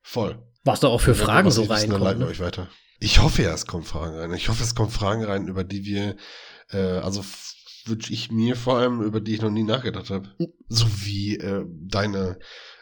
Voll. 0.01 0.39
Was 0.63 0.79
da 0.79 0.87
auch 0.87 1.01
für 1.01 1.13
Fragen 1.13 1.51
so 1.51 1.63
reinkommen. 1.63 1.91
Dann 1.91 2.01
leiten 2.01 2.21
wir 2.21 2.27
euch 2.27 2.39
weiter. 2.39 2.69
Ich 2.99 3.21
hoffe 3.21 3.43
ja, 3.43 3.53
es 3.53 3.65
kommen 3.65 3.83
Fragen 3.83 4.17
rein. 4.17 4.33
Ich 4.33 4.49
hoffe, 4.49 4.63
es 4.63 4.75
kommen 4.75 4.91
Fragen 4.91 5.23
rein, 5.23 5.47
über 5.47 5.63
die 5.63 5.85
wir, 5.85 6.15
äh, 6.71 6.77
also 6.77 7.23
wünsche 7.85 8.13
ich 8.13 8.31
mir 8.31 8.55
vor 8.55 8.77
allem, 8.77 9.01
über 9.01 9.21
die 9.21 9.35
ich 9.35 9.41
noch 9.41 9.49
nie 9.49 9.63
nachgedacht 9.63 10.09
habe. 10.09 10.29
So 10.67 10.85
wie 11.03 11.37
äh, 11.37 11.65
deine 11.67 12.39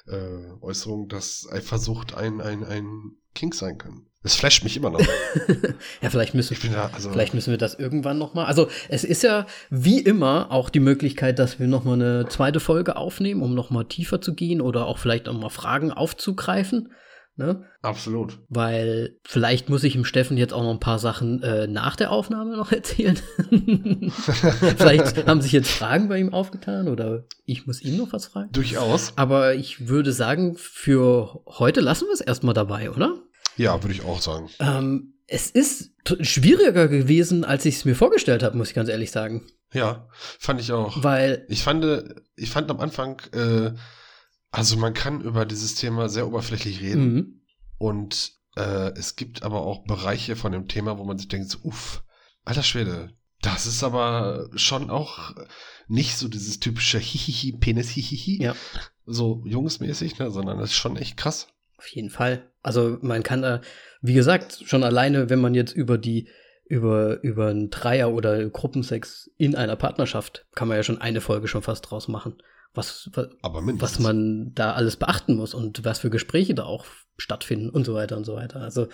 äh, 0.07 0.51
Äußerung, 0.61 1.07
dass 1.07 1.47
Eifersucht 1.51 2.15
ein, 2.15 2.41
ein, 2.41 2.63
ein 2.63 3.11
King 3.33 3.53
sein 3.53 3.77
kann. 3.77 4.07
Es 4.23 4.35
flasht 4.35 4.63
mich 4.63 4.75
immer 4.75 4.89
noch. 4.89 4.99
ja, 6.01 6.09
vielleicht 6.09 6.33
müssen, 6.33 6.57
da, 6.73 6.89
also 6.93 7.11
vielleicht 7.11 7.33
müssen 7.33 7.51
wir 7.51 7.57
das 7.57 7.75
irgendwann 7.75 8.17
noch 8.17 8.33
mal. 8.33 8.45
Also 8.45 8.67
es 8.89 9.03
ist 9.03 9.23
ja 9.23 9.45
wie 9.69 9.99
immer 9.99 10.51
auch 10.51 10.69
die 10.69 10.79
Möglichkeit, 10.81 11.39
dass 11.39 11.59
wir 11.59 11.67
noch 11.67 11.85
mal 11.85 11.93
eine 11.93 12.27
zweite 12.27 12.59
Folge 12.59 12.97
aufnehmen, 12.97 13.41
um 13.41 13.53
noch 13.53 13.69
mal 13.69 13.85
tiefer 13.85 14.19
zu 14.19 14.33
gehen 14.33 14.59
oder 14.59 14.87
auch 14.87 14.97
vielleicht 14.97 15.27
noch 15.27 15.39
mal 15.39 15.49
Fragen 15.49 15.91
aufzugreifen. 15.91 16.91
Ne? 17.37 17.63
Absolut. 17.83 18.39
Weil 18.49 19.19
vielleicht 19.23 19.69
muss 19.69 19.83
ich 19.83 19.93
dem 19.93 20.05
Steffen 20.05 20.37
jetzt 20.37 20.53
auch 20.53 20.63
noch 20.63 20.71
ein 20.71 20.79
paar 20.79 20.97
Sachen 20.97 21.43
äh, 21.43 21.67
nach 21.67 21.95
der 21.95 22.11
Aufnahme 22.11 22.57
noch 22.57 22.71
erzählen. 22.71 23.15
vielleicht 24.77 25.27
haben 25.27 25.41
sich 25.41 25.51
jetzt 25.51 25.69
Fragen 25.69 26.09
bei 26.09 26.17
ihm 26.19 26.33
aufgetan 26.33 26.87
oder 26.87 27.25
ich 27.45 27.67
muss 27.67 27.81
ihm 27.83 27.97
noch 27.97 28.11
was 28.11 28.25
fragen. 28.25 28.51
Durchaus. 28.53 29.13
Aber 29.17 29.53
ich 29.53 29.87
würde 29.87 30.13
sagen, 30.13 30.57
für 30.57 31.41
heute 31.45 31.79
lassen 31.79 32.05
wir 32.05 32.13
es 32.13 32.21
erstmal 32.21 32.55
dabei, 32.55 32.89
oder? 32.89 33.13
Ja, 33.55 33.83
würde 33.83 33.93
ich 33.93 34.03
auch 34.03 34.19
sagen. 34.19 34.49
Ähm, 34.59 35.13
es 35.27 35.51
ist 35.51 35.91
schwieriger 36.21 36.87
gewesen, 36.87 37.45
als 37.45 37.65
ich 37.65 37.75
es 37.75 37.85
mir 37.85 37.95
vorgestellt 37.95 38.41
habe, 38.41 38.57
muss 38.57 38.69
ich 38.69 38.75
ganz 38.75 38.89
ehrlich 38.89 39.11
sagen. 39.11 39.45
Ja, 39.73 40.07
fand 40.39 40.59
ich 40.59 40.71
auch. 40.71 41.03
Weil. 41.03 41.45
Ich 41.49 41.61
fand, 41.61 41.85
ich 42.35 42.49
fand 42.49 42.71
am 42.71 42.79
Anfang 42.79 43.21
äh, 43.33 43.71
also 44.51 44.77
man 44.77 44.93
kann 44.93 45.21
über 45.21 45.45
dieses 45.45 45.75
Thema 45.75 46.09
sehr 46.09 46.27
oberflächlich 46.27 46.81
reden 46.81 47.13
mhm. 47.13 47.41
und 47.77 48.31
äh, 48.55 48.91
es 48.97 49.15
gibt 49.15 49.43
aber 49.43 49.61
auch 49.61 49.83
Bereiche 49.85 50.35
von 50.35 50.51
dem 50.51 50.67
Thema, 50.67 50.97
wo 50.97 51.03
man 51.03 51.17
sich 51.17 51.27
denkt, 51.27 51.49
so, 51.49 51.59
uff, 51.63 52.03
alter 52.43 52.63
Schwede, 52.63 53.13
das 53.41 53.67
ist 53.67 53.83
aber 53.83 54.49
schon 54.55 54.89
auch 54.89 55.35
nicht 55.87 56.17
so 56.17 56.27
dieses 56.27 56.59
typische 56.59 56.99
Hihihi, 56.99 57.53
Penis, 57.57 57.89
Hihihi, 57.89 58.41
ja. 58.41 58.55
so 59.05 59.43
jungsmäßig, 59.45 60.17
ne, 60.19 60.31
sondern 60.31 60.57
das 60.57 60.71
ist 60.71 60.75
schon 60.75 60.97
echt 60.97 61.17
krass. 61.17 61.47
Auf 61.77 61.87
jeden 61.87 62.09
Fall. 62.09 62.49
Also 62.63 62.97
man 63.01 63.21
kann 63.23 63.43
da, 63.43 63.61
wie 64.01 64.15
gesagt, 64.15 64.63
schon 64.65 64.83
alleine, 64.83 65.29
wenn 65.29 65.39
man 65.39 65.53
jetzt 65.53 65.73
über 65.73 65.97
die 65.97 66.27
über, 66.69 67.23
über 67.23 67.47
einen 67.47 67.69
Dreier 67.69 68.11
oder 68.11 68.49
Gruppensex 68.49 69.31
in 69.37 69.55
einer 69.55 69.75
Partnerschaft, 69.75 70.45
kann 70.53 70.67
man 70.67 70.75
ja 70.75 70.83
schon 70.83 70.99
eine 70.99 71.21
Folge 71.21 71.47
schon 71.47 71.61
fast 71.61 71.89
draus 71.89 72.07
machen. 72.07 72.41
Was, 72.73 73.09
was, 73.13 73.99
man 73.99 74.53
da 74.53 74.73
alles 74.73 74.95
beachten 74.97 75.35
muss 75.35 75.53
und 75.53 75.83
was 75.83 75.99
für 75.99 76.09
Gespräche 76.09 76.53
da 76.53 76.63
auch 76.63 76.85
stattfinden 77.17 77.69
und 77.69 77.85
so 77.85 77.93
weiter 77.93 78.17
und 78.17 78.25
so 78.25 78.35
weiter. 78.35 78.61
Also 78.61 78.87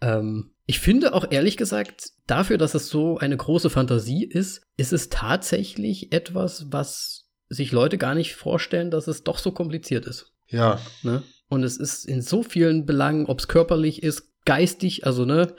ähm, 0.00 0.52
ich 0.66 0.80
finde 0.80 1.14
auch 1.14 1.30
ehrlich 1.30 1.56
gesagt, 1.56 2.10
dafür, 2.26 2.58
dass 2.58 2.74
es 2.74 2.88
so 2.88 3.18
eine 3.18 3.36
große 3.36 3.70
Fantasie 3.70 4.24
ist, 4.24 4.62
ist 4.76 4.92
es 4.92 5.08
tatsächlich 5.08 6.12
etwas, 6.12 6.66
was 6.70 7.28
sich 7.48 7.72
Leute 7.72 7.98
gar 7.98 8.14
nicht 8.14 8.34
vorstellen, 8.34 8.90
dass 8.90 9.08
es 9.08 9.24
doch 9.24 9.38
so 9.38 9.52
kompliziert 9.52 10.06
ist. 10.06 10.32
Ja, 10.48 10.80
Ne? 11.02 11.22
Und 11.48 11.64
es 11.64 11.76
ist 11.76 12.06
in 12.06 12.22
so 12.22 12.42
vielen 12.42 12.86
Belangen, 12.86 13.26
ob 13.26 13.40
es 13.40 13.46
körperlich 13.46 14.02
ist, 14.02 14.30
geistig, 14.46 15.06
also 15.06 15.26
ne, 15.26 15.54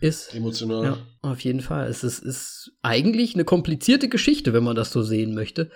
ist 0.00 0.32
emotional. 0.32 0.84
ja, 0.84 0.98
auf 1.22 1.40
jeden 1.40 1.60
Fall. 1.60 1.88
Es 1.88 2.04
ist, 2.04 2.20
ist 2.20 2.70
eigentlich 2.82 3.34
eine 3.34 3.44
komplizierte 3.44 4.08
Geschichte, 4.08 4.52
wenn 4.52 4.62
man 4.62 4.76
das 4.76 4.92
so 4.92 5.02
sehen 5.02 5.34
möchte. 5.34 5.70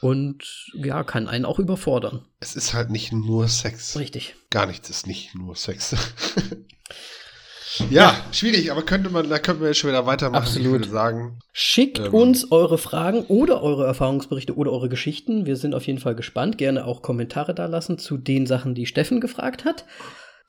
Und 0.00 0.66
ja, 0.74 1.02
kann 1.02 1.26
einen 1.28 1.44
auch 1.44 1.58
überfordern. 1.58 2.24
Es 2.40 2.54
ist 2.54 2.72
halt 2.72 2.90
nicht 2.90 3.12
nur 3.12 3.48
Sex. 3.48 3.98
Richtig. 3.98 4.36
Gar 4.50 4.66
nichts 4.66 4.88
ist 4.90 5.06
nicht 5.06 5.34
nur 5.34 5.56
Sex. 5.56 5.96
ja, 7.90 8.14
schwierig, 8.30 8.70
aber 8.70 8.82
könnte 8.82 9.10
man, 9.10 9.28
da 9.28 9.38
könnten 9.38 9.60
wir 9.62 9.68
jetzt 9.68 9.78
schon 9.78 9.90
wieder 9.90 10.06
weitermachen. 10.06 10.42
Absolut. 10.42 10.66
Ich 10.66 10.72
würde 10.72 10.88
sagen, 10.88 11.40
Schickt 11.52 11.98
Ähm. 11.98 12.14
uns 12.14 12.52
eure 12.52 12.78
Fragen 12.78 13.24
oder 13.24 13.60
eure 13.62 13.86
Erfahrungsberichte 13.86 14.56
oder 14.56 14.70
eure 14.72 14.88
Geschichten. 14.88 15.46
Wir 15.46 15.56
sind 15.56 15.74
auf 15.74 15.86
jeden 15.86 15.98
Fall 15.98 16.14
gespannt. 16.14 16.58
Gerne 16.58 16.84
auch 16.84 17.02
Kommentare 17.02 17.54
da 17.54 17.66
lassen 17.66 17.98
zu 17.98 18.16
den 18.16 18.46
Sachen, 18.46 18.74
die 18.76 18.86
Steffen 18.86 19.20
gefragt 19.20 19.64
hat. 19.64 19.84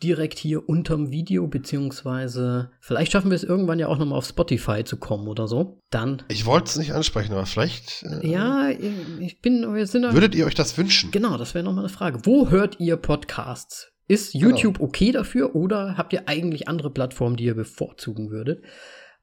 Direkt 0.02 0.38
hier 0.40 0.70
unterm 0.70 1.12
Video, 1.12 1.48
beziehungsweise 1.48 2.72
vielleicht 2.80 3.12
schaffen 3.12 3.32
wir 3.32 3.36
es 3.36 3.44
irgendwann 3.44 3.80
ja 3.80 3.88
auch 3.88 3.98
nochmal 3.98 4.18
auf 4.18 4.26
Spotify 4.26 4.84
zu 4.84 4.98
kommen 4.98 5.28
oder 5.28 5.48
so. 5.48 5.82
Dann, 5.90 6.24
ich 6.30 6.46
wollte 6.46 6.70
es 6.70 6.78
nicht 6.78 6.94
ansprechen, 6.94 7.34
aber 7.34 7.46
vielleicht 7.46 8.04
äh, 8.04 8.26
ja, 8.26 8.70
ich 8.70 9.42
bin, 9.42 9.74
wir 9.74 9.88
sind 9.88 10.12
würdet 10.14 10.36
ihr 10.36 10.46
euch 10.46 10.56
das 10.56 10.78
wünschen? 10.78 11.12
Genau, 11.12 11.38
das 11.38 11.54
wäre 11.54 11.66
nochmal 11.66 11.84
eine 11.86 11.94
Frage. 11.94 12.20
Wo 12.24 12.50
hört 12.50 12.80
ihr 12.80 12.96
Podcasts? 12.98 13.92
Ist 14.08 14.34
Genau. 14.34 14.46
YouTube 14.46 14.80
okay 14.80 15.12
dafür 15.12 15.56
oder 15.56 15.96
habt 15.98 16.14
ihr 16.14 16.28
eigentlich 16.28 16.68
andere 16.68 16.90
Plattformen, 16.92 17.36
die 17.36 17.44
ihr 17.46 17.56
bevorzugen 17.56 18.32
würdet? 18.32 18.64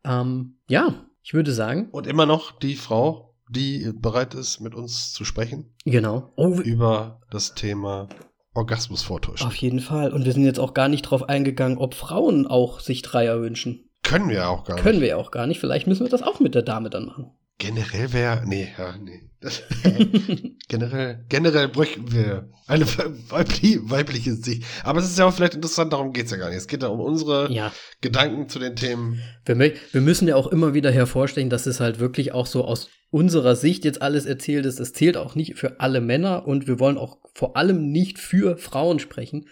Ähm, 0.05 0.59
ja, 0.69 1.07
ich 1.23 1.35
würde 1.35 1.53
sagen, 1.53 1.89
Und 1.91 2.07
immer 2.07 2.27
noch 2.27 2.57
die 2.59 2.77
Frau, 2.77 3.35
die 3.49 3.93
bereit 3.95 4.35
ist, 4.35 4.61
mit 4.61 4.75
uns 4.75 5.13
zu 5.13 5.25
sprechen 5.25 5.75
genau. 5.85 6.33
Oh, 6.37 6.61
über 6.61 7.21
das 7.31 7.55
Thema 7.55 8.09
Orgasmus 8.57 9.03
vortäuschen. 9.03 9.47
auf 9.47 9.57
jeden 9.57 9.81
Fall. 9.81 10.13
Und 10.13 10.25
wir 10.25 10.33
sind 10.33 10.45
jetzt 10.45 10.61
auch 10.61 10.75
gar 10.75 10.89
nicht 10.89 11.03
drauf 11.03 11.29
eingegangen, 11.29 11.79
ob 11.79 11.95
Frauen 11.95 12.47
auch 12.47 12.81
sich 12.81 13.03
Dreier 13.03 13.41
wünschen. 13.41 13.91
Können 14.03 14.29
wir 14.29 14.37
ja 14.37 14.49
auch 14.49 14.65
gar 14.65 14.77
Können 14.77 14.97
nicht. 14.97 15.01
wir 15.03 15.09
ja 15.09 15.17
auch 15.17 15.31
gar 15.31 15.47
nicht. 15.47 15.61
Vielleicht 15.61 15.87
müssen 15.87 16.05
wir 16.05 16.11
das 16.11 16.23
auch 16.23 16.41
mit 16.41 16.55
der 16.55 16.63
Dame 16.63 16.91
dann 16.91 17.07
machen. 17.07 17.31
Generell 17.59 18.13
wäre, 18.13 18.43
nee, 18.47 18.69
ja, 18.77 18.97
nee. 18.99 19.23
Das, 19.41 19.63
generell, 20.69 21.25
generell 21.29 21.69
bräuchten 21.69 22.13
wir 22.13 22.49
eine 22.67 22.87
weibliche, 23.29 23.91
weibliche 23.91 24.35
Sicht. 24.35 24.65
Aber 24.85 25.01
es 25.01 25.07
ist 25.07 25.19
ja 25.19 25.27
auch 25.27 25.33
vielleicht 25.33 25.55
interessant, 25.55 25.93
darum 25.93 26.13
geht's 26.13 26.31
ja 26.31 26.37
gar 26.37 26.49
nicht. 26.49 26.59
Es 26.59 26.69
geht 26.69 26.83
ja 26.83 26.89
um 26.89 27.01
unsere 27.01 27.51
ja, 27.53 27.73
Gedanken 28.01 28.49
zu 28.49 28.59
den 28.59 28.77
Themen. 28.77 29.21
wir, 29.45 29.73
wir 29.93 30.01
müssen 30.01 30.29
ja 30.29 30.37
auch 30.37 30.47
immer 30.49 30.75
wieder 30.75 30.91
hervorstellen, 30.91 31.51
dass 31.51 31.67
es 31.67 31.81
halt 31.81 31.99
wirklich 31.99 32.33
auch 32.33 32.47
so 32.47 32.65
aus 32.65 32.89
unserer 33.17 33.57
Sicht 33.57 33.87
jetzt 33.87 34.03
alles 34.03 34.27
erzählt 34.27 34.67
ist. 34.67 34.79
Es 34.79 34.93
zählt 34.93 35.17
auch 35.17 35.35
nicht 35.35 35.57
für 35.57 35.81
alle 35.81 36.03
Männer 36.03 36.47
und 36.47 36.67
wir 36.67 36.79
wollen 36.79 36.99
auch 36.99 37.17
vor 37.33 37.57
allem 37.57 37.91
nicht 37.91 38.19
für 38.19 38.59
Frauen 38.59 38.99
sprechen, 38.99 39.49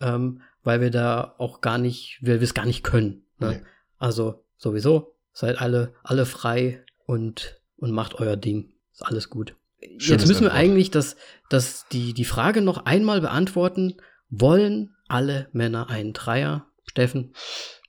ähm, 0.00 0.40
weil 0.62 0.80
wir 0.80 0.92
da 0.92 1.34
auch 1.38 1.60
gar 1.60 1.78
nicht, 1.78 2.20
weil 2.22 2.38
wir 2.38 2.44
es 2.44 2.54
gar 2.54 2.64
nicht 2.64 2.84
können. 2.84 3.24
Ne? 3.40 3.50
Nee. 3.50 3.60
Also 3.98 4.44
sowieso, 4.56 5.16
seid 5.32 5.60
alle, 5.60 5.94
alle 6.04 6.26
frei 6.26 6.84
und, 7.06 7.60
und 7.76 7.90
macht 7.90 8.14
euer 8.14 8.36
Ding. 8.36 8.72
Ist 8.92 9.02
alles 9.02 9.30
gut. 9.30 9.56
Schönes 9.80 10.06
Jetzt 10.06 10.28
müssen 10.28 10.42
wir 10.42 10.52
Antwort. 10.52 10.64
eigentlich 10.64 10.90
das, 10.92 11.16
das, 11.50 11.86
die, 11.90 12.14
die 12.14 12.24
Frage 12.24 12.62
noch 12.62 12.86
einmal 12.86 13.20
beantworten. 13.20 13.96
Wollen 14.28 14.94
alle 15.08 15.48
Männer 15.52 15.90
einen 15.90 16.12
Dreier? 16.12 16.66
Steffen? 16.84 17.34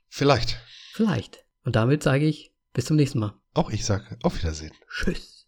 Vielleicht. 0.07 0.57
Vielleicht. 0.93 1.45
Und 1.63 1.75
damit 1.75 2.01
sage 2.01 2.25
ich 2.25 2.51
bis 2.73 2.85
zum 2.85 2.95
nächsten 2.95 3.19
Mal. 3.19 3.38
Auch 3.53 3.69
ich 3.71 3.85
sage 3.85 4.17
auf 4.23 4.37
Wiedersehen. 4.37 4.73
Tschüss. 4.87 5.37